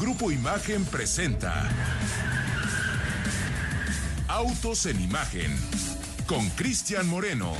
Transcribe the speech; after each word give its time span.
Grupo 0.00 0.32
Imagen 0.32 0.84
presenta 0.86 1.70
Autos 4.26 4.86
en 4.86 5.00
Imagen 5.00 5.56
con 6.26 6.48
Cristian 6.50 7.08
Moreno. 7.08 7.52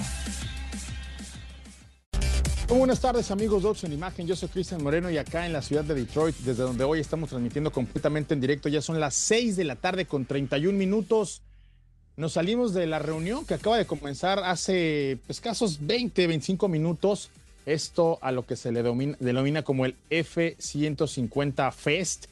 buenas 2.68 3.00
tardes 3.00 3.30
amigos 3.30 3.62
de 3.62 3.68
Autos 3.68 3.84
en 3.84 3.92
Imagen, 3.92 4.26
yo 4.26 4.34
soy 4.34 4.48
Cristian 4.48 4.82
Moreno 4.82 5.10
y 5.10 5.16
acá 5.16 5.46
en 5.46 5.52
la 5.52 5.62
ciudad 5.62 5.84
de 5.84 5.94
Detroit, 5.94 6.34
desde 6.38 6.64
donde 6.64 6.82
hoy 6.82 6.98
estamos 6.98 7.30
transmitiendo 7.30 7.70
completamente 7.70 8.34
en 8.34 8.40
directo, 8.40 8.68
ya 8.68 8.82
son 8.82 8.98
las 8.98 9.14
6 9.14 9.54
de 9.56 9.64
la 9.64 9.76
tarde 9.76 10.06
con 10.06 10.26
31 10.26 10.76
minutos. 10.76 11.40
Nos 12.16 12.32
salimos 12.32 12.74
de 12.74 12.88
la 12.88 12.98
reunión 12.98 13.46
que 13.46 13.54
acaba 13.54 13.78
de 13.78 13.86
comenzar 13.86 14.40
hace 14.40 15.18
escasos 15.28 15.86
20, 15.86 16.26
25 16.26 16.68
minutos. 16.68 17.30
Esto 17.66 18.18
a 18.20 18.30
lo 18.32 18.44
que 18.44 18.56
se 18.56 18.72
le 18.72 18.82
denomina 18.82 19.62
como 19.62 19.86
el 19.86 19.96
F-150 20.10 21.72
Fest. 21.72 22.26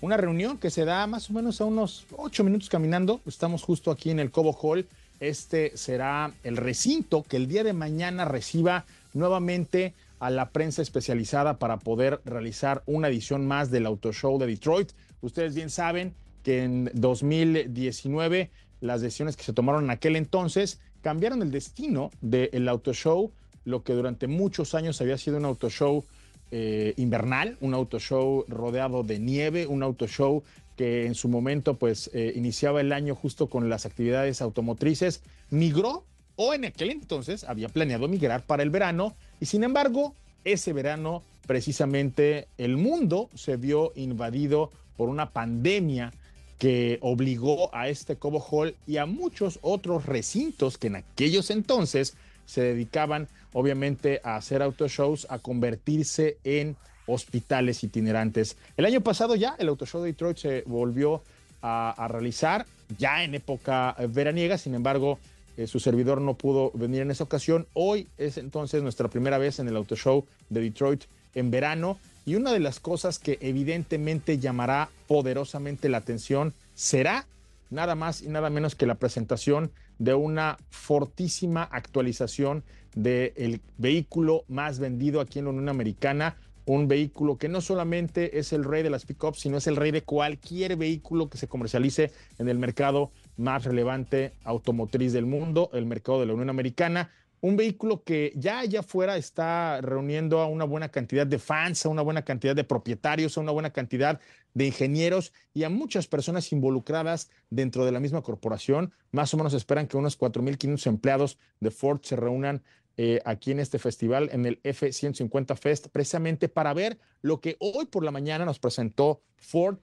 Una 0.00 0.16
reunión 0.16 0.58
que 0.58 0.70
se 0.70 0.84
da 0.84 1.06
más 1.06 1.28
o 1.28 1.32
menos 1.32 1.60
a 1.60 1.64
unos 1.64 2.06
8 2.16 2.44
minutos 2.44 2.68
caminando. 2.68 3.20
Estamos 3.26 3.62
justo 3.62 3.90
aquí 3.90 4.10
en 4.10 4.20
el 4.20 4.30
Cobo 4.30 4.52
Hall. 4.52 4.86
Este 5.20 5.76
será 5.76 6.32
el 6.44 6.56
recinto 6.56 7.24
que 7.24 7.36
el 7.36 7.48
día 7.48 7.64
de 7.64 7.72
mañana 7.72 8.24
reciba 8.24 8.86
nuevamente 9.12 9.94
a 10.20 10.30
la 10.30 10.50
prensa 10.50 10.82
especializada 10.82 11.58
para 11.58 11.78
poder 11.78 12.20
realizar 12.24 12.82
una 12.86 13.08
edición 13.08 13.46
más 13.46 13.70
del 13.70 13.86
Auto 13.86 14.12
Show 14.12 14.38
de 14.38 14.46
Detroit. 14.46 14.92
Ustedes 15.20 15.54
bien 15.54 15.70
saben 15.70 16.14
que 16.44 16.62
en 16.62 16.90
2019 16.94 18.50
las 18.80 19.00
decisiones 19.00 19.36
que 19.36 19.42
se 19.42 19.52
tomaron 19.52 19.84
en 19.84 19.90
aquel 19.90 20.16
entonces 20.16 20.80
cambiaron 21.02 21.42
el 21.42 21.50
destino 21.50 22.10
del 22.20 22.68
Auto 22.68 22.92
Show, 22.92 23.32
lo 23.68 23.82
que 23.82 23.92
durante 23.92 24.26
muchos 24.26 24.74
años 24.74 25.00
había 25.00 25.18
sido 25.18 25.36
un 25.36 25.44
Auto 25.44 25.70
Show 25.70 26.04
eh, 26.50 26.94
invernal, 26.96 27.58
un 27.60 27.74
auto 27.74 27.98
show 27.98 28.46
rodeado 28.48 29.02
de 29.02 29.18
nieve, 29.18 29.66
un 29.66 29.82
auto 29.82 30.06
show 30.06 30.42
que 30.78 31.04
en 31.04 31.14
su 31.14 31.28
momento 31.28 31.74
pues 31.74 32.08
eh, 32.14 32.32
iniciaba 32.34 32.80
el 32.80 32.94
año 32.94 33.14
justo 33.14 33.48
con 33.48 33.68
las 33.68 33.84
actividades 33.84 34.40
automotrices, 34.40 35.20
migró 35.50 36.04
o 36.36 36.54
en 36.54 36.64
aquel 36.64 36.88
entonces 36.88 37.44
había 37.44 37.68
planeado 37.68 38.08
migrar 38.08 38.46
para 38.46 38.62
el 38.62 38.70
verano 38.70 39.14
y 39.40 39.44
sin 39.44 39.62
embargo 39.62 40.14
ese 40.44 40.72
verano 40.72 41.22
precisamente 41.46 42.48
el 42.56 42.78
mundo 42.78 43.28
se 43.34 43.58
vio 43.58 43.92
invadido 43.94 44.72
por 44.96 45.10
una 45.10 45.32
pandemia 45.32 46.14
que 46.58 46.98
obligó 47.02 47.68
a 47.74 47.90
este 47.90 48.16
Cobo 48.16 48.40
Hall 48.40 48.74
y 48.86 48.96
a 48.96 49.04
muchos 49.04 49.58
otros 49.60 50.06
recintos 50.06 50.78
que 50.78 50.86
en 50.86 50.96
aquellos 50.96 51.50
entonces 51.50 52.14
se 52.48 52.62
dedicaban 52.62 53.28
obviamente 53.52 54.22
a 54.24 54.36
hacer 54.36 54.62
autoshows, 54.62 55.26
a 55.28 55.38
convertirse 55.38 56.38
en 56.44 56.76
hospitales 57.06 57.84
itinerantes. 57.84 58.56
El 58.78 58.86
año 58.86 59.02
pasado 59.02 59.34
ya 59.36 59.54
el 59.58 59.68
Autoshow 59.68 60.00
de 60.00 60.08
Detroit 60.08 60.38
se 60.38 60.62
volvió 60.66 61.22
a, 61.60 62.08
realizar 62.10 62.64
ya 62.96 63.22
en 63.22 63.34
época 63.34 63.94
veraniega, 64.08 64.56
sin 64.56 64.74
embargo, 64.74 65.18
eh, 65.58 65.66
su 65.66 65.78
servidor 65.78 66.22
no 66.22 66.34
pudo 66.34 66.70
venir 66.72 67.02
en 67.02 67.10
esa 67.10 67.24
ocasión. 67.24 67.66
Hoy 67.74 68.06
es 68.16 68.38
entonces 68.38 68.82
nuestra 68.82 69.08
primera 69.08 69.36
vez 69.36 69.58
en 69.58 69.68
el 69.68 69.76
Autoshow 69.76 70.24
de 70.48 70.60
Detroit 70.62 71.04
en 71.34 71.50
verano 71.50 71.98
y 72.24 72.36
una 72.36 72.52
de 72.52 72.60
las 72.60 72.80
cosas 72.80 73.18
que 73.18 73.38
evidentemente 73.42 74.38
llamará 74.38 74.88
poderosamente 75.06 75.90
la 75.90 75.98
atención 75.98 76.54
será 76.74 77.26
nada 77.70 77.94
más 77.94 78.22
y 78.22 78.28
nada 78.28 78.50
menos 78.50 78.74
que 78.74 78.86
la 78.86 78.96
presentación 78.96 79.72
de 79.98 80.14
una 80.14 80.58
fortísima 80.70 81.62
actualización 81.62 82.64
del 82.94 83.60
vehículo 83.76 84.44
más 84.48 84.78
vendido 84.78 85.20
aquí 85.20 85.38
en 85.38 85.46
la 85.46 85.50
Unión 85.50 85.68
Americana, 85.68 86.36
un 86.66 86.86
vehículo 86.86 87.38
que 87.38 87.48
no 87.48 87.60
solamente 87.60 88.38
es 88.38 88.52
el 88.52 88.64
rey 88.64 88.82
de 88.82 88.90
las 88.90 89.06
pickups, 89.06 89.40
sino 89.40 89.56
es 89.56 89.66
el 89.66 89.76
rey 89.76 89.90
de 89.90 90.02
cualquier 90.02 90.76
vehículo 90.76 91.30
que 91.30 91.38
se 91.38 91.48
comercialice 91.48 92.12
en 92.38 92.48
el 92.48 92.58
mercado 92.58 93.10
más 93.36 93.64
relevante 93.64 94.34
automotriz 94.44 95.12
del 95.12 95.26
mundo, 95.26 95.70
el 95.72 95.86
mercado 95.86 96.20
de 96.20 96.26
la 96.26 96.34
Unión 96.34 96.50
Americana. 96.50 97.10
Un 97.40 97.56
vehículo 97.56 98.02
que 98.02 98.32
ya 98.34 98.60
allá 98.60 98.80
afuera 98.80 99.16
está 99.16 99.80
reuniendo 99.80 100.40
a 100.40 100.46
una 100.46 100.64
buena 100.64 100.88
cantidad 100.88 101.26
de 101.26 101.38
fans, 101.38 101.86
a 101.86 101.88
una 101.88 102.02
buena 102.02 102.24
cantidad 102.24 102.56
de 102.56 102.64
propietarios, 102.64 103.36
a 103.36 103.40
una 103.40 103.52
buena 103.52 103.70
cantidad 103.70 104.20
de 104.54 104.66
ingenieros 104.66 105.32
y 105.54 105.62
a 105.62 105.68
muchas 105.68 106.08
personas 106.08 106.50
involucradas 106.52 107.30
dentro 107.48 107.84
de 107.84 107.92
la 107.92 108.00
misma 108.00 108.22
corporación. 108.22 108.92
Más 109.12 109.32
o 109.34 109.36
menos 109.36 109.54
esperan 109.54 109.86
que 109.86 109.96
unos 109.96 110.18
4.500 110.18 110.86
empleados 110.88 111.38
de 111.60 111.70
Ford 111.70 112.00
se 112.02 112.16
reúnan 112.16 112.62
eh, 112.96 113.20
aquí 113.24 113.52
en 113.52 113.60
este 113.60 113.78
festival, 113.78 114.28
en 114.32 114.44
el 114.44 114.58
F-150 114.64 115.56
Fest, 115.56 115.86
precisamente 115.92 116.48
para 116.48 116.74
ver 116.74 116.98
lo 117.22 117.40
que 117.40 117.56
hoy 117.60 117.86
por 117.86 118.02
la 118.02 118.10
mañana 118.10 118.44
nos 118.44 118.58
presentó 118.58 119.22
Ford. 119.36 119.78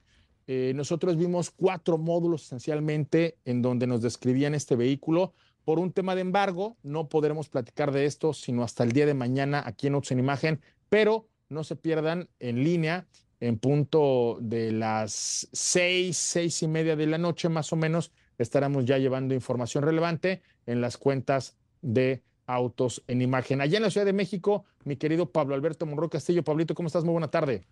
Eh, 0.47 0.73
nosotros 0.75 1.16
vimos 1.16 1.49
cuatro 1.49 1.97
módulos 1.97 2.43
esencialmente 2.43 3.37
en 3.45 3.61
donde 3.61 3.87
nos 3.87 4.01
describían 4.01 4.53
este 4.53 4.75
vehículo. 4.75 5.33
Por 5.65 5.79
un 5.79 5.91
tema 5.91 6.15
de 6.15 6.21
embargo, 6.21 6.77
no 6.83 7.09
podremos 7.09 7.49
platicar 7.49 7.91
de 7.91 8.05
esto 8.05 8.33
sino 8.33 8.63
hasta 8.63 8.83
el 8.83 8.91
día 8.91 9.05
de 9.05 9.15
mañana 9.15 9.63
aquí 9.65 9.87
en 9.87 9.95
Ots 9.95 10.11
en 10.11 10.19
Imagen, 10.19 10.61
pero 10.89 11.27
no 11.49 11.63
se 11.63 11.75
pierdan 11.75 12.29
en 12.39 12.63
línea 12.63 13.07
en 13.39 13.57
punto 13.57 14.37
de 14.41 14.71
las 14.71 15.47
seis, 15.51 16.17
seis 16.17 16.63
y 16.63 16.67
media 16.67 16.95
de 16.95 17.07
la 17.07 17.17
noche 17.17 17.49
más 17.49 17.73
o 17.73 17.75
menos, 17.75 18.11
estaremos 18.37 18.85
ya 18.85 18.97
llevando 18.97 19.33
información 19.33 19.83
relevante 19.83 20.41
en 20.65 20.81
las 20.81 20.97
cuentas 20.97 21.57
de 21.81 22.23
autos 22.45 23.03
en 23.07 23.21
imagen. 23.21 23.61
Allá 23.61 23.77
en 23.77 23.83
la 23.83 23.89
Ciudad 23.89 24.05
de 24.05 24.13
México, 24.13 24.65
mi 24.83 24.95
querido 24.95 25.31
Pablo 25.31 25.55
Alberto 25.55 25.85
Monroy 25.85 26.09
Castillo. 26.09 26.43
Pablito, 26.43 26.75
¿cómo 26.75 26.87
estás? 26.87 27.03
Muy 27.03 27.13
buena 27.13 27.29
tarde. 27.29 27.65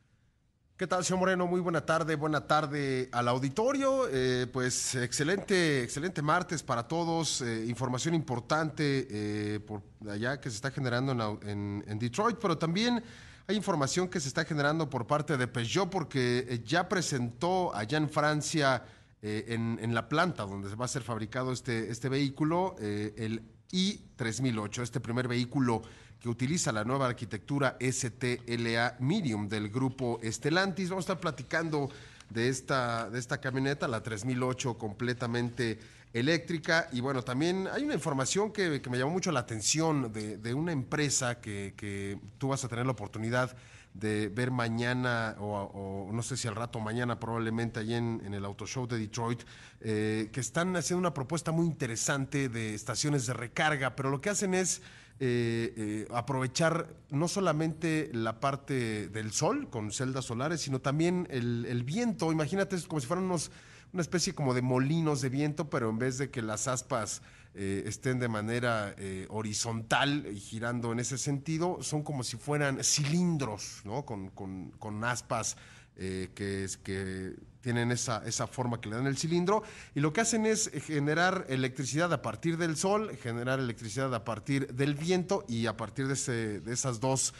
¿Qué 0.76 0.88
tal, 0.88 1.06
señor 1.06 1.20
Moreno? 1.20 1.46
Muy 1.46 1.62
buena 1.62 1.86
tarde, 1.86 2.16
buena 2.16 2.48
tarde 2.48 3.08
al 3.12 3.28
auditorio. 3.28 4.08
Eh, 4.10 4.48
pues 4.52 4.96
excelente, 4.96 5.84
excelente 5.84 6.24
martes 6.24 6.64
para 6.64 6.88
todos. 6.88 7.42
Eh, 7.42 7.68
información 7.68 8.16
importante 8.16 9.08
eh, 9.08 9.60
por 9.60 9.84
allá 10.10 10.42
que 10.42 10.50
se 10.50 10.56
está 10.56 10.72
generando 10.72 11.40
en, 11.44 12.00
Detroit, 12.00 12.40
pero 12.42 12.58
también 12.58 13.04
hay 13.46 13.56
información 13.56 14.08
que 14.08 14.20
se 14.20 14.28
está 14.28 14.46
generando 14.46 14.90
por 14.90 15.06
parte 15.06 15.38
de 15.38 15.48
Peugeot 15.48 15.92
porque 15.92 16.64
ya 16.66 16.90
presentó 16.90 17.74
allá 17.76 18.00
en 18.00 18.10
Francia, 18.10 18.84
en, 19.22 19.78
en, 19.80 19.94
la 19.94 20.10
planta 20.10 20.44
donde 20.44 20.74
va 20.76 20.86
a 20.86 20.88
ser 20.88 21.04
fabricado 21.04 21.52
este, 21.52 21.92
este 21.92 22.10
vehículo, 22.10 22.76
el 22.80 23.44
y 23.74 23.98
3008, 24.16 24.84
este 24.84 25.00
primer 25.00 25.28
vehículo 25.28 25.82
que 26.24 26.30
utiliza 26.30 26.72
la 26.72 26.86
nueva 26.86 27.08
arquitectura 27.08 27.76
STLA 27.82 28.96
Medium 29.00 29.50
del 29.50 29.68
grupo 29.68 30.22
Estelantis. 30.24 30.88
Vamos 30.90 31.04
a 31.04 31.08
estar 31.12 31.20
platicando 31.20 31.90
de 32.30 32.48
esta, 32.48 33.10
de 33.10 33.20
esta 33.20 33.42
camioneta, 33.42 33.90
la 33.90 34.02
3008 34.02 34.78
completamente 34.78 35.78
eléctrica. 36.14 36.88
Y 36.94 37.02
bueno, 37.02 37.24
también 37.24 37.68
hay 37.68 37.84
una 37.84 37.96
información 37.96 38.54
que, 38.54 38.82
me 38.90 38.98
llamó 38.98 39.12
mucho 39.12 39.34
la 39.34 39.42
atención 39.42 40.14
de, 40.14 40.54
una 40.54 40.72
empresa 40.72 41.42
que, 41.42 41.74
que, 41.76 42.18
tú 42.38 42.48
vas 42.48 42.64
a 42.64 42.70
tener 42.70 42.86
la 42.86 42.94
oportunidad 42.94 43.54
de 43.94 44.30
ver 44.30 44.50
mañana 44.50 45.36
o, 45.40 46.10
no 46.12 46.24
sé 46.24 46.38
si 46.38 46.48
al 46.48 46.56
rato 46.56 46.80
mañana 46.80 47.20
probablemente 47.20 47.82
allí 47.82 47.96
en, 47.96 48.34
el 48.34 48.46
Auto 48.46 48.66
Show 48.66 48.88
de 48.88 48.98
Detroit, 48.98 49.44
eh, 49.82 50.30
que 50.32 50.40
están 50.40 50.74
haciendo 50.78 51.00
una 51.00 51.14
propuesta 51.14 51.52
muy 51.52 51.66
interesante 51.66 52.48
de 52.48 52.74
estaciones 52.74 53.28
de 53.28 53.34
recarga, 53.34 53.98
pero 53.98 54.10
lo 54.10 54.22
que 54.22 54.30
hacen 54.30 54.54
es 54.54 54.82
eh, 55.20 55.74
eh, 55.78 56.08
aprovechar 56.12 56.88
no 57.10 57.28
solamente 57.28 58.10
la 58.14 58.40
parte 58.40 59.08
del 59.10 59.32
sol 59.32 59.70
con 59.70 59.92
celdas 59.92 60.26
solares, 60.26 60.62
sino 60.62 60.82
también 60.82 61.28
el, 61.30 61.84
viento. 61.84 62.32
Imagínate, 62.32 62.82
como 62.88 63.00
si 63.00 63.08
fueran 63.08 63.26
unos, 63.26 63.52
una 63.94 64.02
especie 64.02 64.34
como 64.34 64.54
de 64.54 64.62
molinos 64.62 65.22
de 65.22 65.30
viento, 65.30 65.70
pero 65.70 65.90
en 65.90 66.00
vez 66.00 66.18
de 66.18 66.32
que 66.32 66.42
las 66.42 66.68
aspas 66.68 67.22
eh, 67.54 67.84
estén 67.86 68.20
de 68.20 68.28
manera 68.28 68.96
horizontal 69.30 70.28
y 70.32 70.40
girando 70.40 70.92
en 70.92 71.00
ese 71.00 71.18
sentido, 71.18 71.78
son 71.82 72.02
como 72.02 72.24
si 72.24 72.36
fueran 72.36 72.84
cilindros, 72.84 73.82
¿no? 73.86 74.06
Con, 74.06 74.30
con, 74.30 75.04
aspas 75.04 75.58
eh, 75.98 76.30
que, 76.36 76.64
es, 76.64 76.78
que 76.78 77.36
tienen 77.62 77.92
esa, 77.92 78.22
forma 78.48 78.82
que 78.82 78.90
le 78.90 78.96
dan 78.96 79.08
el 79.08 79.18
cilindro, 79.18 79.64
y 79.96 80.00
lo 80.00 80.12
que 80.12 80.22
hacen 80.22 80.46
es 80.46 80.70
generar 80.86 81.46
electricidad 81.50 82.12
a 82.14 82.22
partir 82.22 82.58
del 82.58 82.76
sol, 82.76 83.16
generar 83.22 83.60
electricidad 83.60 84.14
a 84.14 84.26
partir 84.26 84.74
del 84.74 84.96
viento, 84.96 85.46
y 85.48 85.68
a 85.68 85.78
partir 85.78 86.08
de, 86.08 86.62
esas 86.72 87.00
dos 87.00 87.34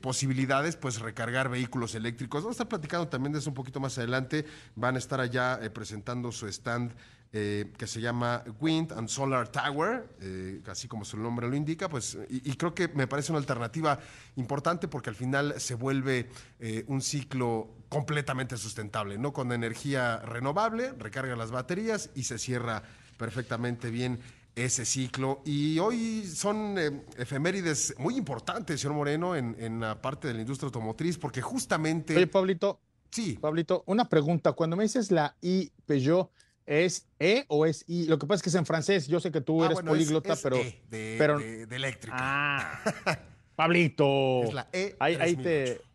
posibilidades, 0.00 0.76
pues 0.76 1.00
recargar 1.00 1.50
vehículos 1.50 1.94
eléctricos. 1.94 2.42
Vamos 2.42 2.54
a 2.54 2.62
estar 2.62 2.68
platicando 2.68 3.08
también 3.08 3.32
de 3.32 3.40
eso 3.40 3.50
un 3.50 3.54
poquito 3.54 3.78
más 3.78 3.98
adelante. 3.98 4.46
Van 4.74 4.94
a 4.94 4.98
estar 4.98 5.20
allá 5.20 5.60
presentando 5.74 6.32
su 6.32 6.46
stand 6.46 6.94
eh, 7.32 7.72
que 7.78 7.86
se 7.86 8.00
llama 8.00 8.42
Wind 8.60 8.92
and 8.92 9.08
Solar 9.08 9.46
Tower, 9.46 10.04
eh, 10.20 10.60
así 10.66 10.88
como 10.88 11.04
su 11.04 11.16
nombre 11.16 11.48
lo 11.48 11.54
indica, 11.54 11.88
pues, 11.88 12.18
y, 12.28 12.52
creo 12.54 12.74
que 12.74 12.88
me 12.88 13.06
parece 13.06 13.30
una 13.30 13.38
alternativa 13.38 14.00
importante 14.34 14.88
porque 14.88 15.10
al 15.10 15.16
final 15.16 15.54
se 15.60 15.74
vuelve 15.74 16.28
eh, 16.58 16.84
un 16.88 17.00
ciclo 17.00 17.70
completamente 17.88 18.56
sustentable, 18.56 19.16
¿no? 19.16 19.32
Con 19.32 19.52
energía 19.52 20.18
renovable, 20.18 20.92
recarga 20.98 21.36
las 21.36 21.52
baterías 21.52 22.10
y 22.16 22.24
se 22.24 22.36
cierra 22.36 22.82
perfectamente 23.16 23.90
bien 23.90 24.18
ese 24.56 24.84
ciclo. 24.84 25.40
Y 25.44 25.78
hoy 25.78 26.26
son 26.26 26.76
efemérides 27.16 27.94
muy 27.98 28.16
importantes, 28.16 28.80
señor 28.80 28.96
Moreno, 28.96 29.36
en, 29.36 29.54
en, 29.60 29.78
la 29.78 30.02
parte 30.02 30.26
de 30.26 30.34
la 30.34 30.40
industria 30.40 30.66
automotriz, 30.66 31.16
porque 31.16 31.40
justamente... 31.42 32.16
Oye, 32.16 32.26
Pablito, 32.26 32.80
Sí. 33.10 33.38
Pablito, 33.40 33.82
una 33.86 34.08
pregunta. 34.08 34.52
Cuando 34.52 34.76
me 34.76 34.84
dices 34.84 35.10
la 35.10 35.36
I 35.40 35.72
Peugeot, 35.86 36.30
¿es 36.70 37.06
E 37.18 37.44
o 37.48 37.66
es 37.66 37.84
I? 37.88 38.06
Lo 38.06 38.18
que 38.18 38.26
pasa 38.26 38.36
es 38.36 38.42
que 38.42 38.48
es 38.48 38.54
en 38.54 38.64
francés. 38.66 39.08
Yo 39.08 39.18
sé 39.20 39.30
que 39.32 39.40
tú 39.40 39.62
Ah, 39.62 39.66
eres 39.66 39.74
bueno, 39.74 39.90
políglota, 39.90 40.32
es 40.34 40.40
pero. 40.40 40.56
E, 40.56 40.80
de, 40.88 41.16
pero- 41.18 41.38
de- 41.38 41.66
de 41.66 41.76
eléctrica. 41.76 42.16
Ah, 42.18 42.82
Pablito. 43.56 44.44
Es 44.44 44.54
la 44.54 44.68
E. 44.72 44.96
Ahí, 45.00 45.16
ahí 45.20 45.34
3008. 45.36 45.42
te. 45.42 45.89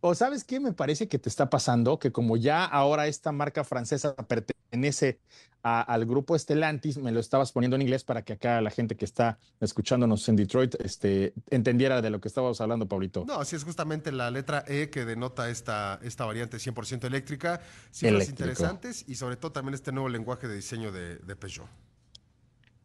O 0.00 0.14
sabes 0.14 0.44
qué 0.44 0.60
me 0.60 0.72
parece 0.72 1.08
que 1.08 1.18
te 1.18 1.28
está 1.28 1.50
pasando, 1.50 1.98
que 1.98 2.12
como 2.12 2.36
ya 2.36 2.64
ahora 2.64 3.06
esta 3.08 3.32
marca 3.32 3.64
francesa 3.64 4.14
pertenece 4.14 5.18
a- 5.64 5.80
al 5.82 6.06
grupo 6.06 6.38
Stellantis, 6.38 6.98
me 6.98 7.10
lo 7.10 7.18
estabas 7.18 7.50
poniendo 7.50 7.74
en 7.74 7.82
inglés 7.82 8.04
para 8.04 8.22
que 8.22 8.34
acá 8.34 8.60
la 8.60 8.70
gente 8.70 8.96
que 8.96 9.04
está 9.04 9.38
escuchándonos 9.60 10.28
en 10.28 10.36
Detroit 10.36 10.76
este, 10.78 11.32
entendiera 11.50 12.00
de 12.00 12.10
lo 12.10 12.20
que 12.20 12.28
estábamos 12.28 12.60
hablando, 12.60 12.86
Pablito. 12.86 13.24
No, 13.26 13.44
sí 13.44 13.56
es 13.56 13.64
justamente 13.64 14.12
la 14.12 14.30
letra 14.30 14.62
E 14.68 14.88
que 14.88 15.04
denota 15.04 15.50
esta, 15.50 15.98
esta 16.02 16.24
variante 16.26 16.58
100% 16.58 17.04
eléctrica. 17.08 17.60
Cifras 17.90 18.12
Eléctrico. 18.14 18.42
interesantes 18.44 19.04
y 19.08 19.16
sobre 19.16 19.36
todo 19.36 19.50
también 19.50 19.74
este 19.74 19.90
nuevo 19.90 20.08
lenguaje 20.08 20.46
de 20.46 20.54
diseño 20.54 20.92
de, 20.92 21.16
de 21.16 21.34
Peugeot. 21.36 21.66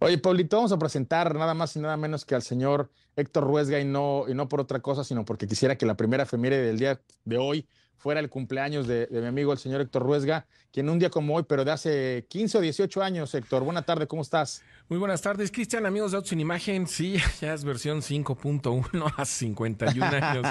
Oye, 0.04 0.18
Pablito, 0.18 0.58
vamos 0.58 0.74
a 0.74 0.78
presentar 0.78 1.34
nada 1.34 1.54
más 1.54 1.78
y 1.78 1.80
nada 1.80 1.96
menos 1.96 2.26
que 2.26 2.36
al 2.36 2.42
señor 2.42 2.92
Héctor 3.16 3.46
Ruesga 3.46 3.80
y 3.80 3.86
no, 3.86 4.26
y 4.28 4.34
no 4.34 4.50
por 4.50 4.60
otra 4.60 4.82
cosa, 4.82 5.06
sino 5.06 5.24
porque 5.24 5.48
quisiera 5.48 5.78
que 5.78 5.86
la 5.86 5.96
primera 5.96 6.24
efeméride 6.24 6.62
del 6.62 6.78
día 6.78 7.00
de 7.24 7.38
hoy 7.38 7.66
fuera 7.96 8.20
el 8.20 8.30
cumpleaños 8.30 8.86
de, 8.86 9.08
de 9.08 9.22
mi 9.22 9.28
amigo 9.28 9.54
el 9.54 9.60
señor 9.60 9.80
Héctor 9.80 10.04
Ruesga, 10.04 10.46
quien 10.74 10.90
un 10.90 11.00
día 11.00 11.10
como 11.10 11.36
hoy, 11.36 11.46
pero 11.48 11.64
de 11.64 11.72
hace 11.72 12.26
15 12.28 12.58
o 12.58 12.62
18 12.62 13.02
años, 13.02 13.34
Héctor. 13.34 13.64
Buena 13.64 13.84
tarde, 13.84 14.06
¿cómo 14.06 14.24
estás? 14.24 14.62
Muy 14.90 15.00
buenas 15.00 15.22
tardes, 15.22 15.50
Cristian, 15.50 15.86
amigos 15.86 16.12
de 16.12 16.18
Autos 16.18 16.34
en 16.34 16.42
Imagen. 16.42 16.86
Sí, 16.86 17.16
ya 17.42 17.54
es 17.54 17.64
versión 17.64 18.02
5.1 18.02 19.14
a 19.16 19.24
51 19.24 20.06
años. 20.06 20.46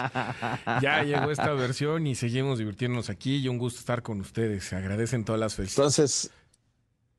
Ya 0.81 1.03
llegó 1.03 1.31
esta 1.31 1.53
versión 1.53 2.07
y 2.07 2.15
seguimos 2.15 2.59
divirtiéndonos 2.59 3.11
aquí 3.11 3.37
y 3.37 3.49
un 3.49 3.59
gusto 3.59 3.81
estar 3.81 4.03
con 4.03 4.19
ustedes. 4.21 4.65
Se 4.65 4.77
agradecen 4.77 5.27
todas 5.27 5.39
las 5.39 5.55
felicidades. 5.55 5.99
Entonces, 5.99 6.31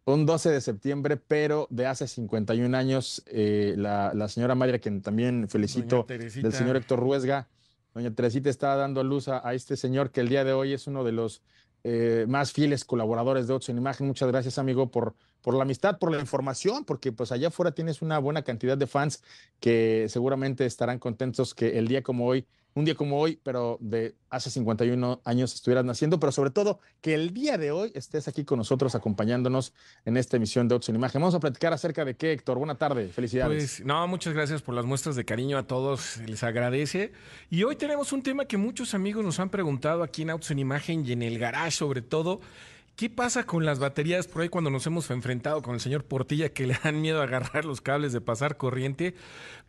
un 0.05 0.25
12 0.25 0.50
de 0.50 0.61
septiembre, 0.61 1.17
pero 1.17 1.67
de 1.69 1.85
hace 1.85 2.07
51 2.07 2.75
años, 2.77 3.23
eh, 3.27 3.75
la, 3.77 4.11
la 4.13 4.27
señora 4.27 4.55
Mayra, 4.55 4.79
quien 4.79 5.01
también 5.01 5.47
felicito, 5.47 6.05
del 6.07 6.53
señor 6.53 6.75
Héctor 6.75 7.00
Ruesga, 7.00 7.47
doña 7.94 8.13
Teresita 8.13 8.50
está 8.50 8.75
dando 8.75 9.01
a 9.01 9.03
luz 9.03 9.27
a, 9.27 9.47
a 9.47 9.53
este 9.53 9.77
señor 9.77 10.11
que 10.11 10.21
el 10.21 10.29
día 10.29 10.44
de 10.44 10.53
hoy 10.53 10.73
es 10.73 10.88
uno 10.88 11.03
de 11.03 11.11
los 11.11 11.41
eh, 11.85 12.25
más 12.29 12.53
fieles 12.53 12.85
colaboradores 12.85 13.47
de 13.47 13.53
Otso 13.53 13.71
en 13.71 13.77
Imagen. 13.77 14.07
Muchas 14.07 14.29
gracias, 14.29 14.57
amigo, 14.57 14.89
por, 14.89 15.15
por 15.41 15.53
la 15.53 15.63
amistad, 15.63 16.00
por 16.00 16.11
la 16.11 16.19
información, 16.19 16.85
porque 16.85 17.11
pues 17.11 17.33
allá 17.33 17.50
afuera 17.50 17.71
tienes 17.71 18.01
una 18.01 18.19
buena 18.19 18.44
cantidad 18.44 18.77
de 18.77 18.88
fans 18.88 19.21
que 19.59 20.05
seguramente 20.07 20.65
estarán 20.65 20.97
contentos 20.97 21.53
que 21.53 21.77
el 21.77 21.89
día 21.89 22.01
como 22.01 22.25
hoy, 22.25 22.47
un 22.75 22.85
día 22.85 22.95
como 22.95 23.19
hoy, 23.19 23.39
pero 23.43 23.77
de 23.81 24.15
hace 24.29 24.49
51 24.49 25.21
años 25.25 25.53
estuvieras 25.53 25.85
naciendo, 25.85 26.19
pero 26.19 26.31
sobre 26.31 26.49
todo 26.49 26.79
que 27.01 27.13
el 27.13 27.33
día 27.33 27.57
de 27.57 27.71
hoy 27.71 27.91
estés 27.93 28.27
aquí 28.27 28.43
con 28.45 28.57
nosotros 28.57 28.95
acompañándonos 28.95 29.73
en 30.05 30.17
esta 30.17 30.37
emisión 30.37 30.67
de 30.67 30.75
Otso 30.75 30.91
en 30.91 30.95
Imagen. 30.95 31.21
Vamos 31.21 31.35
a 31.35 31.39
platicar 31.39 31.73
acerca 31.73 32.03
de 32.03 32.15
qué, 32.15 32.31
Héctor. 32.31 32.57
Buena 32.57 32.75
tarde, 32.75 33.07
felicidades. 33.09 33.75
Pues 33.77 33.85
no, 33.85 34.07
muchas 34.07 34.33
gracias 34.33 34.61
por 34.61 34.73
las 34.73 34.85
muestras 34.85 35.15
de 35.15 35.25
cariño 35.25 35.57
a 35.57 35.67
todos, 35.67 36.17
les 36.25 36.43
agradece. 36.43 37.11
Y 37.49 37.63
hoy 37.63 37.75
tenemos 37.75 38.11
un 38.11 38.23
tema 38.23 38.45
que 38.45 38.57
muchos 38.57 38.93
amigos 38.93 39.23
nos 39.23 39.39
han 39.39 39.49
preguntado 39.49 40.03
aquí 40.03 40.23
en 40.23 40.31
Autos 40.31 40.51
en 40.51 40.59
Imagen 40.59 41.05
y 41.05 41.11
en 41.11 41.21
el 41.21 41.37
garage 41.37 41.71
sobre 41.71 42.01
todo. 42.01 42.41
¿Qué 42.95 43.09
pasa 43.09 43.43
con 43.43 43.65
las 43.65 43.79
baterías 43.79 44.27
por 44.27 44.43
ahí 44.43 44.49
cuando 44.49 44.69
nos 44.69 44.85
hemos 44.85 45.09
enfrentado 45.09 45.63
con 45.63 45.73
el 45.73 45.79
señor 45.79 46.03
Portilla 46.03 46.53
que 46.53 46.67
le 46.67 46.77
dan 46.83 47.01
miedo 47.01 47.21
a 47.21 47.23
agarrar 47.23 47.65
los 47.65 47.81
cables 47.81 48.13
de 48.13 48.21
pasar 48.21 48.55
corriente? 48.55 49.15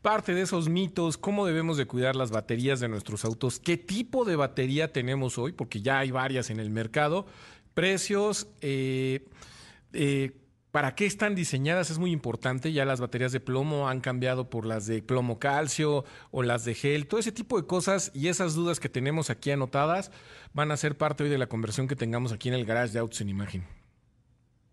Parte 0.02 0.34
de 0.34 0.42
esos 0.42 0.68
mitos, 0.68 1.16
cómo 1.16 1.46
debemos 1.46 1.78
de 1.78 1.86
cuidar 1.86 2.16
las 2.16 2.30
baterías 2.30 2.80
de 2.80 2.88
nuestros 2.88 3.24
autos, 3.24 3.60
qué 3.60 3.78
tipo 3.78 4.26
de 4.26 4.36
batería 4.36 4.92
tenemos 4.92 5.38
hoy, 5.38 5.52
porque 5.52 5.80
ya 5.80 6.00
hay 6.00 6.10
varias 6.10 6.50
en 6.50 6.60
el 6.60 6.68
mercado, 6.68 7.24
precios, 7.72 8.46
eh, 8.60 9.26
eh, 9.94 10.32
¿Para 10.74 10.96
qué 10.96 11.06
están 11.06 11.36
diseñadas? 11.36 11.92
Es 11.92 12.00
muy 12.00 12.10
importante. 12.10 12.72
Ya 12.72 12.84
las 12.84 13.00
baterías 13.00 13.30
de 13.30 13.38
plomo 13.38 13.88
han 13.88 14.00
cambiado 14.00 14.50
por 14.50 14.66
las 14.66 14.86
de 14.86 15.02
plomo 15.02 15.38
calcio 15.38 16.04
o 16.32 16.42
las 16.42 16.64
de 16.64 16.74
gel. 16.74 17.06
Todo 17.06 17.20
ese 17.20 17.30
tipo 17.30 17.60
de 17.60 17.64
cosas 17.64 18.10
y 18.12 18.26
esas 18.26 18.54
dudas 18.54 18.80
que 18.80 18.88
tenemos 18.88 19.30
aquí 19.30 19.52
anotadas 19.52 20.10
van 20.52 20.72
a 20.72 20.76
ser 20.76 20.98
parte 20.98 21.22
hoy 21.22 21.30
de 21.30 21.38
la 21.38 21.46
conversión 21.46 21.86
que 21.86 21.94
tengamos 21.94 22.32
aquí 22.32 22.48
en 22.48 22.56
el 22.56 22.64
garage 22.64 22.92
de 22.92 22.98
Autos 22.98 23.20
en 23.20 23.28
Imagen. 23.28 23.64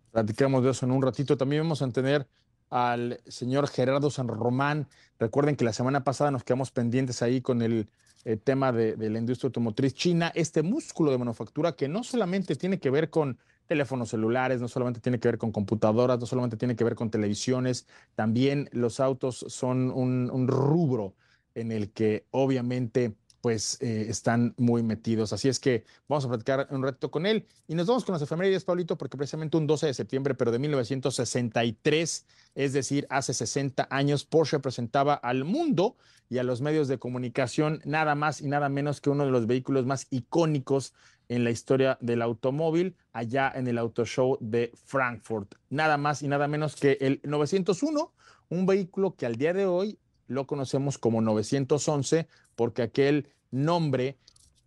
Platicamos 0.09 0.63
de 0.63 0.71
eso 0.71 0.87
en 0.87 0.91
un 0.91 1.03
ratito. 1.03 1.37
También 1.37 1.61
vamos 1.61 1.83
a 1.83 1.89
tener 1.91 2.27
al 2.71 3.21
señor 3.27 3.67
Gerardo 3.67 4.09
San 4.09 4.27
Román. 4.27 4.87
Recuerden 5.19 5.55
que 5.55 5.65
la 5.65 5.73
semana 5.73 6.03
pasada 6.03 6.31
nos 6.31 6.43
quedamos 6.43 6.71
pendientes 6.71 7.21
ahí 7.21 7.41
con 7.41 7.61
el 7.61 7.87
eh, 8.25 8.37
tema 8.37 8.71
de, 8.71 8.95
de 8.95 9.09
la 9.11 9.19
industria 9.19 9.49
automotriz 9.49 9.93
china, 9.93 10.31
este 10.33 10.63
músculo 10.63 11.11
de 11.11 11.19
manufactura 11.19 11.73
que 11.73 11.87
no 11.87 12.03
solamente 12.03 12.55
tiene 12.55 12.79
que 12.79 12.89
ver 12.89 13.11
con 13.11 13.37
teléfonos 13.67 14.09
celulares, 14.09 14.61
no 14.61 14.67
solamente 14.67 14.99
tiene 14.99 15.19
que 15.19 15.27
ver 15.27 15.37
con 15.37 15.51
computadoras, 15.51 16.19
no 16.19 16.25
solamente 16.25 16.57
tiene 16.57 16.75
que 16.75 16.83
ver 16.83 16.95
con 16.95 17.09
televisiones, 17.09 17.87
también 18.15 18.69
los 18.71 18.99
autos 18.99 19.45
son 19.47 19.91
un, 19.91 20.47
rubro 20.47 21.15
en 21.55 21.71
el 21.71 21.91
que 21.91 22.25
obviamente 22.31 23.15
pues 23.41 23.81
eh, 23.81 24.05
están 24.07 24.53
muy 24.57 24.83
metidos. 24.83 25.33
Así 25.33 25.49
es 25.49 25.59
que 25.59 25.83
vamos 26.07 26.25
a 26.25 26.27
platicar 26.27 26.67
un 26.69 26.83
rato 26.83 27.09
con 27.09 27.25
él 27.25 27.47
y 27.67 27.73
nos 27.73 27.87
vamos 27.87 28.05
con 28.05 28.13
las 28.13 28.21
efemérides, 28.21 28.63
Pablito, 28.63 28.97
porque 28.97 29.17
precisamente 29.17 29.57
un 29.57 29.65
12 29.65 29.87
de 29.87 29.93
septiembre, 29.95 30.35
pero 30.35 30.51
de 30.51 30.59
1963, 30.59 32.25
es 32.53 32.73
decir, 32.73 33.07
hace 33.09 33.33
60 33.33 33.87
años, 33.89 34.25
Porsche 34.25 34.59
presentaba 34.59 35.15
al 35.15 35.43
mundo 35.43 35.95
y 36.29 36.37
a 36.37 36.43
los 36.43 36.61
medios 36.61 36.87
de 36.87 36.97
comunicación 36.97 37.81
nada 37.83 38.15
más 38.15 38.41
y 38.41 38.47
nada 38.47 38.69
menos 38.69 39.01
que 39.01 39.09
uno 39.09 39.25
de 39.25 39.31
los 39.31 39.47
vehículos 39.47 39.85
más 39.85 40.07
icónicos 40.11 40.93
en 41.31 41.45
la 41.45 41.49
historia 41.49 41.97
del 42.01 42.21
automóvil 42.21 42.97
allá 43.13 43.49
en 43.55 43.65
el 43.67 43.77
Auto 43.77 44.05
Show 44.05 44.37
de 44.41 44.69
Frankfurt. 44.75 45.55
Nada 45.69 45.95
más 45.95 46.23
y 46.23 46.27
nada 46.27 46.49
menos 46.49 46.75
que 46.75 46.97
el 46.99 47.21
901, 47.23 48.11
un 48.49 48.65
vehículo 48.65 49.15
que 49.15 49.25
al 49.25 49.37
día 49.37 49.53
de 49.53 49.65
hoy 49.65 49.97
lo 50.27 50.45
conocemos 50.45 50.97
como 50.97 51.21
911 51.21 52.27
porque 52.55 52.81
aquel 52.81 53.29
nombre 53.49 54.17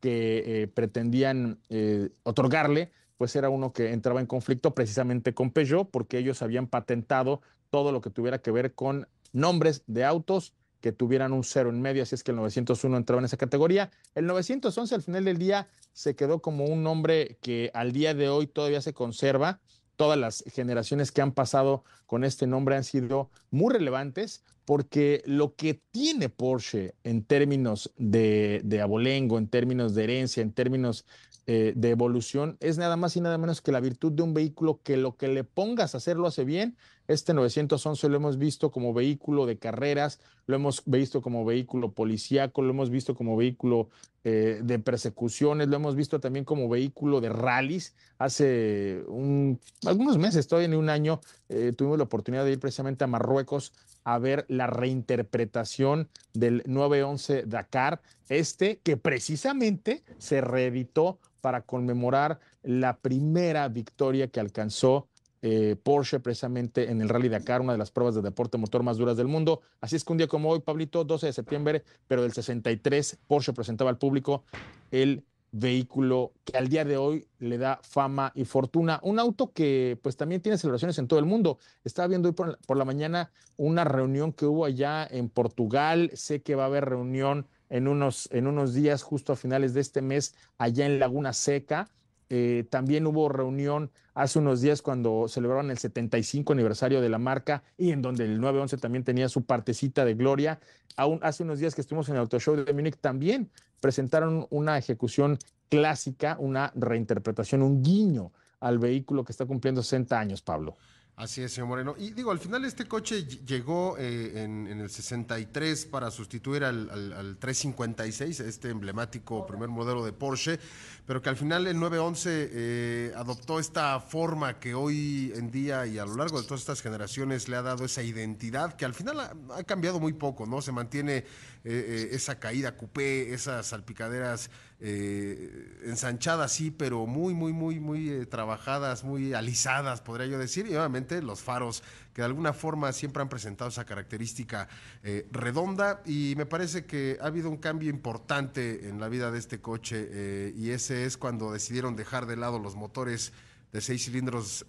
que 0.00 0.62
eh, 0.62 0.66
pretendían 0.68 1.58
eh, 1.68 2.08
otorgarle 2.22 2.92
pues 3.18 3.36
era 3.36 3.50
uno 3.50 3.74
que 3.74 3.92
entraba 3.92 4.20
en 4.20 4.26
conflicto 4.26 4.74
precisamente 4.74 5.34
con 5.34 5.50
Peugeot 5.50 5.90
porque 5.90 6.16
ellos 6.16 6.40
habían 6.40 6.66
patentado 6.66 7.42
todo 7.68 7.92
lo 7.92 8.00
que 8.00 8.08
tuviera 8.08 8.40
que 8.40 8.50
ver 8.50 8.74
con 8.74 9.06
nombres 9.32 9.82
de 9.86 10.06
autos 10.06 10.54
que 10.84 10.92
tuvieran 10.92 11.32
un 11.32 11.44
cero 11.44 11.70
en 11.70 11.80
medio, 11.80 12.02
así 12.02 12.14
es 12.14 12.22
que 12.22 12.32
el 12.32 12.36
901 12.36 12.94
entraba 12.98 13.18
en 13.18 13.24
esa 13.24 13.38
categoría. 13.38 13.90
El 14.14 14.26
911 14.26 14.94
al 14.94 15.00
final 15.00 15.24
del 15.24 15.38
día 15.38 15.66
se 15.94 16.14
quedó 16.14 16.42
como 16.42 16.66
un 16.66 16.82
nombre 16.82 17.38
que 17.40 17.70
al 17.72 17.92
día 17.92 18.12
de 18.12 18.28
hoy 18.28 18.46
todavía 18.46 18.82
se 18.82 18.92
conserva. 18.92 19.60
Todas 19.96 20.18
las 20.18 20.44
generaciones 20.46 21.10
que 21.10 21.22
han 21.22 21.32
pasado 21.32 21.84
con 22.04 22.22
este 22.22 22.46
nombre 22.46 22.76
han 22.76 22.84
sido 22.84 23.30
muy 23.50 23.72
relevantes 23.72 24.44
porque 24.66 25.22
lo 25.24 25.54
que 25.54 25.80
tiene 25.90 26.28
Porsche 26.28 26.96
en 27.02 27.24
términos 27.24 27.90
de, 27.96 28.80
abolengo, 28.82 29.38
en 29.38 29.48
términos 29.48 29.94
de 29.94 30.04
herencia, 30.04 30.42
en 30.42 30.52
términos 30.52 31.06
eh, 31.46 31.72
de 31.74 31.88
evolución, 31.88 32.58
es 32.60 32.76
nada 32.76 32.96
más 32.96 33.16
y 33.16 33.22
nada 33.22 33.38
menos 33.38 33.62
que 33.62 33.72
la 33.72 33.80
virtud 33.80 34.12
de 34.12 34.22
un 34.22 34.34
vehículo 34.34 34.82
que 34.82 34.98
lo 34.98 35.16
que 35.16 35.28
le 35.28 35.44
pongas 35.44 35.94
a 35.94 35.96
hacer 35.96 36.18
lo 36.18 36.26
hace 36.26 36.44
bien. 36.44 36.76
Este 37.06 37.34
911 37.34 38.08
lo 38.08 38.16
hemos 38.16 38.38
visto 38.38 38.70
como 38.70 38.94
vehículo 38.94 39.44
de 39.44 39.58
carreras, 39.58 40.20
lo 40.46 40.56
hemos 40.56 40.82
visto 40.86 41.20
como 41.20 41.44
vehículo 41.44 41.92
policíaco, 41.92 42.62
lo 42.62 42.70
hemos 42.70 42.88
visto 42.88 43.14
como 43.14 43.36
vehículo 43.36 43.90
eh, 44.24 44.60
de 44.62 44.78
persecuciones, 44.78 45.68
lo 45.68 45.76
hemos 45.76 45.96
visto 45.96 46.18
también 46.18 46.46
como 46.46 46.66
vehículo 46.68 47.20
de 47.20 47.28
rallies. 47.28 47.94
Hace 48.18 49.02
un, 49.06 49.60
algunos 49.84 50.16
meses, 50.16 50.46
todavía 50.46 50.68
en 50.68 50.76
un 50.76 50.88
año, 50.88 51.20
eh, 51.50 51.72
tuvimos 51.76 51.98
la 51.98 52.04
oportunidad 52.04 52.44
de 52.46 52.52
ir 52.52 52.58
precisamente 52.58 53.04
a 53.04 53.06
Marruecos 53.06 53.74
a 54.04 54.18
ver 54.18 54.46
la 54.48 54.66
reinterpretación 54.66 56.08
del 56.32 56.62
911 56.66 57.44
Dakar, 57.46 58.00
este 58.30 58.78
que 58.82 58.96
precisamente 58.96 60.02
se 60.18 60.40
reeditó 60.40 61.18
para 61.42 61.60
conmemorar 61.60 62.40
la 62.62 62.96
primera 62.96 63.68
victoria 63.68 64.28
que 64.28 64.40
alcanzó 64.40 65.08
eh, 65.46 65.76
Porsche 65.76 66.20
precisamente 66.20 66.90
en 66.90 67.02
el 67.02 67.10
Rally 67.10 67.28
Dakar, 67.28 67.60
una 67.60 67.72
de 67.72 67.78
las 67.78 67.90
pruebas 67.90 68.14
de 68.14 68.22
deporte 68.22 68.56
motor 68.56 68.82
más 68.82 68.96
duras 68.96 69.18
del 69.18 69.28
mundo. 69.28 69.60
Así 69.82 69.94
es 69.94 70.02
que 70.02 70.10
un 70.10 70.16
día 70.16 70.26
como 70.26 70.48
hoy, 70.48 70.60
Pablito, 70.60 71.04
12 71.04 71.26
de 71.26 71.32
septiembre, 71.34 71.84
pero 72.08 72.22
del 72.22 72.32
63, 72.32 73.18
Porsche 73.26 73.52
presentaba 73.52 73.90
al 73.90 73.98
público 73.98 74.44
el 74.90 75.22
vehículo 75.52 76.32
que 76.44 76.56
al 76.56 76.68
día 76.68 76.86
de 76.86 76.96
hoy 76.96 77.28
le 77.40 77.58
da 77.58 77.78
fama 77.82 78.32
y 78.34 78.46
fortuna. 78.46 79.00
Un 79.02 79.18
auto 79.18 79.52
que 79.52 79.98
pues 80.00 80.16
también 80.16 80.40
tiene 80.40 80.56
celebraciones 80.56 80.96
en 80.96 81.08
todo 81.08 81.18
el 81.18 81.26
mundo. 81.26 81.58
Estaba 81.84 82.08
viendo 82.08 82.30
hoy 82.30 82.34
por, 82.34 82.58
por 82.66 82.78
la 82.78 82.86
mañana 82.86 83.30
una 83.58 83.84
reunión 83.84 84.32
que 84.32 84.46
hubo 84.46 84.64
allá 84.64 85.06
en 85.06 85.28
Portugal. 85.28 86.10
Sé 86.14 86.40
que 86.40 86.54
va 86.54 86.62
a 86.62 86.66
haber 86.68 86.86
reunión 86.86 87.46
en 87.68 87.86
unos, 87.86 88.30
en 88.32 88.46
unos 88.46 88.72
días, 88.72 89.02
justo 89.02 89.34
a 89.34 89.36
finales 89.36 89.74
de 89.74 89.82
este 89.82 90.00
mes, 90.00 90.34
allá 90.56 90.86
en 90.86 90.98
Laguna 90.98 91.34
Seca. 91.34 91.90
Eh, 92.36 92.66
también 92.68 93.06
hubo 93.06 93.28
reunión 93.28 93.92
hace 94.12 94.40
unos 94.40 94.60
días 94.60 94.82
cuando 94.82 95.28
celebraron 95.28 95.70
el 95.70 95.78
75 95.78 96.52
aniversario 96.52 97.00
de 97.00 97.08
la 97.08 97.18
marca 97.18 97.62
y 97.78 97.92
en 97.92 98.02
donde 98.02 98.24
el 98.24 98.40
911 98.40 98.76
también 98.78 99.04
tenía 99.04 99.28
su 99.28 99.44
partecita 99.44 100.04
de 100.04 100.14
gloria. 100.14 100.58
Aún 100.96 101.20
hace 101.22 101.44
unos 101.44 101.60
días 101.60 101.76
que 101.76 101.80
estuvimos 101.80 102.08
en 102.08 102.16
el 102.16 102.22
Auto 102.22 102.40
Show 102.40 102.56
de 102.56 102.72
Múnich 102.72 102.96
también 102.96 103.52
presentaron 103.78 104.48
una 104.50 104.76
ejecución 104.76 105.38
clásica, 105.68 106.36
una 106.40 106.72
reinterpretación, 106.74 107.62
un 107.62 107.84
guiño 107.84 108.32
al 108.58 108.80
vehículo 108.80 109.22
que 109.22 109.30
está 109.30 109.46
cumpliendo 109.46 109.84
60 109.84 110.18
años, 110.18 110.42
Pablo. 110.42 110.76
Así 111.16 111.42
es, 111.42 111.52
señor 111.52 111.68
Moreno. 111.68 111.94
Y 111.96 112.10
digo, 112.10 112.32
al 112.32 112.40
final 112.40 112.64
este 112.64 112.86
coche 112.86 113.24
llegó 113.24 113.96
eh, 113.98 114.42
en, 114.42 114.66
el 114.66 114.90
63 114.90 115.86
para 115.86 116.10
sustituir 116.10 116.64
al, 116.64 116.90
al, 116.90 117.36
356, 117.38 118.40
este 118.40 118.70
emblemático 118.70 119.46
primer 119.46 119.68
modelo 119.68 120.04
de 120.04 120.12
Porsche, 120.12 120.58
pero 121.06 121.22
que 121.22 121.28
al 121.28 121.36
final 121.36 121.68
el 121.68 121.78
911 121.78 122.50
eh, 122.50 123.12
adoptó 123.14 123.60
esta 123.60 124.00
forma 124.00 124.58
que 124.58 124.74
hoy 124.74 125.32
en 125.36 125.52
día 125.52 125.86
y 125.86 125.98
a 125.98 126.04
lo 126.04 126.16
largo 126.16 126.40
de 126.40 126.48
todas 126.48 126.62
estas 126.62 126.82
generaciones 126.82 127.48
le 127.48 127.54
ha 127.54 127.62
dado 127.62 127.84
esa 127.84 128.02
identidad 128.02 128.74
que 128.74 128.84
al 128.84 128.94
final 128.94 129.20
ha, 129.20 129.62
cambiado 129.62 130.00
muy 130.00 130.14
poco, 130.14 130.46
¿no? 130.46 130.62
Se 130.62 130.72
mantiene 130.72 131.24
eh, 131.62 132.08
esa 132.10 132.40
caída 132.40 132.76
coupé, 132.76 133.32
esas 133.32 133.66
salpicaderas 133.68 134.50
eh, 134.86 135.80
ensanchadas, 135.86 136.52
sí, 136.52 136.70
pero 136.70 137.06
muy, 137.06 137.32
muy, 137.32 137.54
muy, 137.54 137.80
muy 137.80 138.10
eh, 138.10 138.26
trabajadas, 138.26 139.02
muy 139.02 139.32
alisadas, 139.32 140.02
podría 140.02 140.26
yo 140.26 140.36
decir, 140.36 140.66
y 140.66 140.76
obviamente 140.76 141.22
los 141.22 141.40
faros 141.40 141.82
que 142.12 142.20
de 142.20 142.26
alguna 142.26 142.52
forma 142.52 142.92
siempre 142.92 143.22
han 143.22 143.30
presentado 143.30 143.70
esa 143.70 143.86
característica 143.86 144.68
eh, 145.02 145.26
redonda. 145.32 146.02
Y 146.04 146.34
me 146.36 146.44
parece 146.44 146.84
que 146.84 147.16
ha 147.22 147.28
habido 147.28 147.48
un 147.48 147.56
cambio 147.56 147.88
importante 147.88 148.86
en 148.86 149.00
la 149.00 149.08
vida 149.08 149.30
de 149.30 149.38
este 149.38 149.58
coche 149.62 150.52
y 150.54 150.68
ese 150.68 151.06
es 151.06 151.16
cuando 151.16 151.50
decidieron 151.50 151.96
dejar 151.96 152.26
de 152.26 152.36
lado 152.36 152.58
los 152.58 152.76
motores 152.76 153.32
de 153.72 153.80
seis 153.80 154.04
cilindros 154.04 154.66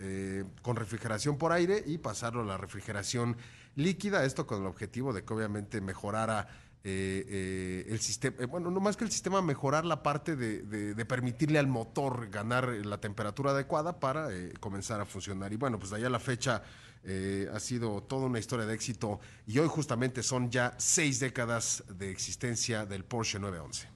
con 0.61 0.77
refrigeración 0.77 1.37
por 1.37 1.51
aire 1.51 1.83
y 1.85 1.97
pasarlo 1.97 2.41
a 2.41 2.45
la 2.45 2.57
refrigeración 2.57 3.35
líquida, 3.75 4.23
esto 4.23 4.47
con 4.47 4.61
el 4.61 4.67
objetivo 4.67 5.13
de 5.13 5.23
que 5.23 5.33
obviamente 5.33 5.81
mejorara 5.81 6.47
eh, 6.87 7.25
eh, 7.27 7.85
el 7.89 7.99
sistema, 7.99 8.35
eh, 8.39 8.45
bueno, 8.45 8.69
no 8.69 8.79
más 8.79 8.95
que 8.95 9.03
el 9.03 9.09
sistema, 9.09 9.41
mejorar 9.41 9.85
la 9.85 10.03
parte 10.03 10.35
de, 10.35 11.05
permitirle 11.05 11.57
al 11.57 11.65
motor 11.65 12.29
ganar 12.29 12.67
la 12.85 13.01
temperatura 13.01 13.51
adecuada 13.51 13.99
para 13.99 14.29
comenzar 14.59 15.01
a 15.01 15.05
funcionar. 15.05 15.51
Y 15.51 15.55
bueno, 15.55 15.79
pues 15.79 15.89
de 15.89 15.97
allá 15.97 16.09
la 16.11 16.19
fecha 16.19 16.61
ha 17.51 17.59
sido 17.59 18.03
toda 18.03 18.27
una 18.27 18.37
historia 18.37 18.67
de 18.67 18.75
éxito 18.75 19.19
y 19.47 19.57
hoy 19.57 19.67
justamente 19.67 20.21
son 20.21 20.51
ya 20.51 20.75
seis 20.77 21.19
décadas 21.19 21.83
de 21.87 22.11
existencia 22.11 22.85
del 22.85 23.03
Porsche 23.03 23.39
911. 23.39 23.87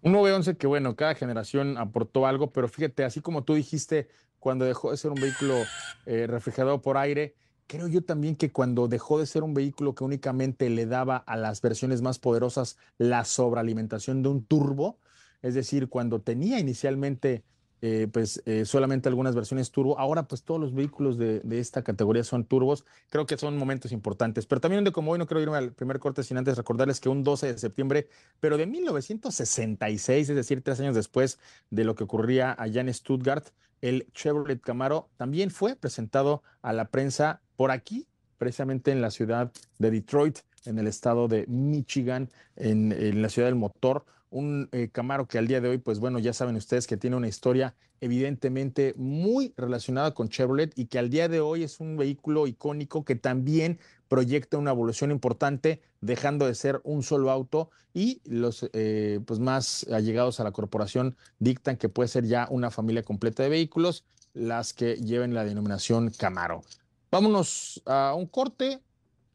Un 0.00 0.12
911 0.12 0.56
que, 0.56 0.66
bueno, 0.66 0.96
cada 0.96 1.14
generación 1.14 1.76
aportó 1.76 2.26
algo, 2.26 2.52
pero 2.52 2.68
fíjate, 2.68 3.04
así 3.04 3.20
como 3.20 3.44
tú 3.44 3.54
dijiste, 3.54 4.08
cuando 4.38 4.64
dejó 4.64 4.92
de 4.92 4.96
ser 4.96 5.10
un 5.10 5.20
vehículo 5.20 5.62
refrigerado 6.06 6.80
por 6.80 6.96
aire, 6.96 7.34
creo 7.70 7.86
yo 7.86 8.02
también 8.02 8.34
que 8.34 8.50
cuando 8.50 8.88
dejó 8.88 9.20
de 9.20 9.26
ser 9.26 9.44
un 9.44 9.54
vehículo 9.54 9.94
que 9.94 10.02
únicamente 10.02 10.68
le 10.68 10.86
daba 10.86 11.18
a 11.18 11.36
las 11.36 11.62
versiones 11.62 12.02
más 12.02 12.18
poderosas 12.18 12.76
la 12.98 13.24
sobrealimentación 13.24 14.24
de 14.24 14.28
un 14.28 14.44
turbo, 14.44 14.98
es 15.40 15.54
decir, 15.54 15.88
cuando 15.88 16.20
tenía 16.20 16.58
inicialmente 16.58 17.44
eh, 17.80 18.08
pues 18.12 18.42
eh, 18.44 18.64
solamente 18.64 19.08
algunas 19.08 19.36
versiones 19.36 19.70
turbo, 19.70 19.96
ahora 20.00 20.24
pues 20.26 20.42
todos 20.42 20.60
los 20.60 20.74
vehículos 20.74 21.16
de, 21.16 21.42
esta 21.52 21.84
categoría 21.84 22.24
son 22.24 22.44
turbos, 22.44 22.84
creo 23.08 23.24
que 23.24 23.38
son 23.38 23.56
momentos 23.56 23.92
importantes, 23.92 24.46
pero 24.46 24.60
también 24.60 24.82
de 24.82 24.90
como 24.90 25.12
hoy 25.12 25.20
no 25.20 25.28
quiero 25.28 25.40
irme 25.40 25.56
al 25.56 25.72
primer 25.72 26.00
corte 26.00 26.24
sin 26.24 26.38
antes 26.38 26.56
recordarles 26.56 26.98
que 26.98 27.08
un 27.08 27.22
12 27.22 27.52
de 27.52 27.58
septiembre, 27.58 28.08
pero 28.40 28.58
de 28.58 28.66
1966, 28.66 30.28
es 30.28 30.34
decir, 30.34 30.60
tres 30.64 30.80
años 30.80 30.96
después 30.96 31.38
de 31.70 31.84
lo 31.84 31.94
que 31.94 32.02
ocurría 32.02 32.52
allá 32.58 32.80
en 32.80 32.92
Stuttgart, 32.92 33.46
el 33.80 34.08
Chevrolet 34.12 34.60
Camaro 34.60 35.08
también 35.16 35.50
fue 35.50 35.76
presentado 35.76 36.42
a 36.62 36.72
la 36.72 36.90
prensa 36.90 37.40
por 37.60 37.72
aquí, 37.72 38.06
precisamente 38.38 38.90
en 38.90 39.02
la 39.02 39.10
ciudad 39.10 39.52
de 39.78 39.90
Detroit, 39.90 40.38
en 40.64 40.78
el 40.78 40.86
estado 40.86 41.28
de 41.28 41.46
Michigan, 41.46 42.30
en, 42.56 43.20
la 43.20 43.28
ciudad 43.28 43.48
del 43.48 43.54
motor. 43.54 44.06
Un 44.30 44.70
eh, 44.72 44.88
Camaro 44.90 45.28
que 45.28 45.36
al 45.36 45.46
día 45.46 45.60
de 45.60 45.68
hoy, 45.68 45.76
pues 45.76 45.98
bueno, 45.98 46.18
ya 46.18 46.32
saben 46.32 46.56
ustedes 46.56 46.86
que 46.86 46.96
tiene 46.96 47.16
una 47.16 47.28
historia 47.28 47.74
evidentemente 48.00 48.94
muy 48.96 49.52
relacionada 49.58 50.14
con 50.14 50.30
Chevrolet 50.30 50.72
y 50.74 50.86
que 50.86 50.98
al 50.98 51.10
día 51.10 51.28
de 51.28 51.40
hoy 51.40 51.62
es 51.62 51.80
un 51.80 51.98
vehículo 51.98 52.46
icónico 52.46 53.04
que 53.04 53.14
también 53.14 53.78
proyecta 54.08 54.56
una 54.56 54.70
evolución 54.70 55.10
importante, 55.10 55.82
dejando 56.00 56.46
de 56.46 56.54
ser 56.54 56.80
un 56.82 57.02
solo 57.02 57.30
auto 57.30 57.68
y 57.92 58.22
los 58.24 58.70
eh, 58.72 59.20
pues 59.26 59.38
más 59.38 59.86
allegados 59.92 60.40
a 60.40 60.44
la 60.44 60.52
corporación 60.52 61.14
dictan 61.40 61.76
que 61.76 61.90
puede 61.90 62.08
ser 62.08 62.24
ya 62.24 62.48
una 62.48 62.70
familia 62.70 63.02
completa 63.02 63.42
de 63.42 63.50
vehículos 63.50 64.06
las 64.32 64.72
que 64.72 64.94
lleven 64.94 65.34
la 65.34 65.44
denominación 65.44 66.10
Camaro. 66.16 66.62
Vámonos 67.10 67.82
a 67.86 68.14
un 68.14 68.26
corte. 68.26 68.78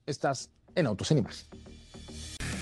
Estás 0.06 0.50
en 0.76 0.88
Autos 0.88 1.12
en 1.12 1.18
Imagen. 1.18 1.46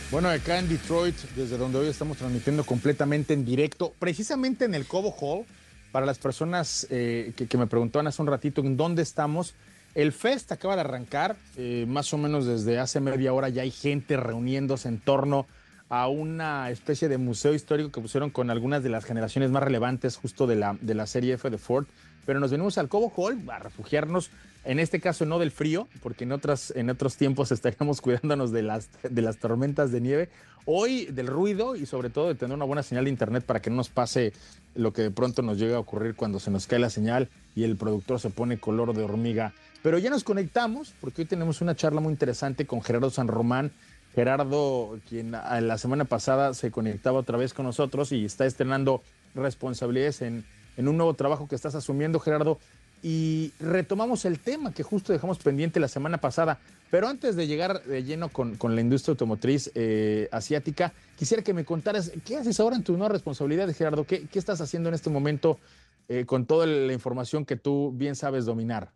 Bueno, 0.10 0.30
acá 0.30 0.58
en 0.58 0.68
Detroit, 0.68 1.16
desde 1.36 1.58
donde 1.58 1.78
hoy 1.78 1.88
estamos 1.88 2.18
transmitiendo 2.18 2.64
completamente 2.64 3.34
en 3.34 3.46
directo, 3.46 3.94
precisamente 4.00 4.66
en 4.66 4.74
el 4.74 4.88
Cobo 4.88 5.12
Hall, 5.12 5.46
para 5.92 6.08
las 6.08 6.18
personas 6.18 6.88
eh, 6.90 7.34
que, 7.36 7.58
me 7.58 7.68
preguntaban 7.68 8.08
hace 8.08 8.24
un 8.24 8.28
ratito 8.28 8.62
en 8.62 8.76
dónde 8.76 9.04
estamos. 9.04 9.54
El 9.94 10.14
Fest 10.14 10.52
acaba 10.52 10.74
de 10.76 10.82
arrancar, 10.82 11.36
eh, 11.58 11.86
más 11.88 12.12
o 12.14 12.18
menos 12.18 12.48
desde 12.48 12.80
hace 12.80 13.00
media 13.00 13.34
hora 13.34 13.50
ya 13.50 13.62
hay 13.62 13.72
gente 13.72 14.18
reuniéndose 14.18 14.88
en 14.88 15.00
torno 15.00 15.46
a 15.90 16.08
una 16.08 16.72
especie 16.72 17.08
de 17.08 17.20
museo 17.20 17.54
histórico 17.54 17.92
que 17.92 18.02
pusieron 18.02 18.32
con 18.32 18.50
algunas 18.50 18.82
de 18.82 18.90
las 18.90 19.06
generaciones 19.06 19.52
más 19.52 19.62
relevantes 19.62 20.18
justo 20.18 20.48
de 20.48 20.56
la, 20.56 20.76
de 20.82 20.96
la 20.96 21.06
serie 21.06 21.36
F 21.36 21.52
de 21.52 21.60
Ford. 21.60 21.86
Pero 22.26 22.40
nos 22.40 22.52
venimos 22.52 22.78
al 22.78 22.90
Cobo 22.90 23.12
Hall 23.16 23.42
a 23.50 23.60
refugiarnos 23.60 24.32
en 24.66 24.80
este 24.80 25.02
caso 25.02 25.26
no 25.26 25.40
del 25.40 25.52
frío, 25.52 25.88
porque 26.02 26.24
en, 26.24 26.32
otras, 26.32 26.72
en 26.76 26.90
otros 26.90 27.18
tiempos 27.18 27.52
estaríamos 27.52 28.02
cuidándonos 28.02 28.52
de 28.52 28.64
las, 28.64 28.90
de 29.04 29.22
las 29.22 29.38
tormentas 29.38 29.92
de 29.92 30.02
nieve. 30.02 30.30
Hoy 30.66 31.06
del 31.08 31.28
ruido 31.28 31.76
y 31.76 31.86
sobre 31.86 32.10
todo 32.10 32.30
de 32.30 32.36
tener 32.36 32.56
una 32.56 32.66
buena 32.66 32.84
señal 32.84 33.04
de 33.04 33.10
internet 33.10 33.44
para 33.44 33.62
que 33.62 33.70
no 33.70 33.76
nos 33.76 33.90
pase 33.90 34.32
lo 34.76 34.94
que 34.94 35.02
de 35.02 35.12
pronto 35.12 35.42
nos 35.42 35.58
llega 35.58 35.76
a 35.76 35.80
ocurrir 35.80 36.16
cuando 36.16 36.40
se 36.40 36.52
nos 36.52 36.68
cae 36.68 36.80
la 36.80 36.90
señal 36.90 37.30
y 37.54 37.66
el 37.66 37.76
productor 37.76 38.22
se 38.22 38.30
pone 38.30 38.58
color 38.58 38.94
de 38.94 39.04
hormiga. 39.04 39.54
Pero 39.82 39.98
ya 39.98 40.10
nos 40.10 40.24
conectamos 40.24 40.94
porque 41.02 41.24
hoy 41.24 41.28
tenemos 41.28 41.60
una 41.60 41.76
charla 41.76 42.00
muy 42.00 42.12
interesante 42.12 42.66
con 42.66 42.82
Gerardo 42.82 43.10
San 43.10 43.28
Román. 43.28 43.74
Gerardo, 44.16 45.00
quien 45.10 45.32
la 45.32 45.78
semana 45.78 46.06
pasada 46.06 46.54
se 46.54 46.72
conectaba 46.72 47.20
otra 47.20 47.38
vez 47.38 47.54
con 47.54 47.66
nosotros 47.66 48.14
y 48.14 48.24
está 48.24 48.46
estrenando 48.46 49.02
responsabilidades 49.36 50.22
en, 50.22 50.46
en 50.78 50.88
un 50.88 50.98
nuevo 50.98 51.14
trabajo 51.14 51.48
que 51.48 51.56
estás 51.56 51.76
asumiendo, 51.76 52.20
Gerardo 52.20 52.60
y 53.04 53.52
retomamos 53.60 54.24
el 54.24 54.40
tema 54.40 54.74
que 54.74 54.82
justo 54.82 55.12
dejamos 55.12 55.38
pendiente 55.38 55.80
la 55.82 55.90
semana 55.90 56.18
pasada. 56.20 56.58
Pero 56.90 57.08
antes 57.08 57.36
de 57.36 57.48
llegar 57.48 57.84
de 57.84 58.04
lleno 58.04 58.30
con, 58.30 58.58
la 58.62 58.82
industria 58.82 59.12
automotriz 59.12 59.72
eh, 59.76 60.30
asiática, 60.32 60.94
quisiera 61.18 61.44
que 61.44 61.54
me 61.54 61.66
contaras 61.66 62.14
qué 62.26 62.38
haces 62.38 62.60
ahora 62.60 62.78
en 62.78 62.84
tu 62.84 62.94
nueva 62.94 63.10
responsabilidad, 63.10 63.68
Gerardo. 63.76 64.06
¿Qué, 64.06 64.28
qué 64.28 64.40
estás 64.40 64.62
haciendo 64.62 64.90
en 64.90 64.96
este 64.96 65.10
momento 65.10 65.60
eh, 66.08 66.26
con 66.26 66.46
toda 66.46 66.66
la 66.66 66.94
información 66.94 67.46
que 67.46 67.58
tú 67.58 67.92
bien 67.94 68.16
sabes 68.16 68.46
dominar? 68.46 68.92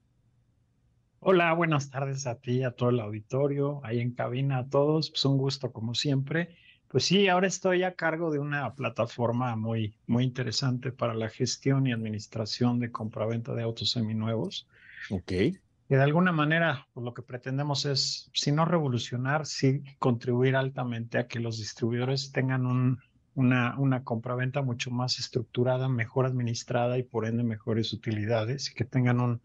Hola, 1.20 1.52
buenas 1.54 1.90
tardes 1.90 2.28
a 2.28 2.36
ti, 2.36 2.64
a 2.64 2.72
todo 2.72 2.90
el 2.90 3.02
auditorio, 3.02 3.82
ahí 3.84 4.00
en 4.00 4.14
cabina 4.14 4.60
a 4.60 4.70
todos. 4.70 5.10
Pues 5.10 5.26
un 5.26 5.38
gusto 5.38 5.74
como 5.74 5.96
siempre. 5.96 6.56
Pues 6.89 7.03
sí, 7.03 7.27
ahora 7.27 7.48
estoy 7.48 7.84
a 7.84 7.96
cargo 7.96 8.32
de 8.32 8.39
una 8.39 8.74
plataforma 8.74 9.56
muy, 9.56 9.96
muy 10.08 10.24
interesante 10.24 10.91
para 10.91 11.13
la 11.13 11.29
gestión 11.29 11.86
y 11.86 11.91
administración 11.91 12.79
de 12.79 12.91
compraventa 12.91 13.53
de 13.53 13.63
autos 13.63 13.91
seminuevos. 13.91 14.67
Ok. 15.10 15.27
Que 15.27 15.96
de 15.96 16.01
alguna 16.01 16.32
manera 16.32 16.88
pues 16.94 17.03
lo 17.03 17.13
que 17.13 17.22
pretendemos 17.22 17.86
es, 17.86 18.29
si 18.34 18.51
no 18.51 18.65
revolucionar, 18.65 19.46
sí 19.46 19.84
contribuir 20.00 20.56
altamente 20.56 21.17
a 21.17 21.27
que 21.27 21.39
los 21.39 21.58
distribuidores 21.58 22.32
tengan 22.32 22.65
un, 22.65 23.00
una, 23.36 23.77
una 23.77 24.03
compraventa 24.03 24.62
mucho 24.62 24.89
más 24.89 25.20
estructurada, 25.20 25.89
mejor 25.89 26.25
administrada 26.25 26.98
y 26.98 27.03
por 27.03 27.25
ende 27.25 27.44
mejores 27.44 27.91
utilidades 27.91 28.72
y 28.72 28.74
que 28.74 28.86
tengan 28.86 29.20
un, 29.20 29.41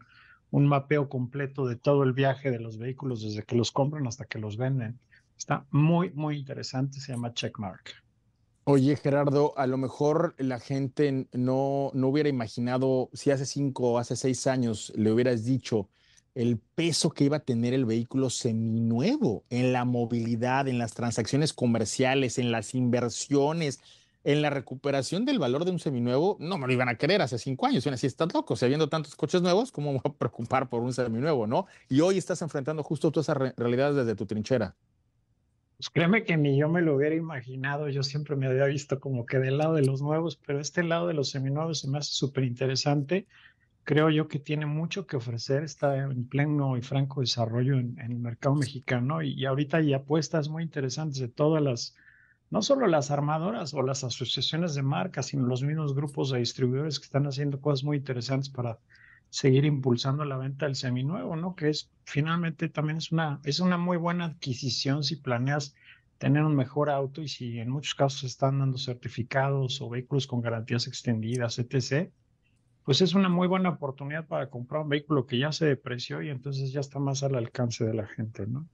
un 0.49 0.67
mapeo 0.67 1.09
completo 1.09 1.65
de 1.65 1.75
todo 1.75 2.03
el 2.03 2.13
viaje 2.13 2.51
de 2.51 2.59
los 2.59 2.77
vehículos 2.77 3.21
desde 3.21 3.43
que 3.43 3.55
los 3.55 3.71
compran 3.71 4.07
hasta 4.07 4.25
que 4.25 4.39
los 4.39 4.55
venden 4.55 4.99
Está 5.37 5.65
muy, 5.71 6.11
muy 6.11 6.37
interesante, 6.37 6.99
se 6.99 7.11
llama 7.11 7.33
Checkmark. 7.33 8.03
Oye, 8.65 8.95
Gerardo, 8.95 9.53
a 9.57 9.67
lo 9.67 9.77
mejor 9.77 10.35
la 10.37 10.59
gente 10.59 11.27
no, 11.33 11.91
no 11.93 12.07
hubiera 12.07 12.29
imaginado, 12.29 13.09
si 13.11 13.29
hace 13.29 13.45
cinco 13.45 13.91
o 13.91 13.97
hace 13.97 14.15
seis 14.15 14.47
años 14.47 14.93
le 14.95 15.11
hubieras 15.11 15.43
dicho 15.43 15.89
el 16.33 16.57
peso 16.57 17.11
que 17.11 17.25
iba 17.25 17.37
a 17.37 17.41
tener 17.41 17.73
el 17.73 17.85
vehículo 17.85 18.29
seminuevo 18.29 19.43
en 19.49 19.73
la 19.73 19.85
movilidad, 19.85 20.67
en 20.67 20.77
las 20.77 20.93
transacciones 20.93 21.53
comerciales, 21.53 22.39
en 22.39 22.51
las 22.51 22.73
inversiones, 22.73 23.81
en 24.23 24.41
la 24.41 24.49
recuperación 24.49 25.25
del 25.25 25.39
valor 25.39 25.65
de 25.65 25.71
un 25.71 25.79
seminuevo, 25.79 26.37
no 26.39 26.57
me 26.57 26.65
lo 26.65 26.73
iban 26.73 26.89
a 26.89 26.95
querer 26.95 27.21
hace 27.21 27.37
cinco 27.37 27.65
años. 27.65 27.83
Bueno, 27.83 27.97
si 27.97 28.07
estás 28.07 28.33
loco, 28.33 28.55
si 28.55 28.65
habiendo 28.65 28.87
tantos 28.87 29.15
coches 29.15 29.41
nuevos, 29.41 29.71
¿cómo 29.71 29.91
me 29.91 29.99
voy 29.99 30.11
a 30.11 30.17
preocupar 30.17 30.69
por 30.69 30.81
un 30.81 30.93
seminuevo, 30.93 31.45
no? 31.45 31.67
Y 31.89 31.99
hoy 31.99 32.17
estás 32.17 32.41
enfrentando 32.41 32.83
justo 32.83 33.11
todas 33.11 33.25
esas 33.27 33.55
realidades 33.57 33.97
desde 33.97 34.15
tu 34.15 34.25
trinchera. 34.25 34.75
Pues 35.77 35.89
créeme 35.89 36.23
que 36.23 36.37
ni 36.37 36.57
yo 36.57 36.69
me 36.69 36.81
lo 36.81 36.95
hubiera 36.95 37.15
imaginado, 37.15 37.89
yo 37.89 38.03
siempre 38.03 38.35
me 38.35 38.47
había 38.47 38.65
visto 38.65 38.99
como 38.99 39.25
que 39.25 39.39
del 39.39 39.57
lado 39.57 39.73
de 39.73 39.85
los 39.85 40.01
nuevos, 40.01 40.37
pero 40.37 40.59
este 40.59 40.83
lado 40.83 41.07
de 41.07 41.13
los 41.13 41.29
seminuevos 41.31 41.79
se 41.79 41.89
me 41.89 41.97
hace 41.97 42.11
súper 42.13 42.43
interesante. 42.43 43.27
Creo 43.83 44.09
yo 44.09 44.27
que 44.27 44.39
tiene 44.39 44.65
mucho 44.65 45.05
que 45.05 45.17
ofrecer, 45.17 45.63
está 45.63 45.97
en 45.97 46.27
pleno 46.27 46.77
y 46.77 46.81
franco 46.81 47.21
desarrollo 47.21 47.77
en, 47.77 47.99
el 47.99 48.15
mercado 48.15 48.55
mexicano 48.55 49.21
y, 49.21 49.33
y, 49.33 49.45
ahorita 49.45 49.77
hay 49.77 49.93
apuestas 49.93 50.47
muy 50.47 50.63
interesantes 50.63 51.19
de 51.19 51.27
todas 51.27 51.61
las, 51.61 51.95
no 52.49 52.61
solo 52.61 52.87
las 52.87 53.11
armadoras 53.11 53.73
o 53.73 53.81
las 53.81 54.03
asociaciones 54.05 54.75
de 54.75 54.83
marcas, 54.83 55.27
sino 55.27 55.47
los 55.47 55.63
mismos 55.63 55.95
grupos 55.95 56.31
de 56.31 56.39
distribuidores 56.39 56.99
que 56.99 57.05
están 57.05 57.27
haciendo 57.27 57.59
cosas 57.59 57.83
muy 57.83 57.97
interesantes 57.97 58.49
para 58.49 58.79
seguir 59.33 59.65
impulsando 59.65 60.25
la 60.25 60.37
venta 60.37 60.67
del 60.67 60.75
seminuevo, 60.75 61.35
¿no? 61.35 61.55
Que 61.55 61.69
es 61.69 61.89
finalmente 62.03 62.69
también 62.69 62.97
es 62.97 63.11
una, 63.11 63.41
es 63.43 63.59
una 63.59 63.79
muy 63.79 63.97
buena 63.97 64.25
adquisición 64.25 65.03
si 65.03 65.15
planeas 65.15 65.73
tener 66.19 66.43
un 66.43 66.55
mejor 66.55 66.91
auto 66.91 67.19
y 67.19 67.27
si 67.27 67.57
en 67.57 67.71
muchos 67.71 67.95
casos 67.95 68.25
están 68.25 68.59
dando 68.59 68.77
certificados 68.77 69.81
o 69.81 69.89
vehículos 69.89 70.27
con 70.27 70.41
garantías 70.41 70.85
extendidas, 70.85 71.57
etc., 71.57 72.11
pues 72.83 73.01
es 73.01 73.15
una 73.15 73.27
muy 73.27 73.47
buena 73.47 73.69
oportunidad 73.69 74.27
para 74.27 74.51
comprar 74.51 74.83
un 74.83 74.89
vehículo 74.89 75.25
que 75.25 75.39
ya 75.39 75.51
se 75.51 75.65
depreció 75.65 76.21
y 76.21 76.29
entonces 76.29 76.71
ya 76.71 76.81
está 76.81 76.99
más 76.99 77.23
al 77.23 77.33
alcance 77.33 77.83
de 77.85 77.95
la 77.95 78.05
gente, 78.05 78.45
¿no? 78.45 78.67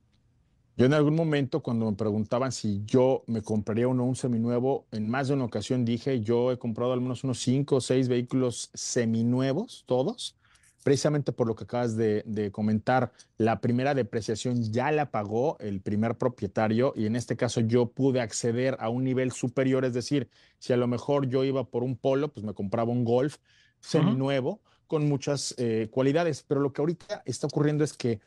Yo 0.75 0.86
en 0.86 0.94
algún 0.94 1.16
momento 1.16 1.62
cuando 1.62 1.89
me 1.89 1.96
preguntaban 1.96 2.51
si 2.51 2.84
yo 2.86 3.24
me 3.28 3.42
compraría 3.42 3.88
uno 3.88 4.04
un 4.04 4.18
seminuevo, 4.18 4.88
en 4.92 5.10
más 5.10 5.30
de 5.30 5.36
una 5.36 5.46
ocasión 5.46 5.86
dije, 5.86 6.20
yo 6.20 6.51
he 6.51 6.58
comprado 6.58 6.92
al 6.92 7.00
menos 7.00 7.24
unos 7.24 7.39
cinco 7.39 7.78
o 7.78 7.82
seis 7.82 8.10
vehículos 8.10 8.72
seminuevos, 8.74 9.86
todos, 9.88 10.36
precisamente 10.83 11.31
por 11.31 11.48
lo 11.48 11.55
que 11.55 11.65
acabas 11.65 11.95
de, 11.95 12.50
comentar, 12.51 13.12
la 13.38 13.62
primera 13.62 13.93
depreciación 13.93 14.71
ya 14.71 14.91
la 14.91 15.12
pagó 15.12 15.57
el 15.59 15.81
primer 15.81 16.17
propietario 16.17 16.93
y 16.95 17.05
en 17.05 17.15
este 17.15 17.36
caso 17.36 17.62
yo 17.62 17.88
pude 17.88 18.21
acceder 18.21 18.77
a 18.79 18.89
un 18.89 19.03
nivel 19.03 19.31
superior, 19.31 19.86
es 19.86 19.93
decir, 19.93 20.29
si 20.57 20.74
a 20.74 20.77
lo 20.77 20.88
mejor 20.88 21.27
yo 21.27 21.43
iba 21.43 21.63
por 21.65 21.83
un 21.83 21.95
polo, 21.95 22.29
pues 22.29 22.45
me 22.45 22.53
compraba 22.53 22.91
un 22.91 23.03
golf 23.03 23.38
seminuevo 23.79 24.62
con 24.88 25.07
muchas 25.07 25.53
eh, 25.57 25.88
cualidades, 25.91 26.43
pero 26.48 26.62
lo 26.62 26.74
que 26.74 26.81
ahorita 26.81 27.21
está 27.25 27.48
ocurriendo 27.48 27.83
es 27.83 27.93
que 27.93 28.19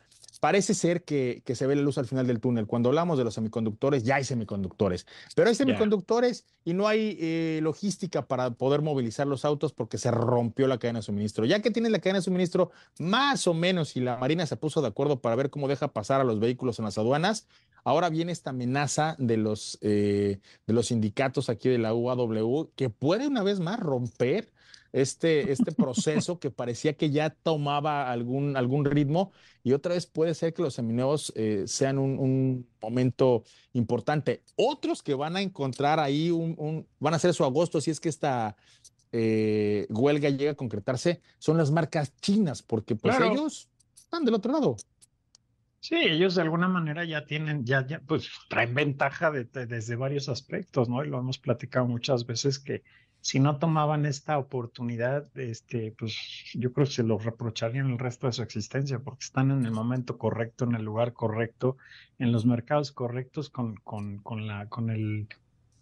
parece 0.43 0.73
ser 0.73 1.05
que, 1.05 1.41
se 1.55 1.67
ve 1.67 1.73
la 1.77 1.83
luz 1.83 1.97
al 1.97 2.05
final 2.05 2.27
del 2.27 2.41
túnel. 2.41 2.67
Cuando 2.67 2.89
hablamos 2.89 3.17
de 3.17 3.23
los 3.23 3.33
semiconductores, 3.33 4.03
ya 4.03 4.15
hay 4.15 4.25
semiconductores, 4.25 5.07
pero 5.37 5.47
hay 5.47 5.55
semiconductores 5.55 6.45
y 6.65 6.73
no 6.73 6.85
hay 6.85 7.17
eh, 7.21 7.61
logística 7.63 8.27
para 8.27 8.51
poder 8.51 8.81
movilizar 8.81 9.25
los 9.25 9.45
autos 9.45 9.71
porque 9.71 9.97
se 9.97 10.11
rompió 10.11 10.67
la 10.67 10.79
cadena 10.79 10.99
de 10.99 11.03
suministro. 11.03 11.45
Ya 11.45 11.61
que 11.61 11.71
tiene 11.71 11.89
la 11.89 11.99
cadena 11.99 12.19
de 12.19 12.23
suministro, 12.23 12.71
más 12.99 13.47
o 13.47 13.53
menos, 13.53 13.95
y 13.95 14.01
la 14.01 14.17
Marina 14.17 14.45
se 14.45 14.57
puso 14.57 14.81
de 14.81 14.89
acuerdo 14.89 15.21
para 15.21 15.37
ver 15.37 15.49
cómo 15.49 15.69
deja 15.69 15.87
pasar 15.93 16.19
a 16.19 16.25
los 16.25 16.41
vehículos 16.41 16.77
en 16.77 16.83
las 16.83 16.97
aduanas, 16.97 17.47
ahora 17.83 18.09
viene 18.09 18.31
esta 18.31 18.51
amenaza 18.51 19.15
de 19.19 19.37
los, 19.37 19.77
eh, 19.81 20.39
de 20.65 20.73
los 20.73 20.87
sindicatos 20.87 21.49
aquí 21.49 21.69
de 21.69 21.77
la 21.77 21.93
UAW 21.93 22.71
que 22.75 22.89
puede 22.89 23.27
una 23.27 23.43
vez 23.43 23.59
más 23.59 23.79
romper 23.79 24.51
este, 24.93 25.51
este 25.51 25.71
proceso 25.71 26.39
que 26.39 26.51
parecía 26.51 26.93
que 26.93 27.09
ya 27.09 27.31
tomaba 27.31 28.11
algún, 28.11 28.55
algún 28.55 28.85
ritmo 28.85 29.31
y 29.63 29.73
otra 29.73 29.95
vez 29.95 30.05
puede 30.05 30.35
ser 30.35 30.53
que 30.53 30.61
los 30.61 30.75
seminuevos 30.75 31.33
eh, 31.35 31.63
sean 31.65 31.97
un, 31.97 32.67
momento 32.81 33.43
importante. 33.71 34.43
Otros 34.57 35.01
que 35.01 35.13
van 35.13 35.37
a 35.37 35.41
encontrar 35.41 36.01
ahí, 36.01 36.31
un, 36.31 36.85
van 36.99 37.13
a 37.13 37.17
hacer 37.17 37.33
su 37.33 37.45
agosto 37.45 37.79
si 37.79 37.91
es 37.91 38.01
que 38.01 38.09
esta 38.09 38.57
eh, 39.13 39.87
huelga 39.89 40.29
llega 40.29 40.51
a 40.51 40.55
concretarse, 40.55 41.21
son 41.39 41.57
las 41.57 41.71
marcas 41.71 42.13
chinas, 42.19 42.61
porque 42.61 42.95
pues 42.95 43.15
ellos 43.19 43.69
están 43.95 44.25
del 44.25 44.33
otro 44.35 44.51
lado. 44.51 44.75
Sí, 45.83 45.95
ellos 45.97 46.35
de 46.35 46.41
alguna 46.43 46.69
manera 46.69 47.03
ya 47.03 47.25
tienen, 47.25 47.65
ya, 47.65 47.85
ya, 47.85 47.99
pues 47.99 48.29
traen 48.47 48.73
ventaja 48.73 49.31
desde 49.31 49.97
varios 49.97 50.29
aspectos, 50.29 50.87
¿no? 50.87 51.03
Y 51.03 51.09
lo 51.09 51.19
hemos 51.19 51.39
platicado 51.39 51.85
muchas 51.85 52.25
veces 52.25 52.57
que 52.57 52.83
si 53.19 53.41
no 53.41 53.59
tomaban 53.59 54.05
esta 54.05 54.37
oportunidad, 54.37 55.27
este, 55.37 55.91
pues 55.91 56.15
yo 56.53 56.71
creo 56.71 56.87
que 56.87 56.93
se 56.93 57.03
lo 57.03 57.17
reprocharían 57.17 57.91
el 57.91 57.99
resto 57.99 58.27
de 58.27 58.33
su 58.33 58.43
existencia, 58.43 58.99
porque 58.99 59.25
están 59.25 59.51
en 59.51 59.65
el 59.65 59.73
momento 59.73 60.17
correcto, 60.17 60.63
en 60.63 60.75
el 60.75 60.85
lugar 60.85 61.11
correcto, 61.11 61.75
en 62.17 62.31
los 62.31 62.45
mercados 62.45 62.93
correctos, 62.93 63.49
con, 63.49 63.75
con, 63.75 64.19
con 64.19 64.47
la, 64.47 64.69
con 64.69 64.89
el 64.89 65.27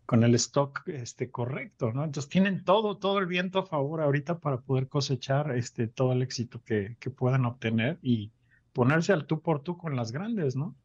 con 0.07 0.23
el 0.23 0.35
stock 0.35 0.81
este, 0.87 1.29
correcto, 1.29 1.93
¿no? 1.93 2.03
Entonces 2.03 2.27
tienen 2.29 2.63
todo, 2.65 2.97
todo 2.97 3.19
el 3.19 3.27
viento 3.27 3.59
a 3.59 3.65
favor 3.67 4.01
ahorita 4.01 4.39
para 4.39 4.61
poder 4.61 4.89
cosechar 4.89 5.55
este, 5.55 5.87
todo 5.87 6.13
el 6.13 6.23
éxito 6.23 6.61
que, 6.63 6.97
que 6.99 7.11
puedan 7.11 7.45
obtener 7.45 7.99
y 8.01 8.31
ponerse 8.73 9.13
al 9.13 9.25
tú 9.25 9.41
por 9.41 9.61
tú 9.61 9.77
con 9.77 9.95
las 9.95 10.11
grandes, 10.11 10.55
¿no? 10.55 10.75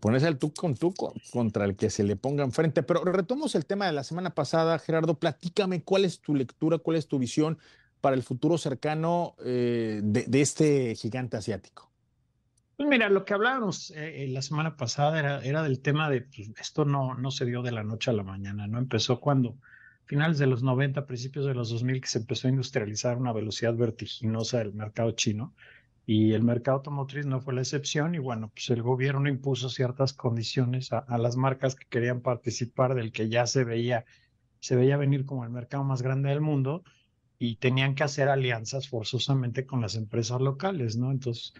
ponerse 0.00 0.28
el 0.28 0.38
tú 0.38 0.52
con 0.54 0.74
tú 0.74 0.94
contra 1.32 1.64
el 1.64 1.76
que 1.76 1.90
se 1.90 2.04
le 2.04 2.16
ponga 2.16 2.44
enfrente. 2.44 2.82
Pero 2.82 3.04
retomamos 3.04 3.54
el 3.54 3.66
tema 3.66 3.86
de 3.86 3.92
la 3.92 4.04
semana 4.04 4.30
pasada, 4.30 4.78
Gerardo, 4.78 5.18
platícame 5.18 5.82
cuál 5.82 6.04
es 6.04 6.20
tu 6.20 6.34
lectura, 6.34 6.78
cuál 6.78 6.96
es 6.96 7.08
tu 7.08 7.18
visión 7.18 7.58
para 8.00 8.16
el 8.16 8.22
futuro 8.22 8.58
cercano 8.58 9.34
eh, 9.44 10.00
de, 10.02 10.40
este 10.40 10.94
gigante 10.94 11.36
asiático. 11.36 11.90
Pues 12.76 12.88
mira, 12.88 13.08
lo 13.08 13.24
que 13.24 13.34
hablábamos 13.34 13.92
eh, 13.96 14.26
la 14.28 14.42
semana 14.42 14.76
pasada 14.76 15.18
era, 15.18 15.44
era 15.44 15.62
del 15.62 15.80
tema 15.80 16.08
de, 16.10 16.22
pues, 16.22 16.50
esto 16.60 16.84
no, 16.84 17.14
no 17.14 17.30
se 17.30 17.44
dio 17.44 17.62
de 17.62 17.72
la 17.72 17.84
noche 17.84 18.10
a 18.10 18.14
la 18.14 18.24
mañana, 18.24 18.66
¿no? 18.66 18.78
Empezó 18.78 19.20
cuando 19.20 19.56
finales 20.04 20.38
de 20.38 20.46
los 20.46 20.62
90, 20.62 21.06
principios 21.06 21.46
de 21.46 21.54
los 21.54 21.70
2000, 21.70 22.00
que 22.00 22.08
se 22.08 22.18
empezó 22.18 22.48
a 22.48 22.50
industrializar 22.50 23.14
a 23.14 23.18
una 23.18 23.32
velocidad 23.32 23.74
vertiginosa 23.74 24.58
del 24.58 24.74
mercado 24.74 25.12
chino 25.12 25.54
y 26.04 26.32
el 26.32 26.42
mercado 26.42 26.78
automotriz 26.78 27.26
no 27.26 27.40
fue 27.40 27.54
la 27.54 27.60
excepción 27.60 28.14
y 28.14 28.18
bueno, 28.18 28.50
pues 28.52 28.70
el 28.70 28.82
gobierno 28.82 29.28
impuso 29.28 29.68
ciertas 29.68 30.12
condiciones 30.12 30.92
a, 30.92 31.18
las 31.18 31.36
marcas 31.36 31.76
que 31.76 31.86
querían 31.86 32.20
participar 32.20 32.94
del 32.94 33.12
que 33.12 33.28
ya 33.28 33.46
se 33.46 33.64
veía, 33.64 34.04
se 34.58 34.74
veía 34.74 34.96
venir 34.96 35.24
como 35.24 35.44
el 35.44 35.50
mercado 35.50 35.84
más 35.84 36.02
grande 36.02 36.30
del 36.30 36.40
mundo 36.40 36.82
y 37.38 37.56
tenían 37.56 37.94
que 37.94 38.04
hacer 38.04 38.28
alianzas 38.28 38.88
forzosamente 38.88 39.64
con 39.64 39.80
las 39.80 39.94
empresas 39.94 40.40
locales, 40.40 40.96
¿no? 40.96 41.10
Entonces, 41.12 41.54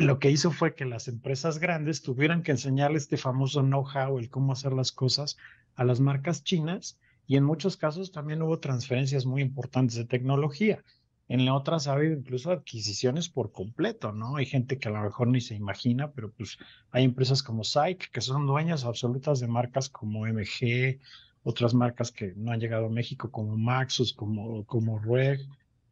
lo 0.00 0.18
que 0.18 0.30
hizo 0.30 0.50
fue 0.50 0.74
que 0.74 0.86
las 0.86 1.08
empresas 1.08 1.58
grandes 1.58 2.02
tuvieran 2.02 2.42
que 2.42 2.52
enseñarle 2.52 2.98
este 2.98 3.16
famoso 3.18 3.60
know-how, 3.62 4.18
el 4.18 4.30
cómo 4.30 4.52
hacer 4.52 4.72
las 4.72 4.92
cosas 4.92 5.36
a 5.76 5.84
las 5.84 6.00
marcas 6.00 6.42
chinas 6.42 6.98
y 7.26 7.36
en 7.36 7.44
muchos 7.44 7.76
casos 7.76 8.12
también 8.12 8.40
hubo 8.40 8.58
transferencias 8.58 9.26
muy 9.26 9.42
importantes 9.42 9.96
de 9.96 10.06
tecnología. 10.06 10.82
En 11.28 11.44
la 11.44 11.54
otra 11.54 11.76
ha 11.76 11.92
habido 11.92 12.14
incluso 12.14 12.50
adquisiciones 12.50 13.28
por 13.28 13.52
completo, 13.52 14.12
¿no? 14.12 14.36
Hay 14.36 14.46
gente 14.46 14.78
que 14.78 14.88
a 14.88 14.92
lo 14.92 15.02
mejor 15.02 15.28
ni 15.28 15.42
se 15.42 15.54
imagina, 15.54 16.10
pero 16.12 16.32
pues 16.32 16.58
hay 16.90 17.04
empresas 17.04 17.42
como 17.42 17.64
SAIC 17.64 18.10
que 18.10 18.22
son 18.22 18.46
dueñas 18.46 18.84
absolutas 18.84 19.38
de 19.40 19.46
marcas 19.46 19.90
como 19.90 20.26
MG, 20.26 20.98
otras 21.42 21.74
marcas 21.74 22.12
que 22.12 22.32
no 22.34 22.50
han 22.50 22.60
llegado 22.60 22.86
a 22.86 22.90
México 22.90 23.30
como 23.30 23.56
Maxus, 23.58 24.14
como, 24.14 24.64
como 24.64 24.98
REG, 24.98 25.40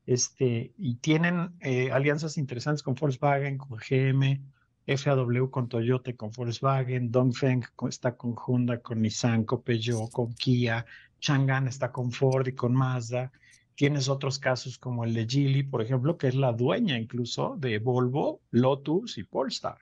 este, 0.06 0.72
y 0.78 0.96
tienen 0.96 1.50
eh, 1.60 1.90
alianzas 1.90 2.38
interesantes 2.38 2.82
con 2.82 2.94
Volkswagen, 2.94 3.58
con 3.58 3.78
GM, 3.78 4.40
FAW 4.86 5.50
con 5.50 5.68
Toyota, 5.68 6.12
con 6.14 6.30
Volkswagen, 6.30 7.10
Dongfeng 7.10 7.64
está 7.88 8.16
con 8.16 8.34
Honda, 8.36 8.80
con 8.80 9.02
Nissan, 9.02 9.44
con 9.44 9.62
Peugeot, 9.62 10.10
con 10.12 10.32
Kia, 10.34 10.86
Chang'an 11.20 11.66
está 11.66 11.90
con 11.90 12.12
Ford 12.12 12.46
y 12.46 12.52
con 12.52 12.72
Mazda. 12.72 13.32
Tienes 13.76 14.08
otros 14.08 14.38
casos 14.38 14.78
como 14.78 15.04
el 15.04 15.14
de 15.14 15.26
Geely, 15.28 15.62
por 15.62 15.82
ejemplo, 15.82 16.16
que 16.16 16.28
es 16.28 16.34
la 16.34 16.52
dueña 16.52 16.98
incluso 16.98 17.56
de 17.58 17.78
Volvo, 17.78 18.40
Lotus 18.50 19.18
y 19.18 19.24
Polestar. 19.24 19.76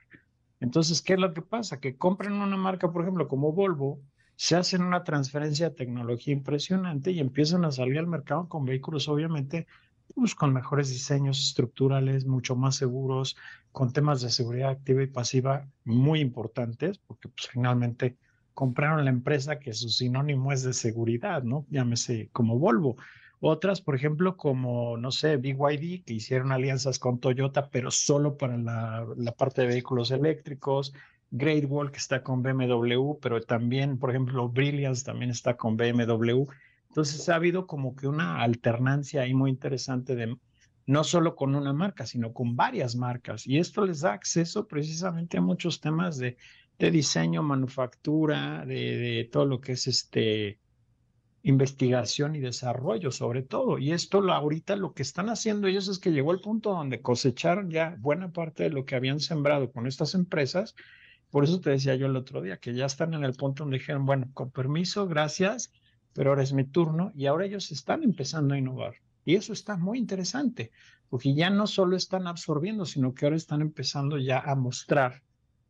Entonces, 0.59 1.01
¿qué 1.01 1.13
es 1.13 1.19
lo 1.19 1.33
que 1.33 1.41
pasa? 1.41 1.79
Que 1.79 1.97
compran 1.97 2.33
una 2.33 2.57
marca, 2.57 2.91
por 2.91 3.03
ejemplo, 3.03 3.27
como 3.27 3.53
Volvo, 3.53 4.01
se 4.35 4.57
hacen 4.57 4.83
una 4.83 5.03
transferencia 5.03 5.69
de 5.69 5.75
tecnología 5.75 6.33
impresionante 6.33 7.11
y 7.11 7.19
empiezan 7.19 7.63
a 7.63 7.71
salir 7.71 7.97
al 7.97 8.07
mercado 8.07 8.49
con 8.49 8.65
vehículos, 8.65 9.07
obviamente, 9.07 9.65
pues, 10.13 10.35
con 10.35 10.53
mejores 10.53 10.89
diseños 10.89 11.39
estructurales, 11.39 12.25
mucho 12.25 12.55
más 12.55 12.75
seguros, 12.75 13.37
con 13.71 13.93
temas 13.93 14.21
de 14.21 14.29
seguridad 14.29 14.71
activa 14.71 15.03
y 15.03 15.07
pasiva 15.07 15.67
muy 15.85 16.19
importantes, 16.19 16.97
porque 16.97 17.29
pues, 17.29 17.47
finalmente 17.47 18.17
compraron 18.53 19.05
la 19.05 19.11
empresa 19.11 19.59
que 19.59 19.73
su 19.73 19.89
sinónimo 19.89 20.51
es 20.51 20.63
de 20.63 20.73
seguridad, 20.73 21.43
¿no? 21.43 21.65
Llámese 21.69 22.29
como 22.33 22.59
Volvo. 22.59 22.97
Otras, 23.47 23.79
por 23.79 23.93
ejemplo, 23.93 24.37
como, 24.37 24.97
no 24.97 25.11
sé, 25.11 25.37
BYD, 25.37 26.03
que 26.03 26.15
hicieron 26.15 26.51
alianzas 26.51 26.97
con 26.97 27.19
Toyota, 27.19 27.69
pero 27.69 27.91
solo 27.91 28.37
para 28.37 28.57
la, 28.57 29.35
parte 29.37 29.61
de 29.61 29.67
vehículos 29.67 30.09
eléctricos. 30.09 30.95
Great 31.29 31.65
Wall, 31.69 31.91
que 31.91 31.99
está 31.99 32.23
con 32.23 32.41
BMW, 32.41 33.19
pero 33.21 33.39
también, 33.41 33.99
por 33.99 34.09
ejemplo, 34.09 34.49
Brilliance 34.49 35.05
también 35.05 35.29
está 35.29 35.57
con 35.57 35.77
BMW. 35.77 36.45
Entonces 36.87 37.29
ha 37.29 37.35
habido 37.35 37.67
como 37.67 37.95
que 37.95 38.07
una 38.07 38.41
alternancia 38.41 39.21
ahí 39.21 39.35
muy 39.35 39.51
interesante 39.51 40.15
de 40.15 40.35
no 40.87 41.03
solo 41.03 41.35
con 41.35 41.53
una 41.53 41.71
marca, 41.71 42.07
sino 42.07 42.33
con 42.33 42.55
varias 42.55 42.95
marcas. 42.95 43.45
Y 43.45 43.59
esto 43.59 43.85
les 43.85 44.01
da 44.01 44.13
acceso 44.13 44.67
precisamente 44.67 45.37
a 45.37 45.41
muchos 45.41 45.81
temas 45.81 46.17
de, 46.17 46.37
de 46.79 46.89
diseño, 46.89 47.43
manufactura, 47.43 48.65
de, 48.65 48.97
de, 48.97 49.29
todo 49.31 49.45
lo 49.45 49.61
que 49.61 49.73
es 49.73 49.85
este 49.85 50.57
investigación 51.45 52.35
y 52.35 52.39
desarrollo 52.39 53.11
sobre 53.11 53.43
todo. 53.43 53.77
Y 53.77 53.91
esto 53.91 54.17
ahorita 54.31 54.75
lo 54.75 54.93
que 54.93 55.03
están 55.03 55.29
haciendo 55.29 55.67
ellos 55.67 55.87
es 55.87 55.99
que 55.99 56.11
llegó 56.11 56.31
el 56.31 56.41
punto 56.41 56.71
donde 56.71 57.03
cosecharon 57.03 57.69
ya 57.69 57.95
buena 57.99 58.31
parte 58.31 58.63
de 58.63 58.71
lo 58.71 58.83
que 58.83 58.95
habían 58.95 59.19
sembrado 59.19 59.71
con 59.71 59.85
estas 59.85 60.15
empresas, 60.15 60.75
Por 61.29 61.43
eso 61.43 61.59
te 61.59 61.69
decía 61.69 61.95
yo 61.95 62.07
el 62.07 62.15
otro 62.15 62.41
día, 62.41 62.57
que 62.57 62.73
ya 62.73 62.85
están 62.85 63.13
en 63.13 63.23
el 63.23 63.33
punto 63.33 63.63
donde 63.63 63.77
dijeron, 63.77 64.05
bueno, 64.05 64.29
con 64.33 64.49
permiso, 64.51 65.07
gracias, 65.07 65.71
pero 66.13 66.31
ahora 66.31 66.43
es 66.43 66.53
mi 66.53 66.63
turno 66.63 67.11
y 67.13 67.27
ahora 67.27 67.45
ellos 67.45 67.71
están 67.71 68.03
empezando 68.03 68.55
a 68.55 68.57
innovar. 68.57 68.95
Y 69.23 69.35
eso 69.35 69.53
está 69.53 69.77
muy 69.77 69.99
interesante, 69.99 70.71
porque 71.09 71.35
ya 71.35 71.49
no 71.51 71.67
solo 71.67 71.95
están 71.95 72.25
absorbiendo, 72.25 72.85
sino 72.85 73.13
que 73.13 73.25
ahora 73.25 73.37
están 73.37 73.61
empezando 73.61 74.17
ya 74.17 74.39
a 74.39 74.55
mostrar 74.55 75.21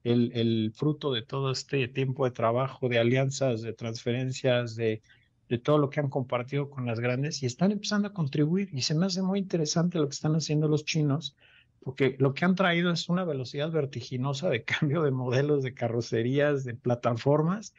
el, 0.04 0.32
el 0.36 0.72
fruto 0.74 1.12
de 1.12 1.24
todo 1.24 1.52
este 1.52 1.88
tiempo 1.90 2.26
de 2.26 2.32
trabajo, 2.32 2.88
de 2.88 3.00
alianzas, 3.00 3.62
de 3.62 3.74
transferencias, 3.74 4.76
de, 4.76 5.02
de 5.50 5.58
todo 5.60 5.78
lo 5.78 5.90
que 5.90 6.00
han 6.00 6.10
compartido 6.10 6.70
con 6.70 6.86
las 6.86 7.00
grandes 7.00 7.44
y 7.44 7.46
están 7.46 7.72
empezando 7.72 8.08
a 8.08 8.14
contribuir. 8.14 8.70
Y 8.74 8.82
se 8.82 8.96
me 8.96 9.06
hace 9.06 9.22
muy 9.22 9.40
interesante 9.40 10.00
lo 10.00 10.08
que 10.08 10.16
están 10.16 10.36
haciendo 10.36 10.68
los 10.68 10.86
chinos, 10.86 11.36
porque 11.82 12.16
lo 12.20 12.34
que 12.34 12.46
han 12.46 12.56
traído 12.56 12.92
es 12.92 13.10
una 13.10 13.24
velocidad 13.24 13.72
vertiginosa 13.72 14.50
de 14.50 14.64
cambio 14.66 15.04
de 15.04 15.12
modelos, 15.12 15.64
de 15.64 15.74
carrocerías, 15.74 16.64
de 16.64 16.74
plataformas, 16.74 17.74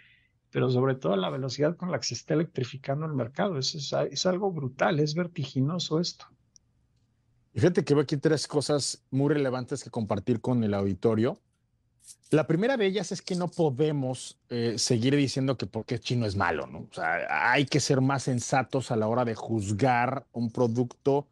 pero 0.51 0.71
sobre 0.71 0.95
todo 0.95 1.17
la 1.17 1.29
velocidad 1.29 1.77
con 1.77 1.91
la 1.91 1.99
que 1.99 2.07
se 2.07 2.15
está 2.15 2.35
electrificando 2.35 3.05
el 3.05 3.13
mercado. 3.13 3.59
Es, 3.59 3.75
es, 3.75 4.27
algo 4.27 4.53
brutal, 4.53 5.01
es 5.01 5.15
vertiginoso 5.15 6.01
esto. 6.01 6.27
Fíjate 7.53 7.85
que 7.85 7.95
veo 7.95 8.03
aquí 8.03 8.17
tres 8.17 8.47
cosas 8.47 9.05
muy 9.11 9.33
relevantes 9.35 9.83
que 9.83 9.91
compartir 9.91 10.41
con 10.41 10.63
el 10.63 10.75
auditorio. 10.75 11.41
La 12.31 12.47
primera 12.47 12.77
de 12.77 12.87
ellas 12.87 13.13
es 13.13 13.23
que 13.23 13.37
no 13.37 13.49
podemos 13.49 14.39
eh, 14.49 14.75
seguir 14.79 15.15
diciendo 15.15 15.57
que 15.57 15.67
porque 15.67 16.01
chino 16.01 16.27
es 16.27 16.37
malo, 16.37 16.67
¿no? 16.67 16.87
O 16.91 16.95
sea, 16.95 17.53
hay 17.53 17.67
que 17.67 17.79
ser 17.79 18.01
más 18.01 18.25
sensatos 18.25 18.91
a 18.91 18.97
la 18.97 19.07
hora 19.07 19.25
de 19.25 19.35
juzgar 19.35 20.27
un 20.33 20.51
producto 20.51 21.29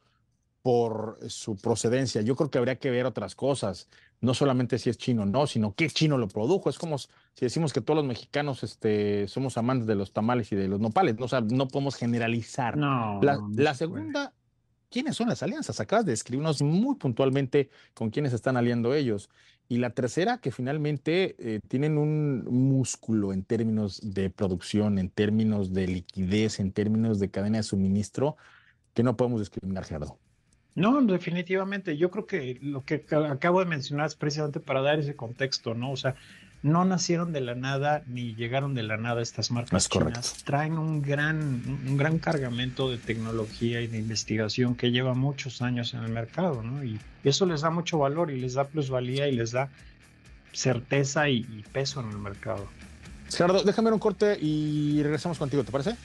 por 0.62 1.18
su 1.28 1.56
procedencia. 1.56 2.22
Yo 2.22 2.36
creo 2.36 2.50
que 2.50 2.58
habría 2.58 2.76
que 2.76 2.90
ver 2.90 3.06
otras 3.06 3.34
cosas, 3.34 3.88
no 4.20 4.32
solamente 4.34 4.78
si 4.78 4.88
es 4.88 4.96
chino, 4.96 5.26
no, 5.26 5.46
sino 5.46 5.74
qué 5.74 5.90
chino 5.90 6.16
lo 6.16 6.28
produjo. 6.28 6.70
Es 6.70 6.78
como 6.78 6.96
si 6.96 7.08
decimos 7.40 7.72
que 7.72 7.80
todos 7.80 7.98
los 7.98 8.06
mexicanos 8.06 8.62
este, 8.62 9.28
somos 9.28 9.58
amantes 9.58 9.86
de 9.86 9.94
los 9.94 10.12
tamales 10.12 10.50
y 10.52 10.56
de 10.56 10.68
los 10.68 10.80
nopales, 10.80 11.18
¿no? 11.18 11.26
o 11.26 11.28
sea, 11.28 11.40
no 11.42 11.68
podemos 11.68 11.96
generalizar. 11.96 12.76
No, 12.76 13.20
la, 13.20 13.36
no 13.36 13.50
la 13.56 13.74
se 13.74 13.80
segunda, 13.80 14.32
¿quiénes 14.90 15.16
son 15.16 15.28
las 15.28 15.42
alianzas? 15.42 15.80
Acabas 15.80 16.06
de 16.06 16.12
describirnos 16.12 16.62
muy 16.62 16.94
puntualmente 16.94 17.68
con 17.92 18.10
quiénes 18.10 18.32
están 18.32 18.56
aliando 18.56 18.94
ellos. 18.94 19.28
Y 19.68 19.78
la 19.78 19.90
tercera, 19.90 20.38
que 20.38 20.52
finalmente 20.52 21.36
eh, 21.38 21.60
tienen 21.68 21.96
un 21.96 22.44
músculo 22.44 23.32
en 23.32 23.44
términos 23.44 24.00
de 24.14 24.28
producción, 24.28 24.98
en 24.98 25.08
términos 25.08 25.72
de 25.72 25.86
liquidez, 25.86 26.60
en 26.60 26.72
términos 26.72 27.18
de 27.18 27.30
cadena 27.30 27.58
de 27.58 27.62
suministro, 27.62 28.36
que 28.92 29.02
no 29.02 29.16
podemos 29.16 29.40
discriminar, 29.40 29.84
Gerardo. 29.84 30.18
No, 30.74 31.00
definitivamente. 31.02 31.96
Yo 31.96 32.10
creo 32.10 32.26
que 32.26 32.58
lo 32.60 32.84
que 32.84 33.04
acabo 33.30 33.60
de 33.60 33.66
mencionar 33.66 34.06
es 34.06 34.16
precisamente 34.16 34.60
para 34.60 34.82
dar 34.82 34.98
ese 34.98 35.14
contexto, 35.14 35.74
¿no? 35.74 35.92
O 35.92 35.96
sea, 35.96 36.16
no 36.64 36.86
nacieron 36.86 37.32
de 37.34 37.42
la 37.42 37.54
nada 37.54 38.02
ni 38.06 38.34
llegaron 38.34 38.72
de 38.74 38.82
la 38.82 38.96
nada 38.96 39.20
estas 39.20 39.50
marcas 39.50 39.84
Es 39.84 39.88
correcto. 39.88 40.20
chinas. 40.22 40.44
Traen 40.44 40.78
un 40.78 41.02
gran, 41.02 41.62
un 41.86 41.96
gran 41.98 42.18
cargamento 42.18 42.90
de 42.90 42.96
tecnología 42.96 43.82
y 43.82 43.86
de 43.86 43.98
investigación 43.98 44.74
que 44.74 44.90
lleva 44.90 45.12
muchos 45.12 45.60
años 45.60 45.92
en 45.92 46.02
el 46.02 46.10
mercado, 46.10 46.62
¿no? 46.62 46.82
Y 46.82 46.98
eso 47.22 47.44
les 47.44 47.60
da 47.60 47.68
mucho 47.68 47.98
valor 47.98 48.30
y 48.30 48.40
les 48.40 48.54
da 48.54 48.64
plusvalía 48.64 49.28
y 49.28 49.36
les 49.36 49.52
da 49.52 49.68
certeza 50.52 51.28
y, 51.28 51.40
y 51.40 51.64
peso 51.70 52.00
en 52.00 52.08
el 52.08 52.18
mercado. 52.18 52.66
Gerardo, 53.30 53.62
déjame 53.62 53.92
un 53.92 53.98
corte 53.98 54.38
y 54.40 55.02
regresamos 55.02 55.38
contigo, 55.38 55.64
¿te 55.64 55.70
parece? 55.72 55.96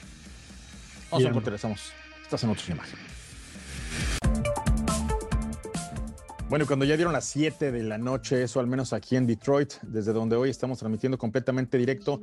Vamos 1.10 1.24
a 1.24 1.28
un 1.28 1.34
corte, 1.34 1.50
regresamos. 1.50 1.92
Estás 2.22 2.44
en 2.44 2.50
otra 2.50 2.64
imagen. 2.70 2.98
Bueno, 6.50 6.66
cuando 6.66 6.84
ya 6.84 6.96
dieron 6.96 7.12
las 7.12 7.26
7 7.26 7.70
de 7.70 7.84
la 7.84 7.96
noche, 7.96 8.42
eso 8.42 8.58
al 8.58 8.66
menos 8.66 8.92
aquí 8.92 9.14
en 9.14 9.24
Detroit, 9.24 9.74
desde 9.82 10.12
donde 10.12 10.34
hoy 10.34 10.50
estamos 10.50 10.80
transmitiendo 10.80 11.16
completamente 11.16 11.78
directo, 11.78 12.20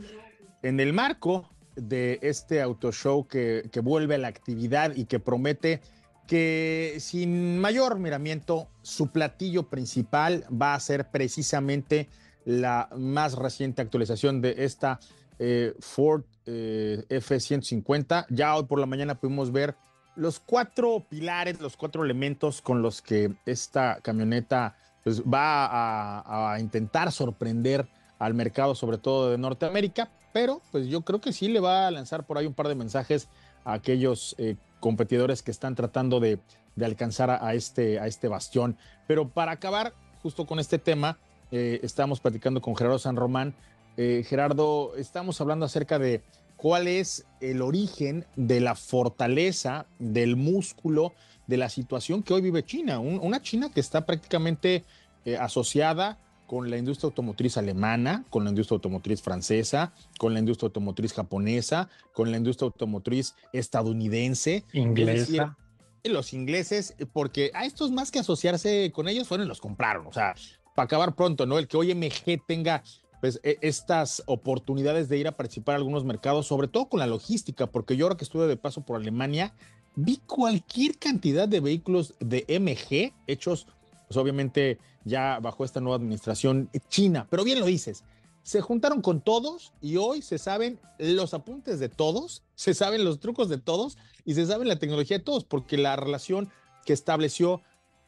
en 0.61 0.81
el 0.81 0.91
marco 0.91 1.49
de 1.77 2.19
este 2.21 2.61
auto 2.61 2.91
show 2.91 3.25
que, 3.25 3.69
que 3.71 3.79
vuelve 3.79 4.15
a 4.15 4.17
la 4.17 4.27
actividad 4.27 4.93
y 4.93 5.05
que 5.05 5.21
promete 5.21 5.79
que 6.27 6.97
sin 6.99 7.57
mayor 7.57 7.99
miramiento, 7.99 8.67
su 8.81 9.13
platillo 9.13 9.69
principal 9.69 10.43
va 10.51 10.73
a 10.73 10.79
ser 10.81 11.09
precisamente 11.09 12.09
la 12.43 12.89
más 12.97 13.33
reciente 13.33 13.81
actualización 13.81 14.41
de 14.41 14.55
esta 14.57 14.99
eh, 15.39 15.73
Ford 15.79 16.23
eh, 16.45 17.05
F-150. 17.07 18.25
Ya 18.29 18.57
hoy 18.57 18.65
por 18.65 18.77
la 18.77 18.87
mañana 18.87 19.15
pudimos 19.15 19.53
ver 19.53 19.75
los 20.17 20.39
cuatro 20.39 21.05
pilares, 21.07 21.61
los 21.61 21.77
cuatro 21.77 22.03
elementos 22.03 22.61
con 22.61 22.81
los 22.81 23.01
que 23.01 23.35
esta 23.45 23.99
camioneta 24.01 24.75
pues, 25.03 25.21
va 25.21 26.53
a, 26.53 26.59
intentar 26.59 27.11
sorprender 27.11 27.87
al 28.17 28.33
mercado, 28.33 28.73
sobre 28.73 28.97
todo 28.97 29.29
de 29.29 29.37
Norteamérica, 29.37 30.09
pero 30.33 30.61
pues 30.71 30.87
yo 30.87 31.01
creo 31.01 31.21
que 31.21 31.31
sí 31.31 31.47
le 31.47 31.59
va 31.59 31.87
a 31.87 31.91
lanzar 31.91 32.25
por 32.25 32.37
ahí 32.37 32.47
un 32.47 32.55
par 32.55 32.67
de 32.67 32.73
mensajes 32.73 33.29
a 33.63 33.73
aquellos 33.73 34.35
eh, 34.39 34.55
competidores 34.79 35.43
que 35.43 35.51
están 35.51 35.75
tratando 35.75 36.19
de, 36.19 36.39
alcanzar 36.83 37.29
a, 37.29 37.53
este, 37.53 37.99
a 37.99 38.07
este 38.07 38.27
bastión. 38.27 38.75
Pero 39.07 39.29
para 39.29 39.51
acabar 39.51 39.93
justo 40.23 40.47
con 40.47 40.59
este 40.59 40.79
tema, 40.79 41.19
eh, 41.51 41.79
estamos 41.83 42.19
platicando 42.19 42.59
con 42.59 42.75
Gerardo 42.75 42.97
San 42.97 43.15
Román. 43.15 43.53
Eh, 43.97 44.25
Gerardo, 44.27 44.95
estamos 44.95 45.39
hablando 45.41 45.65
acerca 45.65 45.99
de 45.99 46.23
cuál 46.57 46.87
es 46.87 47.25
el 47.39 47.61
origen 47.61 48.25
de 48.35 48.59
la 48.59 48.75
fortaleza, 48.75 49.85
del 49.99 50.35
músculo, 50.35 51.13
de 51.45 51.57
la 51.57 51.69
situación 51.69 52.23
que 52.23 52.33
hoy 52.33 52.41
vive 52.41 52.65
China. 52.65 52.99
Un, 52.99 53.19
una 53.21 53.41
China 53.41 53.71
que 53.73 53.79
está 53.79 54.05
prácticamente 54.05 54.83
eh, 55.23 55.37
asociada 55.37 56.19
con 56.47 56.69
la 56.69 56.77
industria 56.77 57.07
automotriz 57.07 57.57
alemana, 57.57 58.25
con 58.29 58.43
la 58.43 58.49
industria 58.49 58.75
automotriz 58.75 59.21
francesa, 59.21 59.93
con 60.17 60.33
la 60.33 60.39
industria 60.39 60.67
automotriz 60.67 61.13
japonesa, 61.13 61.89
con 62.13 62.31
la 62.31 62.37
industria 62.37 62.67
automotriz 62.67 63.35
estadounidense. 63.53 64.65
Inglesa. 64.73 65.57
Los 66.03 66.31
ingleses, 66.33 66.95
porque 67.11 67.51
a 67.53 67.65
estos 67.65 67.91
más 67.91 68.11
que 68.11 68.19
asociarse 68.19 68.91
con 68.93 69.09
ellos, 69.09 69.27
fueron 69.27 69.45
y 69.45 69.49
los 69.49 69.59
compraron. 69.59 70.07
O 70.07 70.13
sea, 70.13 70.35
para 70.73 70.85
acabar 70.85 71.15
pronto, 71.15 71.45
¿no? 71.45 71.59
El 71.59 71.67
que 71.67 71.75
hoy 71.75 71.93
MG 71.93 72.41
tenga 72.47 72.81
pues, 73.21 73.39
e 73.43 73.57
estas 73.61 74.23
oportunidades 74.25 75.09
de 75.09 75.17
ir 75.17 75.27
a 75.27 75.37
participar 75.37 75.75
en 75.75 75.77
algunos 75.77 76.05
mercados, 76.05 76.47
sobre 76.47 76.67
todo 76.67 76.87
con 76.87 76.99
la 76.99 77.07
logística, 77.07 77.67
porque 77.67 77.95
yo 77.95 78.05
ahora 78.05 78.17
que 78.17 78.23
estuve 78.23 78.47
de 78.47 78.57
paso 78.57 78.81
por 78.81 78.99
Alemania, 78.99 79.53
vi 79.95 80.17
cualquier 80.17 80.97
cantidad 80.97 81.47
de 81.47 81.59
vehículos 81.59 82.13
de 82.19 82.45
MG 82.59 83.13
hechos, 83.25 83.67
pues 84.07 84.17
obviamente 84.17 84.77
ya 85.03 85.39
bajo 85.39 85.65
esta 85.65 85.81
nueva 85.81 85.97
administración 85.97 86.69
china, 86.89 87.25
pero 87.29 87.43
bien 87.43 87.59
lo 87.59 87.65
dices, 87.65 88.03
se 88.43 88.61
juntaron 88.61 89.01
con 89.01 89.19
todos 89.19 89.73
y 89.81 89.97
hoy 89.97 90.21
se 90.21 90.37
saben 90.37 90.79
los 90.99 91.33
apuntes 91.33 91.79
de 91.79 91.89
todos, 91.89 92.43
se 92.55 92.73
saben 92.73 93.03
los 93.03 93.19
trucos 93.19 93.49
de 93.49 93.57
todos 93.57 93.97
y 94.23 94.35
se 94.35 94.45
sabe 94.45 94.65
la 94.65 94.79
tecnología 94.79 95.17
de 95.17 95.23
todos, 95.23 95.43
porque 95.43 95.77
la 95.77 95.95
relación 95.95 96.49
que 96.85 96.93
estableció 96.93 97.61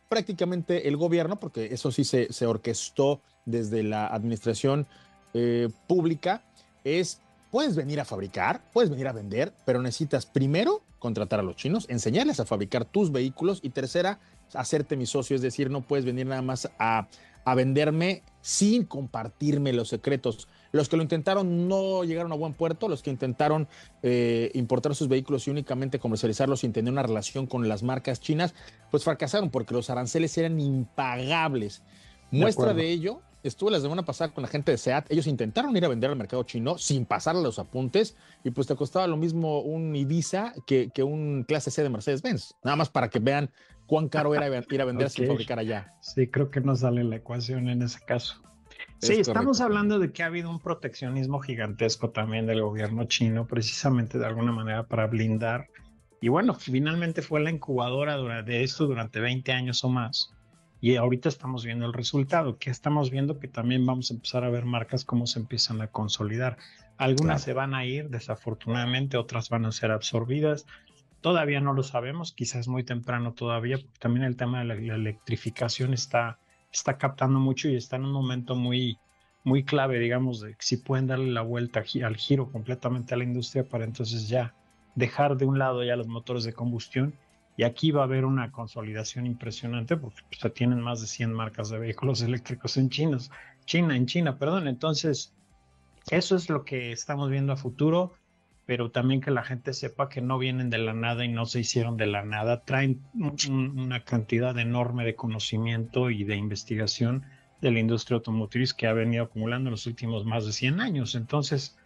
prácticamente 0.10 0.88
el 0.88 0.98
gobierno, 0.98 1.40
porque 1.40 1.68
eso 1.72 1.92
sí 1.92 2.04
se, 2.04 2.46
orquestó 2.46 3.22
desde 3.46 3.84
la 3.84 4.08
administración 4.08 4.88
eh, 5.34 5.70
pública, 5.88 6.44
es, 6.84 7.22
puedes 7.52 7.76
venir 7.76 8.00
a 8.00 8.06
fabricar, 8.06 8.62
puedes 8.74 8.90
venir 8.90 9.08
a 9.08 9.14
vender, 9.14 9.54
pero 9.66 9.82
necesitas 9.82 10.26
primero 10.26 10.82
contratar 10.98 11.40
a 11.40 11.44
los 11.44 11.56
chinos, 11.56 11.86
enseñarles 11.90 12.40
a 12.40 12.46
fabricar 12.46 12.86
tus 12.86 13.12
vehículos 13.12 13.60
y 13.62 13.70
tercera, 13.70 14.20
hacerte 14.54 14.98
mi 14.98 15.06
socio, 15.06 15.36
es 15.36 15.42
decir, 15.42 15.70
no 15.70 15.82
puedes 15.82 16.06
venir 16.06 16.26
nada 16.26 16.42
más 16.42 16.70
a, 16.80 17.08
a 17.46 17.56
venderme 17.56 18.24
sin 18.42 18.84
compartirme 18.84 19.74
los 19.74 19.90
secretos. 19.90 20.48
Los 20.72 20.90
que 20.90 20.98
lo 20.98 21.04
intentaron 21.04 21.68
no 21.68 22.04
llegaron 22.04 22.32
a 22.32 22.36
buen 22.36 22.54
puerto, 22.54 22.88
los 22.88 23.02
que 23.02 23.10
intentaron 23.10 23.68
eh, 24.04 24.52
importar 24.54 24.96
sus 24.96 25.08
vehículos 25.08 25.48
y 25.48 25.52
únicamente 25.52 26.00
comercializarlos 26.00 26.62
sin 26.62 26.74
tener 26.74 26.92
una 26.92 27.04
relación 27.04 27.48
con 27.48 27.68
las 27.68 27.84
marcas 27.84 28.20
chinas, 28.20 28.54
pues 28.92 29.04
fracasaron 29.04 29.50
porque 29.50 29.74
los 29.74 29.90
aranceles 29.90 30.38
eran 30.38 30.60
impagables. 30.60 31.82
Muestra 32.32 32.74
de, 32.74 32.84
de 32.84 32.92
ello, 32.92 33.22
estuve 33.44 33.72
la 33.72 33.80
semana 33.80 34.04
pasada 34.04 34.34
con 34.34 34.42
la 34.42 34.48
gente 34.48 34.72
de 34.72 34.78
SEAT, 34.78 35.12
ellos 35.12 35.28
intentaron 35.28 35.76
ir 35.76 35.86
a 35.86 35.88
vender 35.88 36.10
al 36.10 36.16
mercado 36.16 36.44
chino 36.44 36.78
sin 36.78 37.06
pasarle 37.06 37.42
los 37.42 37.60
apuntes 37.60 38.16
y 38.44 38.52
pues 38.52 38.68
te 38.68 38.76
costaba 38.76 39.08
lo 39.08 39.18
mismo 39.18 39.62
un 39.62 39.96
Ibiza 39.96 40.54
que, 40.68 40.90
que 40.94 41.04
un 41.04 41.44
clase 41.48 41.72
C 41.72 41.82
de 41.82 41.90
Mercedes-Benz, 41.90 42.56
nada 42.64 42.76
más 42.76 42.90
para 42.90 43.10
que 43.10 43.20
vean 43.20 43.50
cuán 43.88 44.10
caro 44.10 44.36
era 44.36 44.48
ir 44.48 44.82
a 44.82 44.86
vender 44.86 45.08
okay. 45.08 45.10
sin 45.10 45.28
fabricar 45.28 45.60
allá. 45.60 45.94
Sí, 46.02 46.28
creo 46.28 46.52
que 46.52 46.62
no 46.62 46.76
sale 46.76 47.04
la 47.04 47.18
ecuación 47.18 47.70
en 47.70 47.82
ese 47.82 48.00
caso. 48.06 48.42
Sí, 49.00 49.14
es 49.14 49.20
estamos 49.28 49.58
correcto. 49.58 49.64
hablando 49.64 50.00
de 50.00 50.12
que 50.12 50.24
ha 50.24 50.28
habido 50.28 50.50
un 50.50 50.60
proteccionismo 50.60 51.40
gigantesco 51.40 52.10
también 52.10 52.46
del 52.46 52.62
gobierno 52.62 53.06
chino, 53.06 53.48
precisamente 53.48 54.18
de 54.18 54.26
alguna 54.26 54.52
manera 54.52 54.88
para 54.88 55.08
blindar. 55.08 55.68
Y 56.22 56.28
bueno, 56.28 56.54
finalmente 56.54 57.22
fue 57.22 57.40
la 57.40 57.50
incubadora 57.50 58.44
de 58.44 58.64
esto 58.64 58.88
durante 58.88 59.20
20 59.20 59.52
años 59.54 59.84
o 59.84 59.90
más. 59.90 60.34
Y 60.82 60.96
ahorita 60.96 61.30
estamos 61.30 61.66
viendo 61.66 61.86
el 61.86 61.94
resultado, 61.94 62.58
que 62.58 62.70
estamos 62.70 63.10
viendo 63.10 63.40
que 63.40 63.48
también 63.48 63.86
vamos 63.86 64.12
a 64.12 64.14
empezar 64.14 64.44
a 64.44 64.50
ver 64.50 64.66
marcas 64.66 65.04
cómo 65.04 65.28
se 65.28 65.40
empiezan 65.40 65.82
a 65.82 65.88
consolidar. 65.88 66.58
Algunas 66.98 67.44
claro. 67.44 67.46
se 67.46 67.54
van 67.54 67.74
a 67.74 67.86
ir, 67.86 68.10
desafortunadamente, 68.10 69.18
otras 69.18 69.50
van 69.50 69.66
a 69.66 69.72
ser 69.72 69.92
absorbidas. 69.92 70.66
Todavía 71.22 71.60
no 71.60 71.74
lo 71.74 71.84
sabemos, 71.84 72.34
quizás 72.34 72.68
muy 72.70 72.84
temprano 72.84 73.34
todavía, 73.34 73.78
porque 73.78 74.00
también 74.00 74.26
el 74.26 74.38
tema 74.38 74.60
de 74.60 74.66
la, 74.66 74.76
la 74.76 74.96
electrificación 74.96 75.94
está, 75.94 76.40
está 76.72 76.98
captando 76.98 77.40
mucho 77.40 77.70
y 77.70 77.76
está 77.76 77.96
en 77.96 78.06
un 78.06 78.12
momento 78.12 78.56
muy, 78.56 78.98
muy 79.44 79.64
clave, 79.64 80.00
digamos, 80.00 80.42
de 80.42 80.56
si 80.60 80.78
pueden 80.78 81.08
darle 81.08 81.32
la 81.32 81.42
vuelta 81.42 81.84
al 82.04 82.18
giro 82.18 82.52
completamente 82.52 83.14
a 83.14 83.18
la 83.18 83.24
industria 83.24 83.64
para 83.68 83.86
entonces 83.86 84.28
ya 84.28 84.54
dejar 84.96 85.38
de 85.38 85.46
un 85.46 85.60
lado 85.60 85.84
ya 85.84 85.96
los 85.96 86.08
motores 86.08 86.44
de 86.44 86.54
combustión 86.54 87.16
y 87.60 87.64
aquí 87.64 87.92
va 87.92 88.02
a 88.02 88.06
haber 88.06 88.24
una 88.24 88.52
consolidación 88.52 89.26
impresionante 89.26 89.98
porque 89.98 90.22
pues, 90.30 90.54
tienen 90.54 90.80
más 90.80 91.02
de 91.02 91.08
100 91.08 91.34
marcas 91.34 91.70
de 91.70 91.80
vehículos 91.80 92.22
eléctricos 92.24 92.78
en 92.78 92.90
China, 92.90 93.18
China, 93.66 93.96
en 93.96 94.06
China, 94.06 94.38
perdón. 94.38 94.68
Entonces, 94.68 95.34
eso 96.10 96.36
es 96.36 96.50
lo 96.50 96.64
que 96.64 96.92
estamos 96.92 97.30
viendo 97.30 97.52
a 97.52 97.58
futuro, 97.58 98.14
pero 98.70 98.92
también 98.92 99.20
que 99.20 99.32
la 99.32 99.42
gente 99.42 99.74
sepa 99.74 100.10
que 100.10 100.22
no 100.22 100.38
vienen 100.38 100.70
de 100.70 100.78
la 100.78 100.94
nada 100.94 101.26
y 101.26 101.28
no 101.28 101.48
se 101.48 101.60
hicieron 101.60 101.98
de 101.98 102.06
la 102.06 102.24
nada, 102.24 102.66
traen 102.66 103.02
una 103.50 104.04
cantidad 104.04 104.56
enorme 104.60 105.06
de 105.06 105.16
conocimiento 105.16 106.12
y 106.12 106.24
de 106.24 106.36
investigación 106.36 107.26
de 107.62 107.72
la 107.72 107.80
industria 107.80 108.18
automotriz 108.18 108.76
que 108.76 108.86
ha 108.86 108.94
venido 108.94 109.24
acumulando 109.24 109.70
en 109.70 109.72
los 109.72 109.88
últimos 109.88 110.24
más 110.24 110.46
de 110.46 110.52
100 110.52 110.82
años. 110.82 111.16
Entonces, 111.16 111.80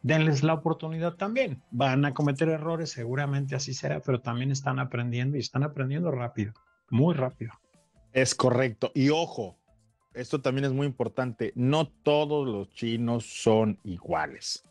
denles 0.00 0.42
la 0.42 0.54
oportunidad 0.54 1.16
también. 1.16 1.62
Van 1.70 2.02
a 2.06 2.14
cometer 2.14 2.48
errores, 2.48 2.88
seguramente 2.88 3.54
así 3.54 3.74
será, 3.74 4.00
pero 4.00 4.22
también 4.22 4.50
están 4.50 4.78
aprendiendo 4.78 5.36
y 5.36 5.40
están 5.40 5.64
aprendiendo 5.64 6.10
rápido, 6.10 6.54
muy 6.88 7.12
rápido. 7.12 7.52
Es 8.14 8.34
correcto. 8.34 8.90
Y 8.94 9.10
ojo, 9.10 9.58
esto 10.14 10.40
también 10.40 10.64
es 10.64 10.72
muy 10.72 10.86
importante, 10.86 11.52
no 11.56 11.88
todos 11.88 12.48
los 12.48 12.70
chinos 12.70 13.26
son 13.26 13.78
iguales. 13.84 14.64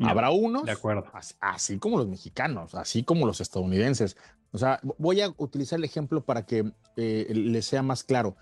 Habrá 0.00 0.30
unos, 0.30 0.64
de 0.64 0.72
acuerdo. 0.72 1.04
Así, 1.40 1.78
como 1.78 1.98
los 1.98 2.08
mexicanos, 2.08 2.74
así 2.74 3.02
como 3.02 3.26
los 3.26 3.40
estadounidenses. 3.40 4.16
O 4.52 4.58
sea, 4.58 4.80
voy 4.98 5.20
a 5.20 5.32
utilizar 5.38 5.78
el 5.78 5.84
ejemplo 5.84 6.24
para 6.24 6.44
que 6.46 6.70
eh, 6.96 7.26
les 7.34 7.66
sea 7.66 7.82
más 7.82 8.04
claro. 8.04 8.36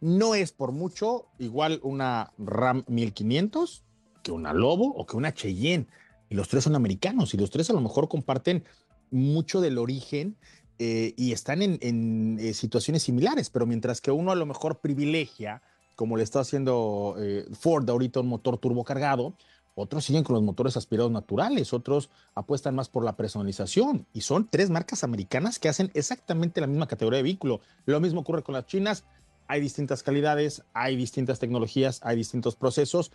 No 0.00 0.34
es 0.34 0.52
por 0.52 0.72
mucho 0.72 1.26
igual 1.38 1.80
una 1.82 2.32
RAM 2.38 2.84
1500 2.88 3.84
que 4.22 4.32
una 4.32 4.52
Lobo 4.52 4.86
o 4.94 5.06
que 5.06 5.16
una 5.16 5.34
Cheyenne. 5.34 5.86
Y 6.28 6.34
los 6.34 6.48
tres 6.48 6.64
son 6.64 6.76
americanos 6.76 7.34
y 7.34 7.36
los 7.36 7.50
tres 7.50 7.70
a 7.70 7.72
lo 7.72 7.80
mejor 7.80 8.08
comparten 8.08 8.64
mucho 9.10 9.60
del 9.60 9.78
origen 9.78 10.36
eh, 10.78 11.12
y 11.16 11.32
están 11.32 11.60
en, 11.60 12.38
eh, 12.40 12.54
situaciones 12.54 13.02
similares, 13.02 13.50
pero 13.50 13.66
mientras 13.66 14.00
que 14.00 14.10
uno 14.10 14.30
a 14.30 14.34
lo 14.34 14.46
mejor 14.46 14.78
privilegia, 14.78 15.62
como 15.94 16.16
le 16.16 16.22
está 16.22 16.40
haciendo 16.40 17.16
eh, 17.18 17.46
Ford 17.52 17.88
ahorita 17.90 18.20
un 18.20 18.28
motor 18.28 18.56
turbo 18.56 18.84
cargado, 18.84 19.34
otros 19.74 20.04
siguen 20.04 20.24
con 20.24 20.34
los 20.34 20.42
motores 20.42 20.76
aspirados 20.76 21.10
naturales, 21.10 21.72
otros 21.72 22.10
apuestan 22.34 22.74
más 22.74 22.88
por 22.88 23.04
la 23.04 23.16
personalización 23.16 24.06
y 24.12 24.22
son 24.22 24.48
tres 24.48 24.70
marcas 24.70 25.04
americanas 25.04 25.58
que 25.58 25.68
hacen 25.68 25.90
exactamente 25.94 26.60
la 26.60 26.66
misma 26.66 26.88
categoría 26.88 27.18
de 27.18 27.22
vehículo. 27.24 27.60
Lo 27.86 28.00
mismo 28.00 28.20
ocurre 28.20 28.42
con 28.42 28.54
las 28.54 28.66
chinas, 28.66 29.04
hay 29.48 29.60
distintas 29.60 30.02
calidades, 30.02 30.64
hay 30.74 30.96
distintas 30.96 31.38
tecnologías, 31.38 32.00
hay 32.02 32.16
distintos 32.16 32.56
procesos, 32.56 33.12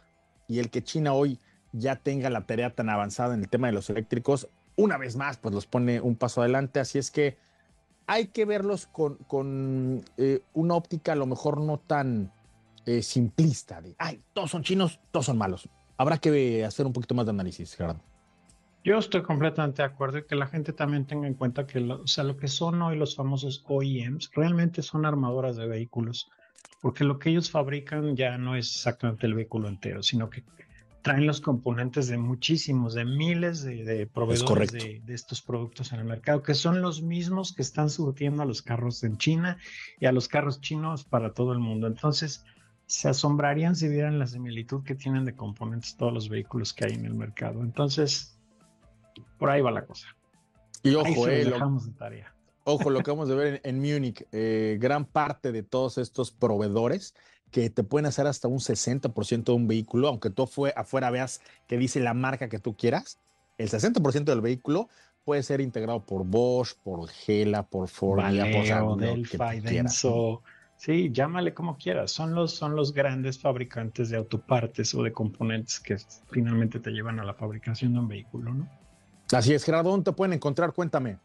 y 0.48 0.60
el 0.60 0.70
que 0.70 0.84
China 0.84 1.14
hoy 1.14 1.40
ya 1.72 1.98
tenga 1.98 2.30
la 2.30 2.46
tarea 2.46 2.74
tan 2.74 2.90
avanzada 2.90 3.34
en 3.34 3.42
el 3.42 3.50
tema 3.50 3.68
de 3.68 3.74
los 3.74 3.90
eléctricos, 3.90 4.48
una 4.76 4.98
vez 4.98 5.16
más, 5.16 5.38
pues 5.38 5.54
los 5.54 5.66
pone 5.66 6.02
un 6.02 6.16
paso 6.16 6.42
adelante. 6.42 6.80
Así 6.80 7.00
es 7.00 7.12
que 7.12 7.38
hay 8.08 8.28
que 8.28 8.46
verlos 8.46 8.88
con, 8.88 10.04
eh, 10.18 10.42
una 10.54 10.76
óptica 10.76 11.14
a 11.14 11.16
lo 11.16 11.26
mejor 11.26 11.60
no 11.60 11.80
tan 11.80 12.32
eh, 12.86 13.02
simplista 13.02 13.82
de, 13.82 13.96
ay, 13.98 14.22
todos 14.34 14.52
son 14.52 14.64
chinos, 14.64 15.00
todos 15.12 15.26
son 15.28 15.38
malos. 15.38 15.70
Habrá 15.98 16.18
que 16.18 16.66
hacer 16.66 16.86
un 16.86 16.94
poquito 16.94 17.16
más 17.16 17.26
de 17.26 17.32
análisis, 17.32 17.76
Gerardo. 17.76 18.02
Yo 18.84 18.98
estoy 19.00 19.24
completamente 19.24 19.82
de 19.82 19.88
acuerdo 19.88 20.20
y 20.20 20.26
que 20.26 20.36
la 20.36 20.46
gente 20.46 20.72
también 20.72 21.06
tenga 21.06 21.28
en 21.28 21.34
cuenta 21.34 21.66
que 21.66 21.80
lo, 21.80 22.04
o 22.04 22.08
sea, 22.08 22.24
lo 22.24 22.38
que 22.38 22.48
son 22.48 22.82
hoy 22.82 22.98
los 22.98 23.16
famosos 23.16 23.64
OEMs 23.68 24.30
realmente 24.36 24.84
son 24.84 25.06
armadoras 25.06 25.56
de 25.56 25.68
vehículos 25.68 26.30
porque 26.86 27.04
lo 27.04 27.18
que 27.18 27.32
ellos 27.32 27.50
fabrican 27.50 28.16
ya 28.16 28.38
no 28.38 28.56
es 28.56 28.68
exactamente 28.68 29.26
el 29.26 29.34
vehículo 29.34 29.68
entero, 29.70 30.04
sino 30.04 30.30
que 30.30 30.44
traen 31.02 31.26
los 31.26 31.42
componentes 31.42 32.08
de 32.10 32.20
muchísimos, 32.20 32.94
de 32.94 33.06
miles 33.06 33.64
de, 33.64 34.06
proveedores 34.06 34.72
de, 34.72 35.02
estos 35.08 35.42
productos 35.42 35.94
en 35.94 36.02
el 36.02 36.06
mercado, 36.06 36.44
que 36.44 36.54
son 36.54 36.84
los 36.84 37.02
mismos 37.02 37.54
que 37.54 37.64
están 37.64 37.90
surtiendo 37.90 38.44
a 38.44 38.46
los 38.46 38.62
carros 38.62 39.04
en 39.04 39.18
China 39.18 39.58
y 40.00 40.06
a 40.06 40.12
los 40.12 40.28
carros 40.28 40.62
chinos 40.62 41.06
para 41.06 41.34
todo 41.34 41.54
el 41.54 41.60
mundo. 41.60 41.88
Entonces, 41.88 42.46
se 42.88 43.10
asombrarían 43.10 43.76
si 43.76 43.88
vieran 43.88 44.20
la 44.20 44.28
similitud 44.28 44.84
que 44.84 44.96
tienen 44.96 45.26
de 45.26 45.36
componentes 45.36 45.96
todos 45.96 46.14
los 46.14 46.30
vehículos 46.30 46.74
que 46.74 46.86
hay 46.86 46.94
en 46.94 47.06
el 47.06 47.14
mercado. 47.14 47.62
Entonces, 47.62 48.38
por 49.38 49.50
ahí 49.50 49.62
va 49.62 49.72
la 49.72 49.86
cosa. 49.86 50.08
Y 50.84 50.94
ojo, 50.96 51.28
eh, 51.28 51.46
dejamos 51.46 51.86
de 51.88 51.92
tarea. 51.94 52.34
Ojo, 52.64 52.90
lo 52.90 53.02
que 53.02 53.12
vamos 53.12 53.30
a 53.30 53.36
ver 53.36 53.62
en, 53.64 53.80
Múnich, 53.80 54.26
eh, 54.32 54.78
gran 54.80 55.06
parte 55.06 55.52
de 55.52 55.64
todos 55.64 55.98
estos 55.98 56.32
proveedores 56.32 57.16
que 57.52 57.70
te 57.70 57.84
pueden 57.84 58.06
hacer 58.06 58.28
hasta 58.28 58.48
un 58.48 58.60
60% 58.60 59.44
de 59.46 59.52
un 59.52 59.68
vehículo, 59.68 60.08
aunque 60.08 60.30
tú 60.30 60.50
afuera 60.76 61.10
veas 61.10 61.42
que 61.68 61.78
dice 61.78 62.00
la 62.00 62.14
marca 62.14 62.50
que 62.50 62.60
tú 62.60 62.76
quieras, 62.76 63.20
el 63.58 63.70
60% 63.70 64.26
del 64.26 64.42
vehículo 64.42 64.90
puede 65.24 65.42
ser 65.42 65.62
integrado 65.62 66.06
por 66.06 66.26
Bosch, 66.26 66.76
por 66.84 67.08
Gela, 67.08 67.64
por 67.64 67.88
Ford, 67.88 68.22
por 68.22 68.98
Delphi, 68.98 69.38
Denso. 69.62 70.44
Sí, 70.78 71.10
llámale 71.12 71.54
como 71.54 71.78
quieras. 71.78 72.12
Son 72.12 72.36
los, 72.36 72.54
son 72.54 72.76
los 72.76 72.94
grandes 72.94 73.40
fabricantes 73.40 74.10
de 74.10 74.18
autopartes 74.18 74.94
o 74.94 75.04
de 75.04 75.12
componentes 75.12 75.80
que 75.80 75.98
finalmente 76.30 76.80
te 76.80 76.92
llevan 76.92 77.20
a 77.20 77.24
la 77.24 77.34
fabricación 77.34 77.94
de 77.94 78.00
un 78.00 78.08
vehículo, 78.08 78.54
¿no? 78.54 78.70
Así 79.32 79.54
es, 79.54 79.64
Gerardo, 79.64 79.90
¿dónde 79.90 80.12
te 80.12 80.16
pueden 80.16 80.34
encontrar? 80.34 80.74
Cuéntame. 80.74 81.18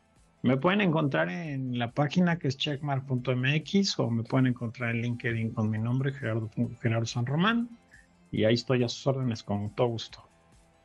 Me 0.42 0.56
pueden 0.56 0.80
encontrar 0.80 1.28
en 1.28 1.78
la 1.78 1.90
página 1.92 2.38
que 2.38 2.48
es 2.48 2.56
checkmark.mx 2.56 3.98
o 3.98 4.10
me 4.10 4.22
pueden 4.22 4.46
encontrar 4.46 4.94
en 4.94 5.02
LinkedIn 5.02 5.50
con 5.52 5.68
mi 5.68 5.78
nombre, 5.78 6.12
Gerardo, 6.12 6.50
Gerardo 6.80 7.04
San 7.04 7.26
Román. 7.26 7.68
Y 8.30 8.44
ahí 8.44 8.54
estoy 8.54 8.82
a 8.84 8.88
sus 8.88 9.06
órdenes 9.06 9.42
con 9.42 9.74
todo 9.74 9.88
gusto. 9.88 10.26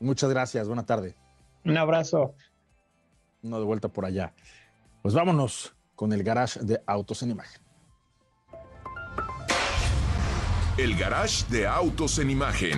Muchas 0.01 0.30
gracias, 0.30 0.67
buena 0.67 0.86
tarde. 0.86 1.15
Un 1.63 1.78
abrazo. 1.78 2.36
Uno 3.43 3.60
de 3.60 3.65
vuelta 3.65 3.88
por 3.88 4.04
allá. 4.04 4.34
Pues 5.01 5.13
vámonos 5.13 5.73
con 5.95 6.12
el 6.12 6.23
garage 6.23 6.60
de 6.62 6.82
autos 6.86 7.23
en 7.23 7.32
imagen. 7.32 7.64
El 10.77 10.97
garage 10.97 11.45
de 11.49 11.67
autos 11.67 12.19
en 12.19 12.29
imagen. 12.29 12.77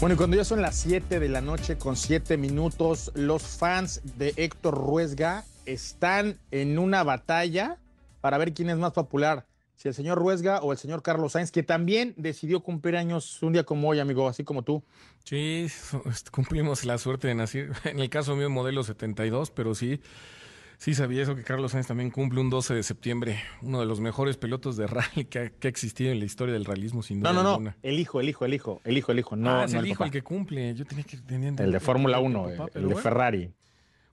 Bueno, 0.00 0.14
y 0.14 0.16
cuando 0.16 0.36
ya 0.36 0.44
son 0.44 0.60
las 0.60 0.74
7 0.74 1.20
de 1.20 1.28
la 1.28 1.40
noche 1.40 1.78
con 1.78 1.96
7 1.96 2.36
minutos, 2.36 3.12
los 3.14 3.42
fans 3.42 4.02
de 4.18 4.34
Héctor 4.36 4.74
Ruesga 4.74 5.44
están 5.66 6.36
en 6.50 6.80
una 6.80 7.04
batalla 7.04 7.78
para 8.20 8.38
ver 8.38 8.52
quién 8.54 8.70
es 8.70 8.76
más 8.76 8.92
popular, 8.92 9.46
si 9.76 9.88
el 9.88 9.94
señor 9.94 10.18
Ruesga 10.18 10.60
o 10.60 10.72
el 10.72 10.78
señor 10.78 11.02
Carlos 11.02 11.32
Sainz, 11.32 11.52
que 11.52 11.62
también 11.62 12.14
decidió 12.16 12.60
cumplir 12.60 12.96
años 12.96 13.42
un 13.42 13.52
día 13.52 13.64
como 13.64 13.88
hoy, 13.88 14.00
amigo, 14.00 14.28
así 14.28 14.42
como 14.42 14.62
tú. 14.62 14.82
Sí, 15.24 15.68
cumplimos 16.32 16.84
la 16.84 16.98
suerte 16.98 17.28
de 17.28 17.34
nacer, 17.34 17.72
en 17.84 18.00
el 18.00 18.10
caso 18.10 18.34
mío, 18.34 18.50
modelo 18.50 18.82
72, 18.82 19.50
pero 19.50 19.74
sí, 19.74 20.00
Sí, 20.78 20.94
sabía 20.94 21.22
eso 21.22 21.34
que 21.34 21.42
Carlos 21.42 21.72
Sainz 21.72 21.86
también 21.86 22.10
cumple 22.10 22.40
un 22.40 22.50
12 22.50 22.74
de 22.74 22.82
septiembre, 22.82 23.40
uno 23.62 23.80
de 23.80 23.86
los 23.86 24.00
mejores 24.00 24.36
pilotos 24.36 24.76
de 24.76 24.86
rally 24.86 25.24
que 25.24 25.38
ha, 25.38 25.68
existido 25.68 26.12
en 26.12 26.18
la 26.18 26.26
historia 26.26 26.52
del 26.52 26.64
realismo, 26.64 27.02
sin 27.02 27.20
duda. 27.20 27.32
No, 27.32 27.42
no, 27.42 27.58
no. 27.58 27.74
El 27.82 27.98
hijo, 27.98 28.20
el 28.20 28.28
hijo, 28.28 28.44
el 28.44 28.54
hijo, 28.54 28.80
el 28.84 28.98
hijo, 28.98 29.12
el 29.12 29.18
hijo. 29.18 29.36
No, 29.36 29.60
ah, 29.60 29.64
es 29.64 29.74
el 29.74 29.86
hijo 29.86 30.04
el 30.04 30.10
que 30.10 30.22
cumple. 30.22 30.74
Yo 30.74 30.84
tenía 30.84 31.04
que 31.04 31.16
tener 31.16 31.60
El 31.60 31.72
de 31.72 31.80
Fórmula 31.80 32.20
1, 32.20 32.48
el, 32.74 32.88
de 32.88 32.94
Ferrari. 32.96 33.50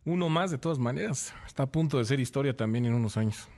Uno 0.06 0.30
más, 0.30 0.52
de 0.52 0.58
todas 0.58 0.80
maneras. 0.80 1.34
Está 1.46 1.64
a 1.64 1.68
punto 1.68 1.98
de 1.98 2.06
ser 2.06 2.20
historia 2.20 2.56
también 2.56 2.86
en 2.86 2.94
unos 2.94 3.18
años. 3.18 3.50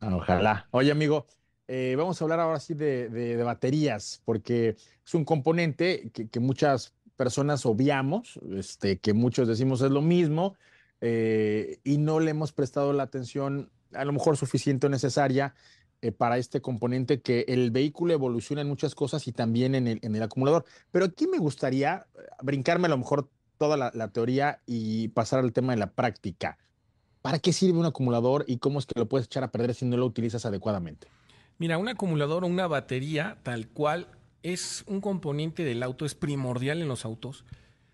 Ah, 0.00 0.16
ojalá. 0.16 0.66
Oye, 0.70 0.90
amigo, 0.90 1.26
eh, 1.68 1.94
vamos 1.96 2.20
a 2.20 2.24
hablar 2.24 2.40
ahora 2.40 2.58
sí 2.58 2.74
de, 2.74 3.40
baterías, 3.44 4.22
porque 4.24 4.70
es 5.04 5.14
un 5.14 5.24
componente 5.24 6.10
que, 6.10 6.40
muchas 6.40 6.94
personas 7.16 7.64
obviamos, 7.66 8.40
este, 8.56 8.98
que 8.98 9.12
muchos 9.12 9.46
decimos 9.46 9.82
es 9.82 9.90
lo 9.90 10.00
mismo 10.00 10.56
eh, 11.00 11.78
y 11.84 11.98
no 11.98 12.18
le 12.18 12.32
hemos 12.32 12.52
prestado 12.52 12.92
la 12.92 13.04
atención 13.04 13.70
a 13.92 14.04
lo 14.04 14.12
mejor 14.12 14.36
suficiente 14.36 14.86
o 14.86 14.90
necesaria 14.90 15.54
eh, 16.00 16.12
para 16.12 16.38
este 16.38 16.60
componente 16.60 17.20
que 17.20 17.44
el 17.46 17.70
vehículo 17.70 18.14
evoluciona 18.14 18.62
en 18.62 18.68
muchas 18.68 18.94
cosas 18.94 19.28
y 19.28 19.32
también 19.32 19.74
en 19.74 19.86
el, 19.86 20.22
acumulador. 20.22 20.64
Pero 20.90 21.04
aquí 21.04 21.28
me 21.28 21.38
gustaría 21.38 22.06
brincarme 22.42 22.86
a 22.86 22.90
lo 22.90 22.98
mejor 22.98 23.28
toda 23.58 23.76
la, 23.76 23.92
la, 23.94 24.08
teoría 24.08 24.60
y 24.66 25.08
pasar 25.08 25.40
al 25.40 25.52
tema 25.52 25.74
de 25.74 25.78
la 25.78 25.92
práctica. 25.92 26.58
¿Para 27.22 27.38
qué 27.38 27.52
sirve 27.52 27.78
un 27.78 27.86
acumulador 27.86 28.44
y 28.46 28.58
cómo 28.58 28.78
es 28.78 28.86
que 28.86 28.98
lo 28.98 29.06
puedes 29.06 29.26
echar 29.26 29.44
a 29.44 29.50
perder 29.50 29.74
si 29.74 29.84
no 29.84 29.96
lo 29.96 30.06
utilizas 30.06 30.46
adecuadamente? 30.46 31.08
Mira, 31.58 31.78
un 31.78 31.88
acumulador 31.88 32.44
o 32.44 32.46
una 32.46 32.66
batería 32.66 33.38
tal 33.42 33.68
cual 33.68 34.08
es 34.42 34.84
un 34.86 35.00
componente 35.00 35.64
del 35.64 35.82
auto, 35.82 36.06
es 36.06 36.14
primordial 36.14 36.80
en 36.80 36.88
los 36.88 37.04
autos 37.04 37.44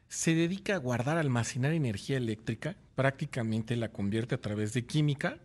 se 0.08 0.34
dedica 0.34 0.74
a 0.74 0.78
guardar, 0.78 1.18
almacenar 1.18 1.72
energía 1.72 2.16
eléctrica, 2.16 2.76
prácticamente 2.94 3.76
la 3.76 3.90
convierte 3.90 4.34
a 4.34 4.40
través 4.40 4.72
de 4.72 4.86
química, 4.86 5.38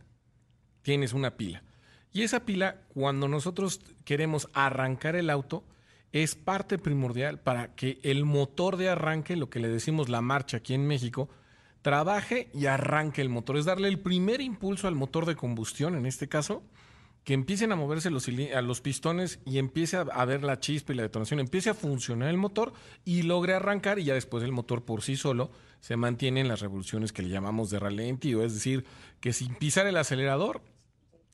tienes 0.81 1.13
una 1.13 1.35
pila. 1.37 1.63
Y 2.13 2.23
esa 2.23 2.41
pila, 2.41 2.81
cuando 2.93 3.27
nosotros 3.27 3.81
queremos 4.03 4.49
arrancar 4.53 5.15
el 5.15 5.29
auto, 5.29 5.63
es 6.11 6.35
parte 6.35 6.77
primordial 6.77 7.39
para 7.39 7.73
que 7.73 7.99
el 8.03 8.25
motor 8.25 8.77
de 8.77 8.89
arranque, 8.89 9.35
lo 9.35 9.49
que 9.49 9.59
le 9.59 9.69
decimos 9.69 10.09
la 10.09 10.21
marcha 10.21 10.57
aquí 10.57 10.73
en 10.73 10.85
México, 10.85 11.29
trabaje 11.81 12.49
y 12.53 12.65
arranque 12.67 13.21
el 13.21 13.29
motor. 13.29 13.57
Es 13.57 13.65
darle 13.65 13.87
el 13.87 13.99
primer 13.99 14.41
impulso 14.41 14.87
al 14.87 14.95
motor 14.95 15.25
de 15.25 15.35
combustión, 15.35 15.95
en 15.95 16.05
este 16.05 16.27
caso, 16.27 16.63
que 17.23 17.33
empiecen 17.33 17.71
a 17.71 17.75
moverse 17.75 18.09
los, 18.09 18.27
los 18.27 18.81
pistones 18.81 19.39
y 19.45 19.59
empiece 19.59 19.97
a, 19.97 20.25
ver 20.25 20.43
la 20.43 20.59
chispa 20.59 20.93
y 20.93 20.95
la 20.95 21.03
detonación, 21.03 21.39
empiece 21.39 21.69
a 21.69 21.75
funcionar 21.75 22.29
el 22.29 22.37
motor 22.37 22.73
y 23.05 23.21
logre 23.23 23.53
arrancar 23.53 23.99
y 23.99 24.05
ya 24.05 24.15
después 24.15 24.43
el 24.43 24.51
motor 24.51 24.83
por 24.83 25.03
sí 25.03 25.15
solo 25.15 25.51
se 25.81 25.97
mantiene 25.97 26.41
en 26.41 26.47
las 26.47 26.61
revoluciones 26.61 27.13
que 27.13 27.21
le 27.21 27.29
llamamos 27.29 27.69
de 27.69 27.79
ralentí, 27.79 28.33
es 28.33 28.53
decir, 28.53 28.85
que 29.19 29.33
sin 29.33 29.53
pisar 29.55 29.85
el 29.85 29.97
acelerador, 29.97 30.63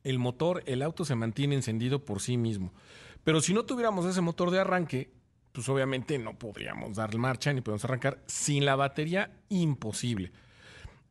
el 0.03 0.19
motor, 0.19 0.63
el 0.65 0.81
auto 0.81 1.05
se 1.05 1.15
mantiene 1.15 1.55
encendido 1.55 2.03
por 2.03 2.21
sí 2.21 2.37
mismo. 2.37 2.73
Pero 3.23 3.41
si 3.41 3.53
no 3.53 3.65
tuviéramos 3.65 4.05
ese 4.05 4.21
motor 4.21 4.51
de 4.51 4.59
arranque, 4.59 5.11
pues 5.57 5.69
obviamente 5.69 6.19
no 6.19 6.37
podríamos 6.37 6.97
dar 6.97 7.17
marcha 7.17 7.51
ni 7.51 7.61
podemos 7.61 7.83
arrancar 7.83 8.21
sin 8.27 8.63
la 8.63 8.75
batería, 8.75 9.31
imposible. 9.49 10.31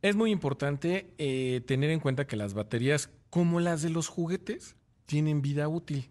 Es 0.02 0.14
muy 0.14 0.30
importante 0.30 1.12
eh, 1.18 1.62
tener 1.66 1.90
en 1.90 1.98
cuenta 1.98 2.28
que 2.28 2.36
las 2.36 2.54
baterías, 2.54 3.10
como 3.28 3.58
las 3.58 3.82
de 3.82 3.90
los 3.90 4.06
juguetes, 4.06 4.76
tienen 5.04 5.42
vida 5.42 5.66
útil. 5.66 6.08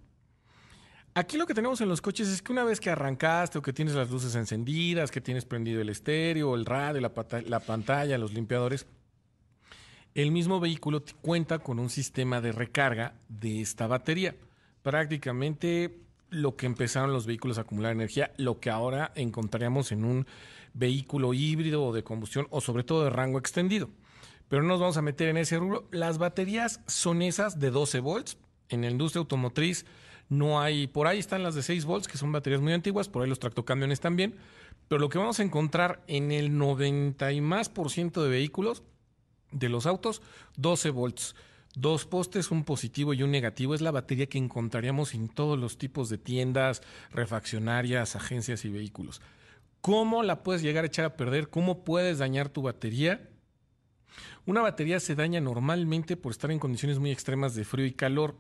Aquí 1.14 1.38
lo 1.38 1.46
que 1.46 1.54
tenemos 1.54 1.80
en 1.80 1.88
los 1.88 2.02
coches 2.02 2.28
es 2.28 2.42
que 2.42 2.52
una 2.52 2.66
vez 2.66 2.82
que 2.82 2.90
arrancaste 2.90 3.58
o 3.58 3.62
que 3.62 3.72
tienes 3.72 3.96
las 3.96 4.12
luces 4.12 4.36
encendidas, 4.36 5.12
que 5.12 5.22
tienes 5.22 5.46
prendido 5.46 5.80
el 5.80 5.88
estéreo, 5.88 6.56
el 6.56 6.66
radio, 6.66 7.00
la, 7.00 7.14
la 7.48 7.60
pantalla, 7.62 8.18
los 8.18 8.34
limpiadores, 8.34 8.86
el 10.14 10.34
mismo 10.34 10.60
vehículo 10.60 11.06
cuenta 11.22 11.60
con 11.60 11.80
un 11.80 11.90
sistema 11.90 12.42
de 12.42 12.52
recarga 12.52 13.14
de 13.30 13.62
esta 13.62 13.88
batería 13.88 14.36
prácticamente 14.86 16.05
lo 16.36 16.56
que 16.56 16.66
empezaron 16.66 17.14
los 17.14 17.26
vehículos 17.26 17.58
a 17.58 17.62
acumular 17.62 17.92
energía, 17.92 18.34
lo 18.38 18.60
que 18.60 18.70
ahora 18.70 19.12
encontraríamos 19.16 19.92
en 19.92 20.04
un 20.04 20.28
vehículo 20.74 21.34
híbrido 21.34 21.84
o 21.84 21.94
de 21.94 22.04
combustión 22.04 22.48
o 22.50 22.62
sobre 22.62 22.84
todo 22.84 23.06
de 23.06 23.10
rango 23.10 23.40
extendido. 23.40 23.90
Pero 24.50 24.62
no 24.62 24.68
nos 24.70 24.80
vamos 24.80 24.98
a 24.98 25.02
meter 25.02 25.30
en 25.30 25.38
ese 25.38 25.58
rubro. 25.58 25.88
Las 25.92 26.18
baterías 26.18 26.82
son 26.88 27.22
esas 27.22 27.60
de 27.60 27.72
12 27.72 28.00
volts. 28.02 28.38
En 28.70 28.82
la 28.82 28.90
industria 28.90 29.22
automotriz 29.22 29.86
no 30.30 30.60
hay, 30.60 30.88
por 30.88 31.08
ahí 31.08 31.20
están 31.20 31.42
las 31.42 31.56
de 31.56 31.64
6 31.64 31.86
volts, 31.86 32.08
que 32.08 32.18
son 32.18 32.32
baterías 32.32 32.62
muy 32.62 32.74
antiguas, 32.74 33.08
por 33.08 33.24
ahí 33.24 33.30
los 33.30 33.40
tractocamiones 33.40 34.02
también. 34.02 34.36
Pero 34.88 35.00
lo 35.00 35.10
que 35.10 35.18
vamos 35.18 35.40
a 35.40 35.44
encontrar 35.44 36.04
en 36.08 36.32
el 36.32 36.58
90 36.58 37.32
y 37.32 37.42
más 37.42 37.70
por 37.70 37.90
ciento 37.90 38.24
de 38.24 38.30
vehículos, 38.30 38.84
de 39.52 39.70
los 39.70 39.86
autos, 39.86 40.22
12 40.58 40.90
volts. 40.90 41.36
Dos 41.76 42.06
postes, 42.06 42.52
un 42.52 42.64
positivo 42.64 43.14
y 43.14 43.22
un 43.22 43.32
negativo, 43.32 43.76
es 43.76 43.82
la 43.82 43.92
batería 43.92 44.28
que 44.28 44.38
encontraríamos 44.38 45.14
en 45.14 45.28
todos 45.28 45.60
los 45.60 45.78
tipos 45.78 46.08
de 46.08 46.18
tiendas, 46.18 46.82
refaccionarias, 47.12 48.16
agencias 48.16 48.64
y 48.64 48.70
vehículos. 48.70 49.22
¿Cómo 49.82 50.24
la 50.24 50.42
puedes 50.42 50.62
llegar 50.62 50.86
a 50.86 50.88
echar 50.88 51.04
a 51.04 51.18
perder? 51.18 51.50
¿Cómo 51.50 51.84
puedes 51.84 52.20
dañar 52.20 52.48
tu 52.48 52.62
batería? 52.62 53.30
Una 54.46 54.62
batería 54.62 55.02
se 55.02 55.16
daña 55.16 55.42
normalmente 55.42 56.16
por 56.16 56.32
estar 56.32 56.50
en 56.50 56.60
condiciones 56.60 56.98
muy 56.98 57.12
extremas 57.12 57.56
de 57.56 57.66
frío 57.66 57.86
y 57.86 57.92
calor. 57.92 58.40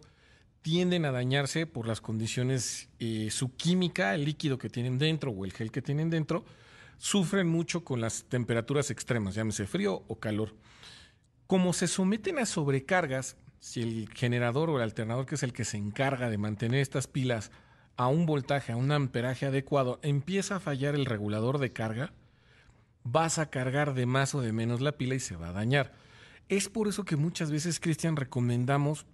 Tienden 0.61 1.03
a 1.03 1.11
dañarse 1.11 1.67
por 1.67 1.87
las 1.87 1.99
condiciones, 1.99 2.89
eh, 2.99 3.29
su 3.31 3.53
química, 3.55 4.15
el 4.15 4.23
líquido 4.23 4.57
que 4.57 4.69
tienen 4.69 4.97
dentro 4.97 5.31
o 5.31 5.43
el 5.43 5.51
gel 5.51 5.71
que 5.71 5.81
tienen 5.81 6.09
dentro, 6.09 6.45
sufren 6.97 7.47
mucho 7.47 7.83
con 7.83 7.99
las 7.99 8.23
temperaturas 8.23 8.89
extremas, 8.91 9.35
llámese 9.35 9.67
frío 9.67 10.03
o 10.07 10.19
calor. 10.19 10.55
Como 11.47 11.73
se 11.73 11.87
someten 11.87 12.39
a 12.39 12.45
sobrecargas, 12.45 13.37
si 13.59 13.81
el 13.81 14.09
generador 14.13 14.69
o 14.69 14.77
el 14.77 14.83
alternador, 14.83 15.25
que 15.25 15.35
es 15.35 15.43
el 15.43 15.53
que 15.53 15.65
se 15.65 15.77
encarga 15.77 16.29
de 16.29 16.37
mantener 16.37 16.81
estas 16.81 17.07
pilas 17.07 17.51
a 17.97 18.07
un 18.07 18.25
voltaje, 18.25 18.71
a 18.71 18.77
un 18.77 18.91
amperaje 18.91 19.45
adecuado, 19.45 19.99
empieza 20.01 20.57
a 20.57 20.59
fallar 20.59 20.95
el 20.95 21.05
regulador 21.05 21.59
de 21.59 21.71
carga, 21.71 22.13
vas 23.03 23.37
a 23.39 23.49
cargar 23.49 23.93
de 23.93 24.05
más 24.05 24.35
o 24.35 24.41
de 24.41 24.51
menos 24.51 24.81
la 24.81 24.93
pila 24.93 25.15
y 25.15 25.19
se 25.19 25.35
va 25.35 25.49
a 25.49 25.53
dañar. 25.53 25.93
Es 26.49 26.69
por 26.69 26.87
eso 26.87 27.05
que 27.05 27.15
muchas 27.15 27.51
veces, 27.51 27.79
Cristian, 27.79 28.15
recomendamos 28.15 29.05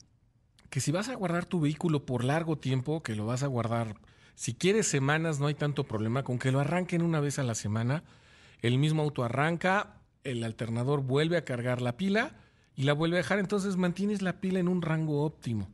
que 0.69 0.79
si 0.79 0.91
vas 0.91 1.09
a 1.09 1.15
guardar 1.15 1.45
tu 1.45 1.59
vehículo 1.61 2.05
por 2.05 2.23
largo 2.23 2.57
tiempo, 2.57 3.03
que 3.03 3.15
lo 3.15 3.25
vas 3.25 3.43
a 3.43 3.47
guardar, 3.47 3.95
si 4.35 4.53
quieres 4.53 4.87
semanas, 4.87 5.39
no 5.39 5.47
hay 5.47 5.53
tanto 5.53 5.83
problema, 5.83 6.23
con 6.23 6.39
que 6.39 6.51
lo 6.51 6.59
arranquen 6.59 7.03
una 7.03 7.19
vez 7.19 7.39
a 7.39 7.43
la 7.43 7.55
semana, 7.55 8.03
el 8.61 8.77
mismo 8.79 9.01
auto 9.01 9.23
arranca, 9.23 10.00
el 10.23 10.43
alternador 10.43 11.01
vuelve 11.01 11.37
a 11.37 11.45
cargar 11.45 11.81
la 11.81 11.97
pila 11.97 12.35
y 12.75 12.83
la 12.83 12.93
vuelve 12.93 13.17
a 13.17 13.23
dejar, 13.23 13.39
entonces 13.39 13.77
mantienes 13.77 14.21
la 14.21 14.39
pila 14.39 14.59
en 14.59 14.67
un 14.67 14.81
rango 14.81 15.23
óptimo. 15.23 15.69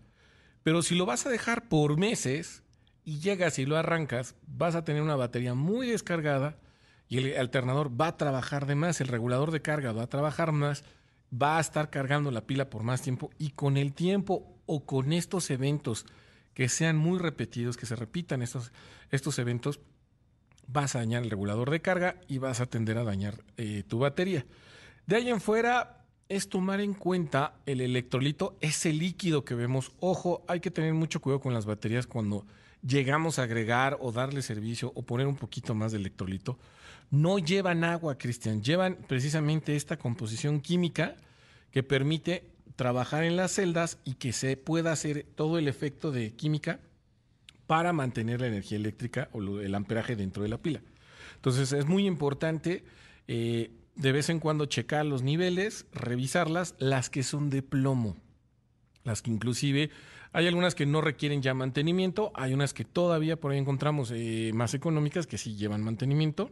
Pero 0.64 0.82
si 0.82 0.96
lo 0.96 1.06
vas 1.06 1.26
a 1.26 1.30
dejar 1.30 1.70
por 1.70 1.98
meses 1.98 2.64
y 3.06 3.20
llegas 3.20 3.60
y 3.60 3.66
lo 3.66 3.78
arrancas, 3.78 4.36
vas 4.48 4.76
a 4.76 4.84
tener 4.84 5.02
una 5.02 5.16
batería 5.16 5.54
muy 5.54 5.88
descargada 5.88 6.58
y 7.08 7.20
el 7.20 7.38
alternador 7.38 7.90
va 8.00 8.08
a 8.08 8.18
trabajar 8.18 8.66
de 8.66 8.76
más, 8.76 9.00
el 9.00 9.08
regulador 9.08 9.52
de 9.52 9.62
carga 9.62 9.94
va 9.94 10.04
a 10.04 10.10
trabajar 10.10 10.52
más, 10.52 10.84
va 11.32 11.58
a 11.58 11.62
estar 11.62 11.90
cargando 11.90 12.32
la 12.32 12.46
pila 12.46 12.70
por 12.70 12.84
más 12.84 13.02
tiempo 13.02 13.32
y 13.38 13.52
con 13.52 13.78
el 13.78 13.94
tiempo 13.94 14.60
o 14.66 14.86
con 14.86 15.14
estos 15.14 15.50
eventos 15.50 16.06
que 16.54 16.70
sean 16.70 16.98
muy 16.98 17.20
repetidos, 17.20 17.78
que 17.78 17.86
se 17.86 17.96
repitan 17.96 18.42
estos, 18.42 18.72
estos 19.12 19.40
eventos, 19.40 19.80
vas 20.68 20.96
a 20.96 21.00
dañar 21.00 21.24
el 21.24 21.30
regulador 21.30 21.72
de 21.72 21.82
carga 21.82 22.16
y 22.28 22.38
vas 22.38 22.60
a 22.60 22.66
tender 22.66 22.98
a 22.98 23.04
dañar 23.04 23.36
eh, 23.58 23.84
tu 23.88 24.00
batería. 24.00 24.46
De 25.06 25.16
ahí 25.16 25.30
en 25.30 25.42
fuera 25.42 26.06
es 26.30 26.50
tomar 26.50 26.82
en 26.82 26.94
cuenta 26.94 27.54
el 27.66 27.82
electrolito, 27.82 28.58
ese 28.60 28.92
líquido 28.92 29.46
que 29.46 29.56
vemos. 29.56 29.94
Ojo, 30.00 30.44
hay 30.48 30.60
que 30.60 30.72
tener 30.72 30.94
mucho 30.94 31.22
cuidado 31.22 31.40
con 31.40 31.54
las 31.54 31.66
baterías 31.66 32.06
cuando 32.06 32.46
llegamos 32.86 33.40
a 33.40 33.44
agregar 33.44 33.98
o 34.02 34.12
darle 34.12 34.42
servicio 34.42 34.92
o 34.96 35.04
poner 35.04 35.28
un 35.28 35.38
poquito 35.38 35.74
más 35.74 35.94
de 35.94 36.00
electrolito. 36.00 36.60
No 37.10 37.40
llevan 37.40 37.84
agua, 37.84 38.18
Cristian, 38.18 38.62
llevan 38.62 38.98
precisamente 39.08 39.76
esta 39.76 39.98
composición 39.98 40.60
química 40.60 41.16
que 41.72 41.84
permite 41.84 42.44
trabajar 42.76 43.24
en 43.24 43.38
las 43.38 43.54
celdas 43.54 43.98
y 44.04 44.16
que 44.16 44.34
se 44.34 44.58
pueda 44.58 44.92
hacer 44.92 45.26
todo 45.36 45.58
el 45.58 45.68
efecto 45.68 46.12
de 46.12 46.34
química 46.34 46.80
para 47.68 47.94
mantener 47.94 48.42
la 48.42 48.48
energía 48.48 48.78
eléctrica 48.78 49.30
o 49.34 49.60
el 49.60 49.76
amperaje 49.76 50.16
dentro 50.16 50.42
de 50.42 50.50
la 50.50 50.58
pila. 50.58 50.82
Entonces 51.36 51.72
es 51.74 51.86
muy 51.86 52.08
importante 52.08 52.84
eh, 53.28 53.72
de 53.96 54.12
vez 54.12 54.30
en 54.30 54.40
cuando 54.40 54.66
checar 54.66 55.06
los 55.06 55.22
niveles, 55.22 55.86
revisarlas, 55.92 56.76
las 56.80 57.10
que 57.10 57.24
son 57.24 57.50
de 57.50 57.62
plomo, 57.62 58.16
las 59.04 59.22
que 59.22 59.32
inclusive 59.32 59.90
hay 60.34 60.48
algunas 60.48 60.76
que 60.76 60.86
no 60.86 61.02
requieren 61.02 61.42
ya 61.42 61.54
mantenimiento, 61.54 62.32
hay 62.36 62.54
unas 62.54 62.74
que 62.74 62.86
todavía 62.86 63.40
por 63.40 63.52
ahí 63.52 63.58
encontramos 63.58 64.12
eh, 64.14 64.52
más 64.54 64.74
económicas 64.74 65.26
que 65.26 65.38
sí 65.38 65.56
llevan 65.56 65.84
mantenimiento. 65.84 66.52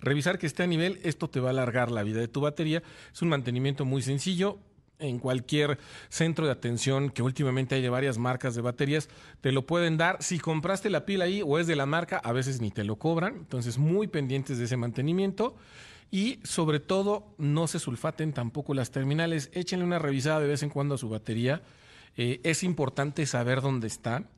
Revisar 0.00 0.38
que 0.38 0.46
esté 0.46 0.62
a 0.62 0.66
nivel, 0.66 0.98
esto 1.04 1.28
te 1.28 1.38
va 1.38 1.48
a 1.48 1.50
alargar 1.50 1.90
la 1.90 2.02
vida 2.02 2.20
de 2.20 2.28
tu 2.28 2.40
batería. 2.40 2.82
Es 3.12 3.22
un 3.22 3.28
mantenimiento 3.28 3.84
muy 3.84 4.02
sencillo, 4.02 4.58
en 5.02 5.18
cualquier 5.18 5.78
centro 6.08 6.46
de 6.46 6.52
atención 6.52 7.10
que 7.10 7.22
últimamente 7.22 7.74
hay 7.74 7.82
de 7.82 7.90
varias 7.90 8.18
marcas 8.18 8.54
de 8.54 8.62
baterías, 8.62 9.08
te 9.40 9.52
lo 9.52 9.66
pueden 9.66 9.96
dar. 9.96 10.22
Si 10.22 10.38
compraste 10.38 10.90
la 10.90 11.04
pila 11.04 11.24
ahí 11.24 11.42
o 11.44 11.58
es 11.58 11.66
de 11.66 11.76
la 11.76 11.86
marca, 11.86 12.18
a 12.18 12.32
veces 12.32 12.60
ni 12.60 12.70
te 12.70 12.84
lo 12.84 12.96
cobran. 12.96 13.34
Entonces, 13.34 13.78
muy 13.78 14.06
pendientes 14.06 14.58
de 14.58 14.64
ese 14.64 14.76
mantenimiento. 14.76 15.56
Y 16.10 16.40
sobre 16.44 16.78
todo, 16.80 17.34
no 17.38 17.66
se 17.66 17.78
sulfaten 17.78 18.32
tampoco 18.32 18.74
las 18.74 18.90
terminales. 18.90 19.50
Échenle 19.54 19.84
una 19.84 19.98
revisada 19.98 20.40
de 20.40 20.48
vez 20.48 20.62
en 20.62 20.70
cuando 20.70 20.94
a 20.94 20.98
su 20.98 21.08
batería. 21.08 21.62
Eh, 22.16 22.40
es 22.44 22.62
importante 22.62 23.24
saber 23.26 23.60
dónde 23.60 23.86
están. 23.86 24.28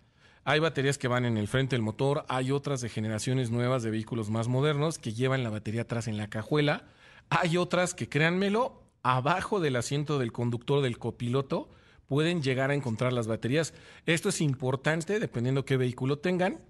Hay 0.44 0.61
baterías 0.61 0.98
que 0.98 1.09
van 1.09 1.24
en 1.24 1.38
el 1.38 1.48
frente 1.48 1.74
del 1.74 1.83
motor, 1.83 2.27
hay 2.29 2.53
otras 2.53 2.83
de 2.83 2.90
generaciones 2.90 3.50
nuevas 3.50 3.83
de 3.83 3.90
vehículos 3.90 4.29
más 4.29 4.46
modernos 4.46 4.98
que 4.98 5.14
llevan 5.14 5.42
la 5.42 5.48
batería 5.48 5.83
atrás 5.83 6.07
en 6.07 6.18
la 6.18 6.29
cajuela. 6.29 6.85
Hay 7.31 7.57
otras 7.57 7.94
que, 7.94 8.11
créanmelo, 8.11 8.84
abajo 9.05 9.61
del 9.61 9.77
asiento 9.77 10.19
del 10.19 10.33
conductor 10.33 10.83
del 10.83 10.99
copiloto 10.99 11.69
pueden 12.09 12.43
llegar 12.43 12.71
a 12.71 12.75
encontrar 12.75 13.12
las 13.12 13.29
baterías. 13.29 13.75
Esto 14.07 14.31
es 14.31 14.40
importante 14.40 15.21
dependiendo 15.21 15.64
qué 15.64 15.77
vehículo 15.77 16.19
tengan. 16.19 16.61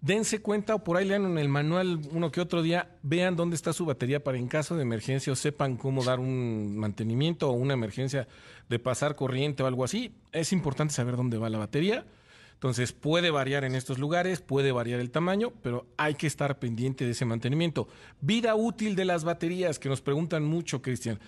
Dense 0.00 0.40
cuenta 0.40 0.74
o 0.74 0.84
por 0.84 0.98
ahí 0.98 1.06
lean 1.06 1.24
en 1.24 1.38
el 1.38 1.48
manual 1.48 2.00
uno 2.12 2.30
que 2.30 2.40
otro 2.40 2.62
día, 2.62 2.96
vean 3.02 3.34
dónde 3.34 3.56
está 3.56 3.72
su 3.72 3.86
batería 3.86 4.22
para 4.22 4.38
en 4.38 4.46
caso 4.46 4.76
de 4.76 4.82
emergencia 4.82 5.32
o 5.32 5.36
sepan 5.36 5.76
cómo 5.76 6.04
dar 6.04 6.20
un 6.20 6.76
mantenimiento 6.76 7.48
o 7.48 7.52
una 7.52 7.74
emergencia 7.74 8.28
de 8.68 8.78
pasar 8.78 9.16
corriente 9.16 9.62
o 9.62 9.66
algo 9.66 9.84
así. 9.84 10.14
Es 10.32 10.52
importante 10.52 10.92
saber 10.92 11.16
dónde 11.16 11.38
va 11.38 11.48
la 11.48 11.58
batería. 11.58 12.04
Entonces 12.56 12.92
puede 12.92 13.30
variar 13.30 13.64
en 13.64 13.74
estos 13.74 13.98
lugares, 13.98 14.40
puede 14.40 14.72
variar 14.72 14.98
el 14.98 15.10
tamaño, 15.10 15.52
pero 15.62 15.86
hay 15.98 16.14
que 16.14 16.26
estar 16.26 16.58
pendiente 16.58 17.04
de 17.04 17.10
ese 17.10 17.26
mantenimiento. 17.26 17.86
Vida 18.22 18.54
útil 18.54 18.96
de 18.96 19.04
las 19.04 19.24
baterías, 19.24 19.78
que 19.78 19.90
nos 19.90 20.00
preguntan 20.00 20.42
mucho, 20.42 20.80
Cristian. 20.80 21.20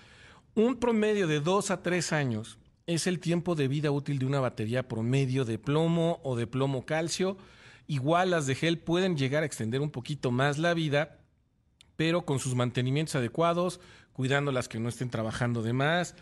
Un 0.55 0.77
promedio 0.77 1.27
de 1.27 1.39
dos 1.39 1.69
a 1.69 1.83
tres 1.83 2.13
años 2.13 2.57
es 2.87 3.05
el 3.05 3.19
tiempo 3.19 3.53
de 3.53 3.67
vida 3.67 3.91
útil 3.91 4.17
de 4.17 4.25
una 4.25 4.39
batería 4.39 4.87
promedio 4.87 5.45
de 5.45 5.59
plomo 5.59 6.19
o 6.23 6.35
de 6.35 6.47
plomo 6.47 6.87
calcio. 6.87 7.37
Igual 7.85 8.31
las 8.31 8.47
de 8.47 8.55
gel 8.55 8.79
pueden 8.79 9.15
llegar 9.15 9.43
a 9.43 9.45
extender 9.45 9.81
un 9.81 9.91
poquito 9.91 10.31
más 10.31 10.57
la 10.57 10.73
vida, 10.73 11.19
pero 11.95 12.25
con 12.25 12.39
sus 12.39 12.55
mantenimientos 12.55 13.13
adecuados, 13.13 13.79
cuidando 14.13 14.51
las 14.51 14.67
que 14.67 14.79
no 14.79 14.89
estén 14.89 15.11
trabajando 15.11 15.61
de 15.61 15.73
más, 15.73 16.15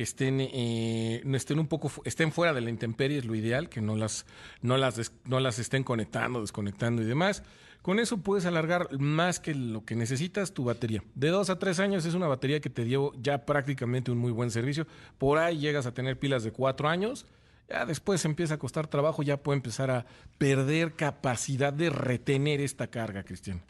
que 0.00 0.04
estén, 0.04 0.40
eh, 0.40 1.22
estén 1.34 1.58
un 1.58 1.66
poco, 1.66 1.92
estén 2.06 2.32
fuera 2.32 2.54
de 2.54 2.62
la 2.62 2.70
intemperie, 2.70 3.18
es 3.18 3.26
lo 3.26 3.34
ideal, 3.34 3.68
que 3.68 3.82
no 3.82 3.96
las, 3.96 4.24
no 4.62 4.78
las, 4.78 5.12
no 5.26 5.40
las 5.40 5.58
estén 5.58 5.84
conectando, 5.84 6.40
desconectando 6.40 7.02
y 7.02 7.04
demás. 7.04 7.42
Con 7.82 7.98
eso 7.98 8.16
puedes 8.16 8.46
alargar 8.46 8.98
más 8.98 9.40
que 9.40 9.54
lo 9.54 9.84
que 9.84 9.96
necesitas 9.96 10.54
tu 10.54 10.64
batería. 10.64 11.04
De 11.14 11.28
dos 11.28 11.50
a 11.50 11.58
tres 11.58 11.80
años 11.80 12.06
es 12.06 12.14
una 12.14 12.28
batería 12.28 12.60
que 12.60 12.70
te 12.70 12.86
dio 12.86 13.12
ya 13.20 13.44
prácticamente 13.44 14.10
un 14.10 14.16
muy 14.16 14.32
buen 14.32 14.50
servicio. 14.50 14.86
Por 15.18 15.36
ahí 15.36 15.58
llegas 15.58 15.84
a 15.84 15.92
tener 15.92 16.18
pilas 16.18 16.44
de 16.44 16.52
cuatro 16.52 16.88
años. 16.88 17.26
Ya 17.68 17.84
después 17.84 18.24
empieza 18.24 18.54
a 18.54 18.58
costar 18.58 18.86
trabajo, 18.86 19.22
ya 19.22 19.42
puede 19.42 19.58
empezar 19.58 19.90
a 19.90 20.06
perder 20.38 20.94
capacidad 20.94 21.74
de 21.74 21.90
retener 21.90 22.62
esta 22.62 22.86
carga, 22.86 23.22
Cristian. 23.22 23.60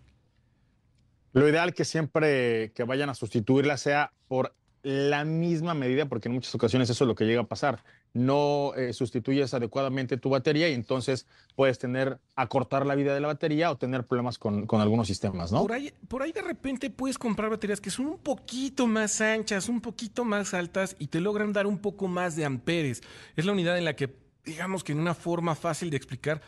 Lo 1.33 1.49
ideal 1.49 1.75
que 1.75 1.85
siempre 1.85 2.71
que 2.73 2.85
vayan 2.85 3.11
a 3.11 3.15
sustituirla 3.15 3.77
sea 3.77 4.13
por 4.29 4.55
la 4.83 5.25
misma 5.25 5.75
medida, 5.75 6.07
porque 6.07 6.29
en 6.29 6.35
muchas 6.35 6.55
ocasiones 6.55 6.89
eso 6.89 7.05
es 7.05 7.09
lo 7.09 7.15
que 7.15 7.25
llega 7.25 7.43
a 7.43 7.47
pasar. 7.47 7.83
No 8.13 8.73
eh, 8.77 8.93
sustituyes 8.93 9.53
adecuadamente 9.53 10.17
tu 10.17 10.31
batería 10.31 10.69
y 10.69 10.75
entonces 10.75 11.27
puedes 11.55 11.79
tener, 11.79 12.19
acortar 12.35 12.87
la 12.87 12.95
vida 12.95 13.15
de 13.15 13.21
la 13.21 13.29
batería 13.29 13.71
o 13.71 13.77
tener 13.77 14.05
problemas 14.05 14.39
con, 14.39 14.67
con 14.67 14.81
algunos 14.81 15.07
sistemas, 15.07 15.53
¿no? 15.53 15.63
Por 15.63 15.73
ahí, 15.73 15.93
por 16.09 16.23
ahí 16.23 16.33
de 16.33 16.43
repente 16.43 16.91
puedes 16.91 17.19
comprar 17.19 17.51
baterías 17.51 17.81
que 17.81 17.91
son 17.91 18.07
un 18.07 18.19
poquito 18.19 18.87
más 18.87 19.21
anchas, 19.21 19.69
un 19.69 19.81
poquito 19.81 20.25
más 20.25 20.55
altas 20.55 20.97
y 20.99 21.09
te 21.09 21.21
logran 21.21 21.53
dar 21.53 21.67
un 21.67 21.79
poco 21.79 22.09
más 22.09 22.35
de 22.37 22.45
amperes. 22.45 23.03
Es 23.37 23.45
la 23.45 23.53
unidad 23.53 23.77
en 23.77 23.85
la 23.85 23.95
que, 23.95 24.15
digamos 24.45 24.83
que 24.83 24.93
en 24.93 25.01
una 25.01 25.15
forma 25.15 25.55
fácil 25.55 25.91
de 25.91 25.97
explicar, 25.97 26.41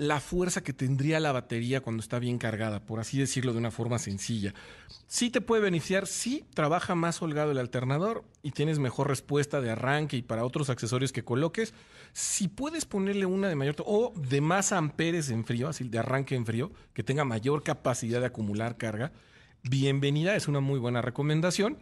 la 0.00 0.18
fuerza 0.18 0.62
que 0.62 0.72
tendría 0.72 1.20
la 1.20 1.30
batería 1.30 1.82
cuando 1.82 2.02
está 2.02 2.18
bien 2.18 2.38
cargada, 2.38 2.86
por 2.86 3.00
así 3.00 3.18
decirlo 3.18 3.52
de 3.52 3.58
una 3.58 3.70
forma 3.70 3.98
sencilla. 3.98 4.54
Sí 5.06 5.28
te 5.28 5.42
puede 5.42 5.60
beneficiar, 5.60 6.06
sí 6.06 6.46
trabaja 6.54 6.94
más 6.94 7.20
holgado 7.20 7.50
el 7.50 7.58
alternador 7.58 8.24
y 8.42 8.52
tienes 8.52 8.78
mejor 8.78 9.08
respuesta 9.08 9.60
de 9.60 9.68
arranque 9.68 10.16
y 10.16 10.22
para 10.22 10.46
otros 10.46 10.70
accesorios 10.70 11.12
que 11.12 11.22
coloques. 11.22 11.74
Si 12.14 12.48
puedes 12.48 12.86
ponerle 12.86 13.26
una 13.26 13.50
de 13.50 13.56
mayor 13.56 13.76
o 13.84 14.14
de 14.16 14.40
más 14.40 14.72
amperes 14.72 15.28
en 15.28 15.44
frío, 15.44 15.68
así 15.68 15.86
de 15.86 15.98
arranque 15.98 16.34
en 16.34 16.46
frío, 16.46 16.72
que 16.94 17.04
tenga 17.04 17.26
mayor 17.26 17.62
capacidad 17.62 18.20
de 18.20 18.26
acumular 18.26 18.78
carga, 18.78 19.12
bienvenida, 19.64 20.34
es 20.34 20.48
una 20.48 20.60
muy 20.60 20.78
buena 20.78 21.02
recomendación. 21.02 21.76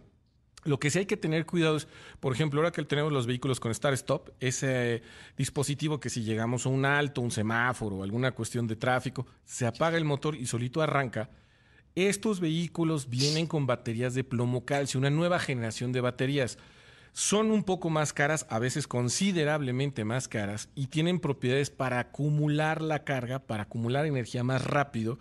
Lo 0.64 0.80
que 0.80 0.90
sí 0.90 0.98
hay 0.98 1.06
que 1.06 1.16
tener 1.16 1.46
cuidado 1.46 1.76
es, 1.76 1.86
por 2.20 2.32
ejemplo, 2.32 2.60
ahora 2.60 2.72
que 2.72 2.82
tenemos 2.82 3.12
los 3.12 3.26
vehículos 3.26 3.60
con 3.60 3.72
Start 3.72 3.94
Stop, 3.94 4.30
ese 4.40 5.02
dispositivo 5.36 6.00
que 6.00 6.10
si 6.10 6.24
llegamos 6.24 6.66
a 6.66 6.68
un 6.68 6.84
alto, 6.84 7.20
un 7.20 7.30
semáforo, 7.30 8.02
alguna 8.02 8.32
cuestión 8.32 8.66
de 8.66 8.76
tráfico, 8.76 9.26
se 9.44 9.66
apaga 9.66 9.96
el 9.96 10.04
motor 10.04 10.34
y 10.34 10.46
solito 10.46 10.82
arranca. 10.82 11.30
Estos 11.94 12.40
vehículos 12.40 13.08
vienen 13.08 13.46
con 13.46 13.66
baterías 13.66 14.14
de 14.14 14.24
plomo 14.24 14.64
calcio, 14.64 14.98
una 14.98 15.10
nueva 15.10 15.38
generación 15.38 15.92
de 15.92 16.00
baterías. 16.00 16.58
Son 17.12 17.50
un 17.50 17.64
poco 17.64 17.88
más 17.88 18.12
caras, 18.12 18.46
a 18.50 18.58
veces 18.58 18.86
considerablemente 18.86 20.04
más 20.04 20.28
caras, 20.28 20.68
y 20.74 20.88
tienen 20.88 21.20
propiedades 21.20 21.70
para 21.70 21.98
acumular 22.00 22.82
la 22.82 23.04
carga, 23.04 23.40
para 23.40 23.64
acumular 23.64 24.06
energía 24.06 24.44
más 24.44 24.64
rápido 24.64 25.18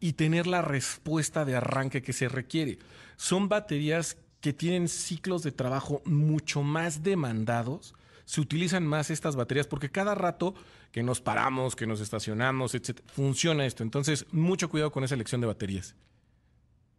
y 0.00 0.14
tener 0.14 0.46
la 0.46 0.62
respuesta 0.62 1.44
de 1.44 1.56
arranque 1.56 2.02
que 2.02 2.12
se 2.12 2.28
requiere. 2.28 2.78
Son 3.16 3.48
baterías 3.48 4.16
que 4.40 4.52
tienen 4.52 4.88
ciclos 4.88 5.42
de 5.42 5.52
trabajo 5.52 6.02
mucho 6.04 6.62
más 6.62 7.02
demandados, 7.02 7.94
se 8.24 8.40
utilizan 8.40 8.86
más 8.86 9.10
estas 9.10 9.36
baterías 9.36 9.66
porque 9.66 9.90
cada 9.90 10.14
rato 10.14 10.54
que 10.92 11.02
nos 11.02 11.20
paramos, 11.20 11.74
que 11.76 11.86
nos 11.86 12.00
estacionamos, 12.00 12.74
etc., 12.74 13.00
funciona 13.06 13.64
esto. 13.64 13.82
Entonces, 13.82 14.26
mucho 14.32 14.68
cuidado 14.68 14.92
con 14.92 15.04
esa 15.04 15.14
elección 15.14 15.40
de 15.40 15.46
baterías. 15.46 15.94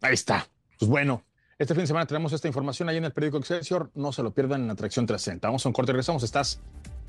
Ahí 0.00 0.14
está. 0.14 0.48
Pues 0.78 0.88
bueno, 0.88 1.24
este 1.58 1.74
fin 1.74 1.82
de 1.82 1.86
semana 1.88 2.06
tenemos 2.06 2.32
esta 2.32 2.48
información 2.48 2.88
ahí 2.88 2.96
en 2.96 3.04
el 3.04 3.12
periódico 3.12 3.38
Excelsior. 3.38 3.90
No 3.94 4.12
se 4.12 4.22
lo 4.22 4.32
pierdan 4.32 4.64
en 4.64 4.70
Atracción 4.70 5.06
360. 5.06 5.46
Vamos 5.46 5.64
a 5.64 5.68
un 5.68 5.72
corte 5.72 5.90
y 5.90 5.94
regresamos. 5.94 6.22
Estás 6.22 6.60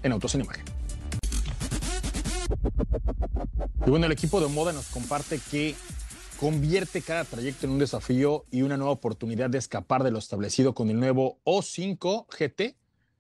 en 0.04 0.12
Autos 0.12 0.36
en 0.36 0.42
Imagen. 0.42 0.66
Y 3.86 3.90
bueno, 3.90 4.06
el 4.06 4.12
equipo 4.12 4.40
de 4.40 4.48
moda 4.48 4.74
nos 4.74 4.88
comparte 4.88 5.40
que 5.50 5.76
Convierte 6.42 7.04
cada 7.04 7.24
trayecto 7.24 7.68
en 7.68 7.74
un 7.74 7.78
desafío 7.78 8.46
y 8.50 8.64
una 8.64 8.76
nueva 8.76 8.94
oportunidad 8.94 9.52
de 9.52 9.60
escapar 9.60 10.02
de 10.02 10.10
lo 10.10 10.18
establecido 10.18 10.74
con 10.74 10.90
el 10.90 11.00
nuevo 11.00 11.38
O5 11.44 12.26
GT. 12.26 12.76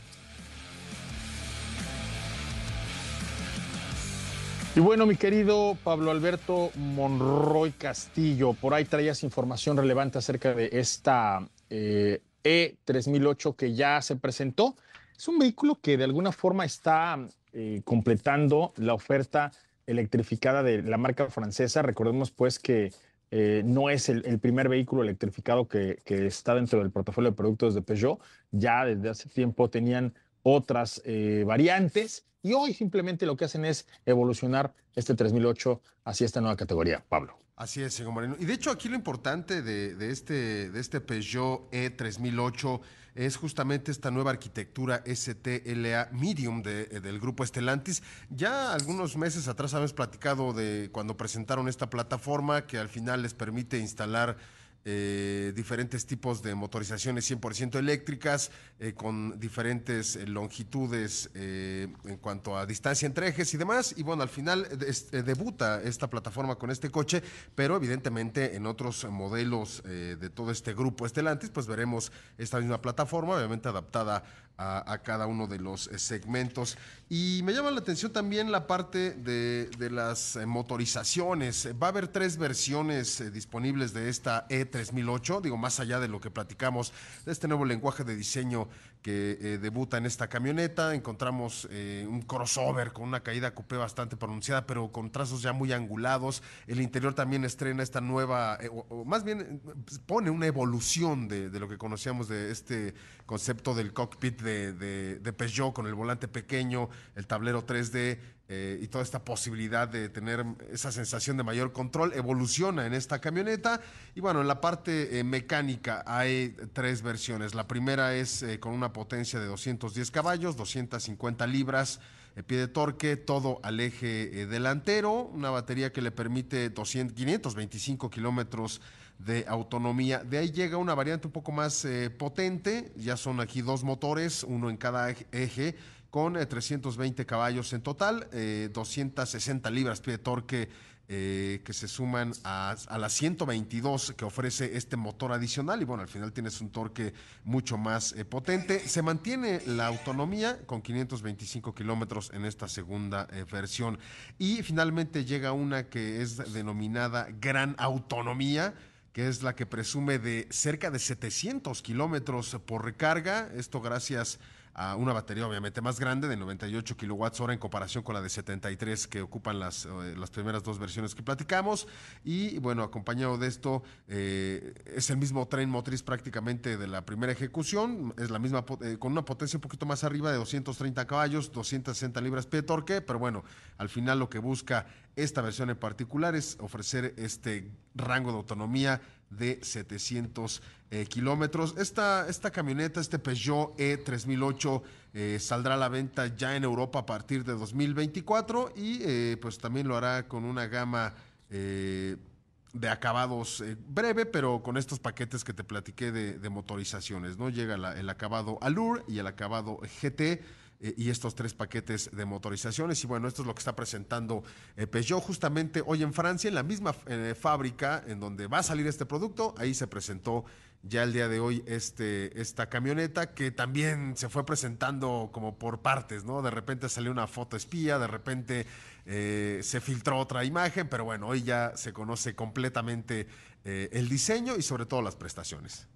Y 4.77 4.81
bueno, 4.81 5.05
mi 5.05 5.17
querido 5.17 5.77
Pablo 5.83 6.13
Alberto 6.13 6.71
Monroy 6.77 7.73
Castillo, 7.73 8.53
por 8.53 8.73
ahí 8.73 8.85
traías 8.85 9.25
información 9.25 9.77
relevante 9.77 10.19
acerca 10.19 10.55
de 10.55 10.71
esta 10.73 11.41
E3008 11.69 13.51
e 13.51 13.57
que 13.57 13.75
ya 13.75 14.01
se 14.01 14.15
presentó. 14.15 14.77
Es 15.19 15.27
un 15.27 15.41
vehículo 15.41 15.81
que 15.83 15.97
de 15.97 16.05
alguna 16.05 16.31
forma 16.31 16.65
está 16.65 17.19
eh, 17.53 17.83
completando 17.85 18.73
la 18.77 18.95
oferta 18.95 19.51
electrificada 19.87 20.63
de 20.63 20.83
la 20.83 20.97
marca 20.97 21.31
francesa. 21.31 21.83
Recordemos 21.83 22.31
pues 22.31 22.59
que 22.59 22.93
eh, 23.31 23.63
no 23.65 23.89
es 23.89 24.09
el, 24.09 24.39
primer 24.39 24.69
vehículo 24.69 25.03
electrificado 25.03 25.67
que, 25.67 25.99
está 26.07 26.55
dentro 26.55 26.81
del 26.81 26.91
portafolio 26.91 27.31
de 27.31 27.37
productos 27.37 27.75
de 27.75 27.83
Peugeot. 27.83 28.21
Ya 28.51 28.85
desde 28.85 29.09
hace 29.09 29.29
tiempo 29.29 29.71
tenían 29.71 30.15
otras 30.43 31.01
eh, 31.05 31.45
variantes 31.47 32.27
y 32.43 32.53
hoy 32.53 32.75
simplemente 32.75 33.25
lo 33.25 33.37
que 33.37 33.45
hacen 33.45 33.65
es 33.65 33.87
evolucionar 34.05 34.75
este 34.95 35.15
3008 35.15 35.81
hacia 36.05 36.25
esta 36.27 36.41
nueva 36.41 36.57
categoría. 36.57 37.05
Pablo. 37.09 37.39
Así 37.57 37.83
es, 37.83 37.95
señor 37.95 38.13
Moreno. 38.13 38.37
Y 38.39 38.45
de 38.45 38.55
hecho 38.55 38.71
aquí 38.71 38.89
lo 38.89 38.97
importante 38.97 39.63
de, 39.63 39.95
de 39.95 40.11
este, 40.11 40.71
de 40.71 40.81
este 40.81 41.01
Peugeot 41.01 41.71
E3008 41.71 42.81
es 43.15 43.37
justamente 43.37 43.91
esta 43.91 44.11
nueva 44.11 44.31
arquitectura 44.31 45.03
STLA 45.07 46.09
Medium 46.13 46.63
de, 46.63 46.87
del 46.87 47.21
grupo 47.21 47.45
Estelantis. 47.45 48.03
Ya 48.31 48.73
algunos 48.73 49.17
meses 49.17 49.49
atrás 49.49 49.75
habíamos 49.75 49.93
platicado 49.93 50.53
de 50.53 50.89
cuando 50.93 51.17
presentaron 51.17 51.69
esta 51.69 51.91
plataforma 51.91 52.67
que 52.67 52.79
al 52.79 52.89
final 52.89 53.23
les 53.23 53.35
permite 53.35 53.79
instalar 53.79 54.37
eh, 54.85 55.53
diferentes 55.55 56.07
tipos 56.07 56.43
de 56.43 56.57
motorizaciones 56.57 57.31
100% 57.31 57.79
eléctricas 57.79 58.51
eh, 58.81 58.95
con 58.95 59.39
diferentes 59.39 60.17
eh, 60.17 60.27
longitudes 60.27 61.31
en 61.35 62.17
cuanto 62.21 62.57
a 62.57 62.67
distancia 62.67 63.07
entre 63.07 63.29
ejes 63.29 63.55
y 63.55 63.59
demás. 63.59 63.95
Y 63.97 64.03
bueno, 64.03 64.25
al 64.25 64.29
final 64.29 64.67
debuta 65.13 65.81
esta 65.83 66.11
plataforma 66.11 66.57
con 66.57 66.71
este 66.71 66.91
coche, 66.91 67.23
pero 67.55 67.77
evidentemente 67.77 68.57
en 68.57 68.67
otros 68.67 69.05
modelos 69.05 69.83
de 69.85 70.31
todo 70.31 70.51
este 70.51 70.75
grupo 70.75 71.07
Estelantis, 71.07 71.51
pues 71.51 71.67
veremos 71.67 72.11
esta 72.39 72.59
misma 72.59 72.81
plataforma, 72.81 73.37
obviamente 73.37 73.69
adaptada 73.69 74.25
a, 74.59 74.99
cada 75.03 75.27
uno 75.27 75.47
de 75.47 75.59
los 75.59 75.89
eh, 75.89 75.99
segmentos. 75.99 76.77
Y 77.09 77.41
me 77.45 77.53
llama 77.53 77.71
la 77.71 77.81
atención 77.81 78.13
también 78.13 78.53
la 78.53 78.67
parte 78.67 79.13
de, 79.13 79.91
las 79.91 80.37
eh, 80.37 80.47
motorizaciones. 80.47 81.69
Va 81.83 81.89
a 81.89 81.91
haber 81.91 82.09
tres 82.09 82.37
versiones 82.37 83.21
eh, 83.21 83.31
disponibles 83.31 83.93
de 83.93 84.09
esta 84.09 84.47
E3008, 84.49 85.41
digo, 85.43 85.57
más 85.57 85.81
allá 85.81 86.01
de 86.01 86.09
lo 86.09 86.21
que 86.21 86.31
platicamos 86.31 86.93
de 87.27 87.33
este 87.33 87.49
nuevo 87.49 87.65
lenguaje 87.65 88.05
de 88.05 88.17
diseño 88.17 88.69
que 89.03 89.59
debuta 89.61 89.99
en 89.99 90.07
esta 90.07 90.29
camioneta. 90.29 90.95
Encontramos 90.95 91.65
un 91.65 92.23
crossover 92.23 92.93
con 92.93 93.09
una 93.09 93.21
caída 93.21 93.55
coupé 93.55 93.77
bastante 93.77 94.17
pronunciada, 94.17 94.67
pero 94.67 94.91
con 94.93 95.11
trazos 95.11 95.43
ya 95.43 95.53
muy 95.53 95.73
angulados. 95.73 96.43
El 96.67 96.81
interior 96.81 97.15
también 97.15 97.45
estrena 97.45 97.83
esta 97.83 98.01
nueva, 98.01 98.59
o, 98.71 99.05
más 99.05 99.25
bien 99.25 99.61
pone 100.07 100.31
una 100.31 100.47
evolución 100.47 101.29
de, 101.29 101.51
lo 101.59 101.69
que 101.69 101.79
conocíamos 101.79 102.29
de 102.29 102.51
este 102.51 102.95
concepto 103.27 103.75
del 103.75 103.93
cockpit 103.93 104.41
de, 104.41 105.33
Peugeot 105.37 105.73
con 105.73 105.87
el 105.87 105.95
volante 105.95 106.29
pequeño, 106.29 106.89
el 107.15 107.27
tablero 107.27 107.67
3D, 107.67 108.19
eh, 108.55 108.79
y 108.83 108.89
toda 108.89 109.03
esta 109.03 109.25
posibilidad 109.25 109.89
de 109.89 110.11
tener 110.11 110.45
esa 110.71 110.93
sensación 110.93 111.39
de 111.39 111.43
mayor 111.43 111.73
control 111.73 112.13
evoluciona 112.13 112.85
en 112.85 112.93
esta 112.93 113.19
camioneta. 113.19 113.81
Y 114.15 114.21
bueno, 114.21 114.43
en 114.43 114.47
la 114.47 114.61
parte 114.61 115.19
eh, 115.19 115.25
mecánica 115.25 116.05
hay 116.07 116.55
tres 116.75 117.01
versiones. 117.01 117.55
La 117.55 117.67
primera 117.67 118.15
es 118.15 118.43
eh, 118.43 118.61
con 118.61 118.75
una 118.75 118.93
potencia 118.93 119.41
de 119.41 119.47
210 119.47 120.11
caballos, 120.11 120.55
250 120.59 121.47
libras 121.47 122.01
pie 122.47 122.59
de 122.59 122.69
torque, 122.69 123.17
todo 123.17 123.61
al 123.63 123.79
eje 123.81 124.47
delantero, 124.47 125.13
una 125.13 125.51
batería 125.51 125.93
que 125.93 126.01
le 126.01 126.11
permite 126.11 126.71
200, 126.71 127.15
525 127.15 128.09
kilómetros 128.09 128.81
de 129.19 129.45
autonomía. 129.47 130.25
De 130.25 130.39
ahí 130.39 130.51
llega 130.51 130.79
una 130.79 130.95
variante 130.95 131.27
un 131.27 131.33
poco 131.33 131.53
más 131.53 131.87
potente, 132.19 132.91
ya 132.97 133.19
son 133.19 133.41
aquí 133.41 133.61
dos 133.61 133.85
motores, 133.85 134.45
uno 134.45 134.71
en 134.71 134.79
cada 134.79 135.11
eje 135.11 135.77
con 136.13 136.35
320 136.35 137.23
eh, 137.23 137.27
caballos 137.27 137.73
en 137.73 137.81
total, 137.81 138.29
260 138.71 139.67
eh, 139.67 139.73
libras 139.73 140.03
pie 140.03 140.13
de 140.13 140.19
torque 140.19 140.69
eh, 141.09 141.63
que 141.65 141.73
se 141.73 141.89
suman 141.89 142.33
a, 142.45 142.77
las 142.99 143.15
122 143.15 144.13
que 144.15 144.27
ofrece 144.27 144.77
este 144.77 144.99
motor 144.99 145.33
adicional. 145.33 145.81
Y 145.81 145.87
bueno, 145.87 146.03
al 146.03 146.11
final 146.11 146.31
tienes 146.35 146.61
un 146.61 146.69
torque 146.69 147.15
mucho 147.45 147.79
más 147.79 148.13
potente. 148.29 148.79
Se 148.81 149.01
mantiene 149.01 149.63
la 149.65 149.87
autonomía 149.87 150.59
con 150.67 150.83
525 150.83 151.75
kilómetros 151.75 152.31
en 152.35 152.45
esta 152.45 152.69
segunda 152.69 153.27
versión. 153.51 153.99
Y 154.39 154.63
finalmente 154.63 155.25
llega 155.25 155.53
una 155.53 155.89
que 155.89 156.21
es 156.21 156.53
denominada 156.53 157.29
gran 157.41 157.75
autonomía 157.79 158.75
que 159.15 159.29
es 159.29 159.43
la 159.43 159.55
que 159.55 159.67
presume 159.67 160.19
de 160.19 160.49
cerca 160.51 160.91
de 160.91 160.99
700 160.99 161.83
kilómetros 161.83 162.57
por 162.65 162.83
recarga, 162.83 163.51
esto 163.55 163.83
gracias 163.83 164.37
a 164.37 164.62
a 164.75 164.97
una 164.97 165.13
batería 165.13 165.47
obviamente 165.47 165.81
más 165.81 166.01
grande 166.01 166.29
de 166.29 166.37
98 166.37 166.97
kilowatts 166.97 167.41
hora 167.41 167.53
en 167.53 167.59
comparación 167.59 168.03
con 168.03 168.15
la 168.15 168.23
de 168.23 168.29
73 168.29 169.07
que 169.07 169.21
ocupan 169.21 169.61
las, 169.61 169.85
eh, 169.85 170.15
las 170.17 170.31
primeras 170.31 170.63
dos 170.63 170.79
versiones 170.79 171.15
que 171.15 171.23
platicamos. 171.23 171.87
Y 172.25 172.59
bueno, 172.59 172.83
acompañado 172.83 173.37
de 173.37 173.49
esto, 173.49 173.83
eh, 174.09 174.75
es 174.87 175.11
el 175.11 175.19
mismo 175.19 175.47
tren 175.47 175.69
motriz 175.69 176.03
prácticamente 176.03 176.77
de 176.77 176.87
la 176.87 177.05
primera 177.05 177.33
ejecución, 177.33 178.15
es 178.19 178.31
la 178.31 178.39
misma 178.39 178.65
eh, 178.83 178.97
con 178.99 179.13
una 179.13 179.25
potencia 179.25 179.57
un 179.57 179.63
poquito 179.63 179.85
más 179.85 180.05
arriba 180.05 180.31
de 180.31 180.39
230 180.39 181.07
caballos, 181.07 181.53
260 181.53 182.21
libras. 182.21 182.47
Pie 182.47 182.63
de 182.63 182.67
torque, 182.67 183.01
pero 183.01 183.19
bueno, 183.19 183.45
al 183.79 183.89
final 183.89 184.19
lo 184.19 184.31
que 184.31 184.39
busca 184.39 184.87
esta 185.17 185.43
versión 185.43 185.69
en 185.69 185.77
particular 185.77 186.35
es 186.35 186.57
ofrecer 186.61 187.15
este 187.19 187.71
rango 187.95 188.31
de 188.31 188.39
autonomía 188.39 189.03
de 189.37 189.59
700 189.63 190.63
eh, 190.91 191.07
kilómetros. 191.07 191.75
Esta, 191.79 192.29
esta 192.29 192.51
camioneta, 192.51 193.01
este 193.01 193.19
Peugeot 193.19 193.77
E3008, 193.79 194.83
eh, 195.15 195.39
saldrá 195.41 195.75
a 195.75 195.77
la 195.77 195.89
venta 195.89 196.35
ya 196.37 196.55
en 196.55 196.65
Europa 196.65 197.01
a 197.01 197.07
partir 197.07 197.45
de 197.45 197.53
2024 197.53 198.73
y 198.77 198.99
eh, 199.03 199.37
pues 199.41 199.59
también 199.59 199.89
lo 199.89 199.97
hará 199.97 200.29
con 200.29 200.45
una 200.45 200.67
gama 200.67 201.15
de 201.51 202.89
acabados 202.89 203.63
breve, 203.87 204.25
pero 204.25 204.63
con 204.63 204.79
estos 204.79 204.99
paquetes 204.99 205.45
que 205.45 205.53
te 205.53 205.65
platiqué 205.65 206.11
de, 206.11 206.49
motorizaciones, 206.49 207.37
¿no? 207.37 207.51
Llega 207.51 207.75
el 207.75 208.09
acabado 208.09 208.57
Allure 208.63 209.03
y 209.07 209.19
el 209.19 209.27
acabado 209.27 209.79
GT 210.01 210.41
eh, 210.83 210.95
y 210.97 211.11
estos 211.11 211.37
tres 211.37 211.55
paquetes 211.55 212.11
de 212.13 212.25
motorizaciones. 212.25 213.03
Y 213.05 213.07
bueno, 213.07 213.29
esto 213.29 213.43
es 213.43 213.47
lo 213.47 213.55
que 213.55 213.61
está 213.61 213.77
presentando 213.77 214.43
eh, 214.77 214.89
Peugeot 214.89 215.23
justamente 215.23 215.81
hoy 215.87 216.03
en 216.03 216.13
Francia, 216.13 216.49
en 216.49 216.57
la 216.57 216.65
misma 216.65 216.93
eh, 217.07 217.37
fábrica 217.39 218.03
en 218.07 218.19
donde 218.19 218.49
va 218.49 218.59
a 218.59 218.63
salir 218.65 218.89
este 218.89 219.07
producto. 219.07 219.55
Ahí 219.59 219.75
se 219.75 219.87
presentó 219.87 220.45
ya 220.83 221.05
el 221.05 221.13
día 221.13 221.29
de 221.29 221.39
hoy 221.39 221.63
este, 221.67 222.41
esta 222.41 222.69
camioneta 222.69 223.33
que 223.33 223.53
también 223.53 224.17
se 224.17 224.29
fue 224.29 224.45
presentando 224.45 225.31
como 225.33 225.57
por 225.57 225.83
partes, 225.83 226.25
¿no? 226.25 226.43
De 226.43 226.51
repente 226.51 226.89
salió 226.89 227.13
una 227.13 227.29
foto 227.29 227.57
espía, 227.57 228.01
de 228.01 228.09
repente 228.09 228.67
se 229.05 229.81
filtró 229.81 230.19
otra 230.19 230.45
imagen, 230.45 230.89
pero 230.89 231.05
bueno, 231.05 231.29
hoy 231.29 231.43
ya 231.43 231.77
se 231.77 231.93
conoce 231.93 232.35
completamente 232.35 233.29
el 233.65 234.09
diseño 234.09 234.57
y 234.57 234.63
sobre 234.63 234.87
todo 234.87 235.03
las 235.03 235.15
prestaciones. 235.15 235.89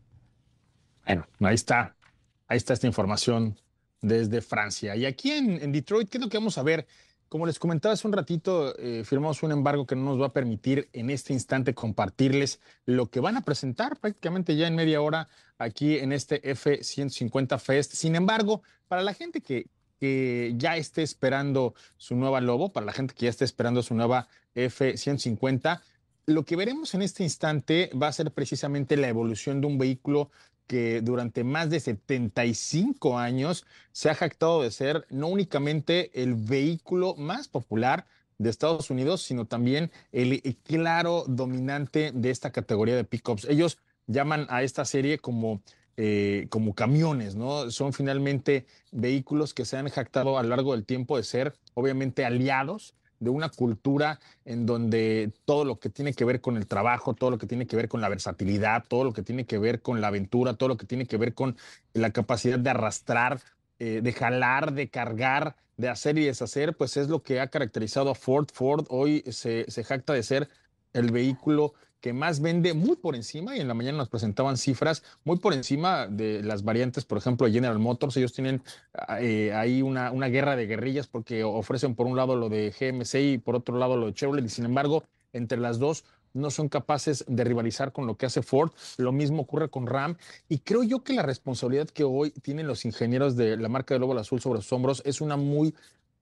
Bueno, 1.04 1.26
ahí 1.40 1.54
está, 1.54 1.96
ahí 2.46 2.56
está 2.56 2.72
esta 2.72 2.86
información 2.86 3.56
desde 4.00 4.40
Francia. 4.40 4.96
Y 4.96 5.06
aquí 5.06 5.32
en, 5.32 5.72
Detroit, 5.72 6.08
¿qué 6.08 6.18
es 6.18 6.24
lo 6.24 6.30
que 6.30 6.38
vamos 6.38 6.58
a 6.58 6.62
ver? 6.62 6.86
Como 7.28 7.46
les 7.46 7.58
comentaba 7.58 7.92
hace 7.92 8.06
un 8.06 8.12
ratito, 8.12 8.76
eh, 8.78 9.02
firmamos 9.04 9.42
un 9.42 9.52
embargo 9.52 9.86
que 9.86 9.96
no 9.96 10.04
nos 10.04 10.20
va 10.20 10.26
a 10.26 10.32
permitir 10.32 10.88
en 10.92 11.10
este 11.10 11.32
instante 11.32 11.74
compartirles 11.74 12.60
lo 12.84 13.10
que 13.10 13.20
van 13.20 13.36
a 13.36 13.40
presentar 13.40 13.98
prácticamente 13.98 14.54
ya 14.54 14.68
en 14.68 14.76
media 14.76 15.02
hora 15.02 15.28
aquí 15.58 15.98
en 15.98 16.12
este 16.12 16.48
F-150 16.50 17.58
Fest. 17.58 17.94
Sin 17.94 18.14
embargo, 18.14 18.62
para 18.86 19.02
la 19.02 19.12
gente 19.12 19.40
que, 19.40 19.66
que 19.98 20.54
ya 20.56 20.76
esté 20.76 21.02
esperando 21.02 21.74
su 21.96 22.14
nueva 22.14 22.40
Lobo, 22.40 22.72
para 22.72 22.86
la 22.86 22.92
gente 22.92 23.14
que 23.14 23.24
ya 23.24 23.30
esté 23.30 23.44
esperando 23.44 23.82
su 23.82 23.94
nueva 23.94 24.28
F-150, 24.54 25.80
lo 26.26 26.44
que 26.44 26.56
veremos 26.56 26.94
en 26.94 27.02
este 27.02 27.22
instante 27.22 27.90
va 28.00 28.08
a 28.08 28.12
ser 28.12 28.32
precisamente 28.32 28.96
la 28.96 29.08
evolución 29.08 29.60
de 29.60 29.68
un 29.68 29.78
vehículo 29.78 30.30
que 30.66 31.00
durante 31.00 31.44
más 31.44 31.70
de 31.70 31.80
75 31.80 33.18
años 33.18 33.64
se 33.92 34.10
ha 34.10 34.14
jactado 34.14 34.62
de 34.62 34.70
ser 34.70 35.06
no 35.10 35.28
únicamente 35.28 36.10
el 36.22 36.34
vehículo 36.34 37.14
más 37.16 37.48
popular 37.48 38.06
de 38.38 38.50
Estados 38.50 38.90
Unidos, 38.90 39.22
sino 39.22 39.46
también 39.46 39.90
el 40.12 40.40
claro 40.64 41.24
dominante 41.26 42.12
de 42.14 42.30
esta 42.30 42.50
categoría 42.50 42.96
de 42.96 43.04
pickups. 43.04 43.46
Ellos 43.46 43.78
llaman 44.06 44.46
a 44.50 44.62
esta 44.62 44.84
serie 44.84 45.18
como, 45.18 45.62
eh, 45.96 46.46
como 46.50 46.74
camiones, 46.74 47.34
¿no? 47.34 47.70
Son 47.70 47.92
finalmente 47.92 48.66
vehículos 48.92 49.54
que 49.54 49.64
se 49.64 49.76
han 49.76 49.88
jactado 49.88 50.38
a 50.38 50.42
lo 50.42 50.50
largo 50.50 50.72
del 50.72 50.84
tiempo 50.84 51.16
de 51.16 51.22
ser, 51.22 51.54
obviamente, 51.74 52.24
aliados 52.24 52.94
de 53.18 53.30
una 53.30 53.48
cultura 53.48 54.20
en 54.44 54.66
donde 54.66 55.32
todo 55.44 55.64
lo 55.64 55.78
que 55.78 55.90
tiene 55.90 56.14
que 56.14 56.24
ver 56.24 56.40
con 56.40 56.56
el 56.56 56.66
trabajo, 56.66 57.14
todo 57.14 57.30
lo 57.30 57.38
que 57.38 57.46
tiene 57.46 57.66
que 57.66 57.76
ver 57.76 57.88
con 57.88 58.00
la 58.00 58.08
versatilidad, 58.08 58.84
todo 58.88 59.04
lo 59.04 59.12
que 59.12 59.22
tiene 59.22 59.46
que 59.46 59.58
ver 59.58 59.82
con 59.82 60.00
la 60.00 60.08
aventura, 60.08 60.54
todo 60.54 60.68
lo 60.70 60.76
que 60.76 60.86
tiene 60.86 61.06
que 61.06 61.16
ver 61.16 61.34
con 61.34 61.56
la 61.92 62.10
capacidad 62.10 62.58
de 62.58 62.70
arrastrar, 62.70 63.40
eh, 63.78 64.00
de 64.02 64.12
jalar, 64.12 64.72
de 64.72 64.88
cargar, 64.88 65.56
de 65.76 65.88
hacer 65.88 66.18
y 66.18 66.24
deshacer, 66.24 66.76
pues 66.76 66.96
es 66.96 67.08
lo 67.08 67.22
que 67.22 67.40
ha 67.40 67.48
caracterizado 67.48 68.10
a 68.10 68.14
Ford. 68.14 68.48
Ford 68.52 68.86
hoy 68.88 69.22
se, 69.30 69.70
se 69.70 69.84
jacta 69.84 70.12
de 70.12 70.22
ser 70.22 70.48
el 70.92 71.10
vehículo 71.10 71.74
que 72.00 72.12
más 72.12 72.40
vende 72.40 72.74
muy 72.74 72.96
por 72.96 73.16
encima, 73.16 73.56
y 73.56 73.60
en 73.60 73.68
la 73.68 73.74
mañana 73.74 73.98
nos 73.98 74.08
presentaban 74.08 74.56
cifras 74.56 75.02
muy 75.24 75.38
por 75.38 75.52
encima 75.52 76.06
de 76.06 76.42
las 76.42 76.62
variantes, 76.62 77.04
por 77.04 77.18
ejemplo, 77.18 77.48
General 77.48 77.78
Motors. 77.78 78.16
Ellos 78.16 78.32
tienen 78.32 78.62
ah, 78.94 79.20
eh, 79.20 79.52
ahí 79.52 79.82
una, 79.82 80.10
una 80.10 80.28
guerra 80.28 80.56
de 80.56 80.66
guerrillas 80.66 81.06
porque 81.06 81.44
ofrecen 81.44 81.94
por 81.94 82.06
un 82.06 82.16
lado 82.16 82.36
lo 82.36 82.48
de 82.48 82.70
GMC 82.70 83.14
y 83.14 83.38
por 83.38 83.56
otro 83.56 83.78
lado 83.78 83.96
lo 83.96 84.06
de 84.06 84.14
Chevrolet, 84.14 84.44
y 84.44 84.48
sin 84.48 84.64
embargo, 84.64 85.04
entre 85.32 85.58
las 85.58 85.78
dos 85.78 86.04
no 86.36 86.50
son 86.50 86.68
capaces 86.68 87.24
de 87.26 87.44
rivalizar 87.44 87.92
con 87.92 88.06
lo 88.06 88.16
que 88.16 88.26
hace 88.26 88.42
Ford. 88.42 88.70
Lo 88.98 89.10
mismo 89.10 89.42
ocurre 89.42 89.70
con 89.70 89.86
Ram. 89.86 90.16
Y 90.48 90.58
creo 90.58 90.82
yo 90.82 91.02
que 91.02 91.14
la 91.14 91.22
responsabilidad 91.22 91.88
que 91.88 92.04
hoy 92.04 92.30
tienen 92.30 92.66
los 92.66 92.84
ingenieros 92.84 93.36
de 93.36 93.56
la 93.56 93.68
marca 93.68 93.94
de 93.94 94.00
Lobo 94.00 94.16
Azul 94.18 94.40
sobre 94.40 94.60
sus 94.60 94.72
hombros 94.72 95.02
es 95.04 95.20
una 95.20 95.36
muy 95.36 95.74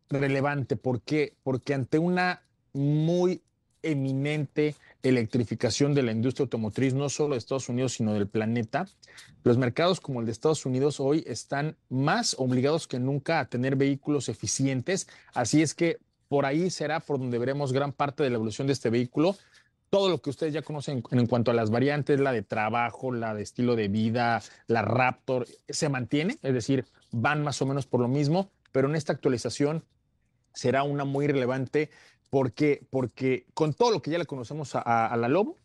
relevante. 0.09 0.77
¿Por 0.77 1.01
qué? 1.03 1.35
Porque 1.43 1.75
ante 1.75 1.99
una 1.99 2.43
muy 2.73 3.43
eminente 3.83 4.75
electrificación 5.05 5.95
de 5.95 6.03
la 6.03 6.13
industria 6.13 6.45
automotriz, 6.45 6.95
no 6.95 7.09
solo 7.09 7.35
de 7.35 7.39
Estados 7.39 7.69
Unidos, 7.69 7.93
sino 7.93 8.15
del 8.15 8.27
planeta, 8.27 8.87
los 9.45 9.59
mercados 9.59 10.01
como 10.01 10.21
el 10.21 10.27
de 10.27 10.33
Estados 10.33 10.65
Unidos 10.65 10.99
hoy 10.99 11.23
están 11.27 11.77
más 11.91 12.35
obligados 12.39 12.89
que 12.89 12.99
nunca 12.99 13.39
a 13.39 13.49
tener 13.49 13.77
vehículos 13.77 14.31
eficientes. 14.31 15.07
Así 15.35 15.63
es 15.63 15.75
que 15.75 15.99
por 16.29 16.47
ahí 16.47 16.71
será 16.71 17.01
por 17.01 17.19
donde 17.19 17.39
veremos 17.39 17.73
gran 17.73 17.93
parte 17.93 18.23
de 18.23 18.31
la 18.31 18.37
evolución 18.37 18.67
de 18.67 18.73
este 18.73 18.89
vehículo. 18.89 19.37
Todo 19.91 20.09
lo 20.09 20.23
que 20.23 20.31
ustedes 20.31 20.55
ya 20.55 20.63
conocen 20.63 21.03
en 21.11 21.27
cuanto 21.27 21.51
a 21.51 21.55
las 21.55 21.71
variantes, 21.71 22.19
la 22.19 22.33
de 22.33 22.43
trabajo, 22.43 23.13
la 23.13 23.35
de 23.35 23.43
estilo 23.43 23.77
de 23.77 23.89
vida, 23.89 24.43
la 24.67 24.83
Raptor, 24.83 25.47
se 25.69 25.89
mantiene, 25.91 26.39
es 26.43 26.55
decir, 26.55 26.87
van 27.13 27.45
más 27.45 27.61
o 27.61 27.67
menos 27.67 27.87
por 27.87 28.01
lo 28.01 28.09
mismo, 28.09 28.51
pero 28.73 28.89
en 28.89 28.97
esta 28.97 29.13
actualización 29.13 29.85
será 30.55 30.85
una 30.85 31.05
muy 31.05 31.27
relevante 31.27 31.91
porque, 32.35 32.85
porque 32.91 33.47
con 33.55 33.75
todo 33.75 33.93
lo 33.93 34.03
que 34.03 34.11
ya 34.11 34.19
le 34.19 34.27
conocemos 34.27 34.73
a, 34.75 35.17
la 35.17 35.29
Lobo, 35.29 35.57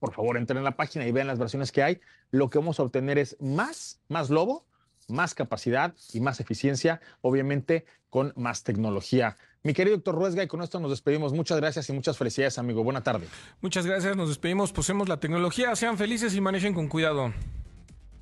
por 0.00 0.12
favor 0.12 0.36
entren 0.36 0.58
en 0.58 0.64
la 0.64 0.74
página 0.74 1.06
y 1.06 1.12
vean 1.12 1.28
las 1.28 1.38
versiones 1.38 1.70
que 1.70 1.84
hay, 1.84 2.00
lo 2.32 2.50
que 2.50 2.58
vamos 2.58 2.80
a 2.80 2.82
obtener 2.82 3.16
es 3.16 3.36
más, 3.40 4.00
más 4.08 4.28
Lobo, 4.28 4.66
más 5.06 5.36
capacidad 5.36 5.94
y 6.12 6.18
más 6.18 6.40
eficiencia, 6.40 7.00
obviamente 7.20 7.86
con 8.10 8.32
más 8.34 8.64
tecnología. 8.64 9.36
Mi 9.62 9.72
querido 9.72 9.98
doctor 9.98 10.16
Ruesga, 10.16 10.42
y 10.42 10.48
con 10.48 10.62
esto 10.62 10.80
nos 10.80 10.90
despedimos. 10.90 11.32
Muchas 11.32 11.58
gracias 11.58 11.88
y 11.90 11.92
muchas 11.92 12.18
felicidades, 12.18 12.58
amigo. 12.58 12.82
Buena 12.82 13.04
tarde. 13.04 13.28
Muchas 13.60 13.86
gracias, 13.86 14.16
nos 14.16 14.28
despedimos, 14.28 14.72
posemos 14.72 15.08
la 15.08 15.20
tecnología, 15.20 15.76
sean 15.76 15.96
felices 15.96 16.34
y 16.34 16.40
manejen 16.40 16.74
con 16.74 16.88
cuidado. 16.88 17.32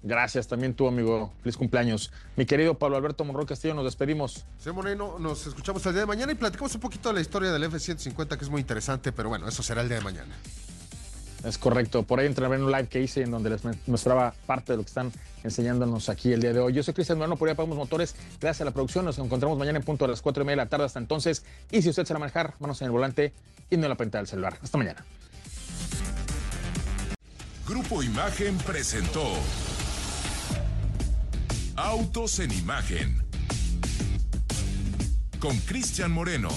Gracias 0.04 0.46
también 0.46 0.74
tú, 0.74 0.86
amigo. 0.86 1.32
Feliz 1.42 1.56
cumpleaños. 1.56 2.12
Mi 2.36 2.44
querido 2.44 2.74
Pablo 2.74 2.98
Alberto 2.98 3.24
Monroy 3.24 3.46
Castillo, 3.46 3.72
nos 3.72 3.86
despedimos. 3.86 4.44
Sí, 4.58 4.70
Moreno, 4.70 5.16
nos 5.18 5.46
escuchamos 5.46 5.84
el 5.86 5.94
día 5.94 6.02
de 6.02 6.06
mañana 6.06 6.30
y 6.30 6.34
platicamos 6.34 6.74
un 6.74 6.82
poquito 6.82 7.08
de 7.08 7.14
la 7.14 7.20
historia 7.22 7.50
del 7.50 7.64
F-150, 7.64 8.36
que 8.36 8.44
es 8.44 8.50
muy 8.50 8.60
interesante, 8.60 9.12
pero 9.12 9.30
bueno, 9.30 9.48
eso 9.48 9.62
será 9.62 9.80
el 9.80 9.88
día 9.88 9.96
de 9.96 10.04
mañana. 10.04 10.34
Es 11.42 11.56
correcto. 11.56 12.02
Por 12.02 12.20
ahí 12.20 12.26
entré 12.26 12.44
en 12.44 12.62
un 12.62 12.70
live 12.70 12.86
que 12.88 13.00
hice 13.00 13.22
en 13.22 13.30
donde 13.30 13.48
les 13.48 13.62
mostraba 13.86 14.34
parte 14.46 14.74
de 14.74 14.76
lo 14.76 14.82
que 14.82 14.88
están 14.88 15.10
enseñándonos 15.42 16.10
aquí 16.10 16.34
el 16.34 16.42
día 16.42 16.52
de 16.52 16.60
hoy. 16.60 16.74
Yo 16.74 16.82
soy 16.82 16.92
Cristian 16.92 17.16
Moreno, 17.16 17.36
por 17.36 17.48
ahí 17.48 17.54
apagamos 17.54 17.78
motores. 17.78 18.14
Gracias 18.42 18.60
a 18.60 18.64
la 18.66 18.72
producción. 18.72 19.06
Nos 19.06 19.18
encontramos 19.18 19.56
mañana 19.56 19.78
en 19.78 19.84
punto 19.84 20.04
a 20.04 20.08
las 20.08 20.20
4 20.20 20.42
y 20.42 20.46
media 20.46 20.56
de 20.56 20.64
la 20.64 20.68
tarde. 20.68 20.84
Hasta 20.84 20.98
entonces. 20.98 21.44
Y 21.70 21.80
si 21.80 21.88
usted 21.88 22.04
se 22.04 22.12
va 22.12 22.18
a 22.18 22.20
manejar, 22.20 22.54
manos 22.60 22.80
en 22.82 22.86
el 22.86 22.92
volante 22.92 23.32
y 23.70 23.78
no 23.78 23.84
en 23.84 23.88
la 23.88 23.96
pantalla 23.96 24.20
del 24.20 24.28
celular. 24.28 24.58
Hasta 24.62 24.76
mañana. 24.76 25.02
Grupo 27.66 28.02
Imagen 28.02 28.58
presentó 28.58 29.24
Autos 31.76 32.38
en 32.38 32.52
Imagen 32.52 33.20
con 35.40 35.56
Cristian 35.58 36.12
Moreno. 36.12 36.48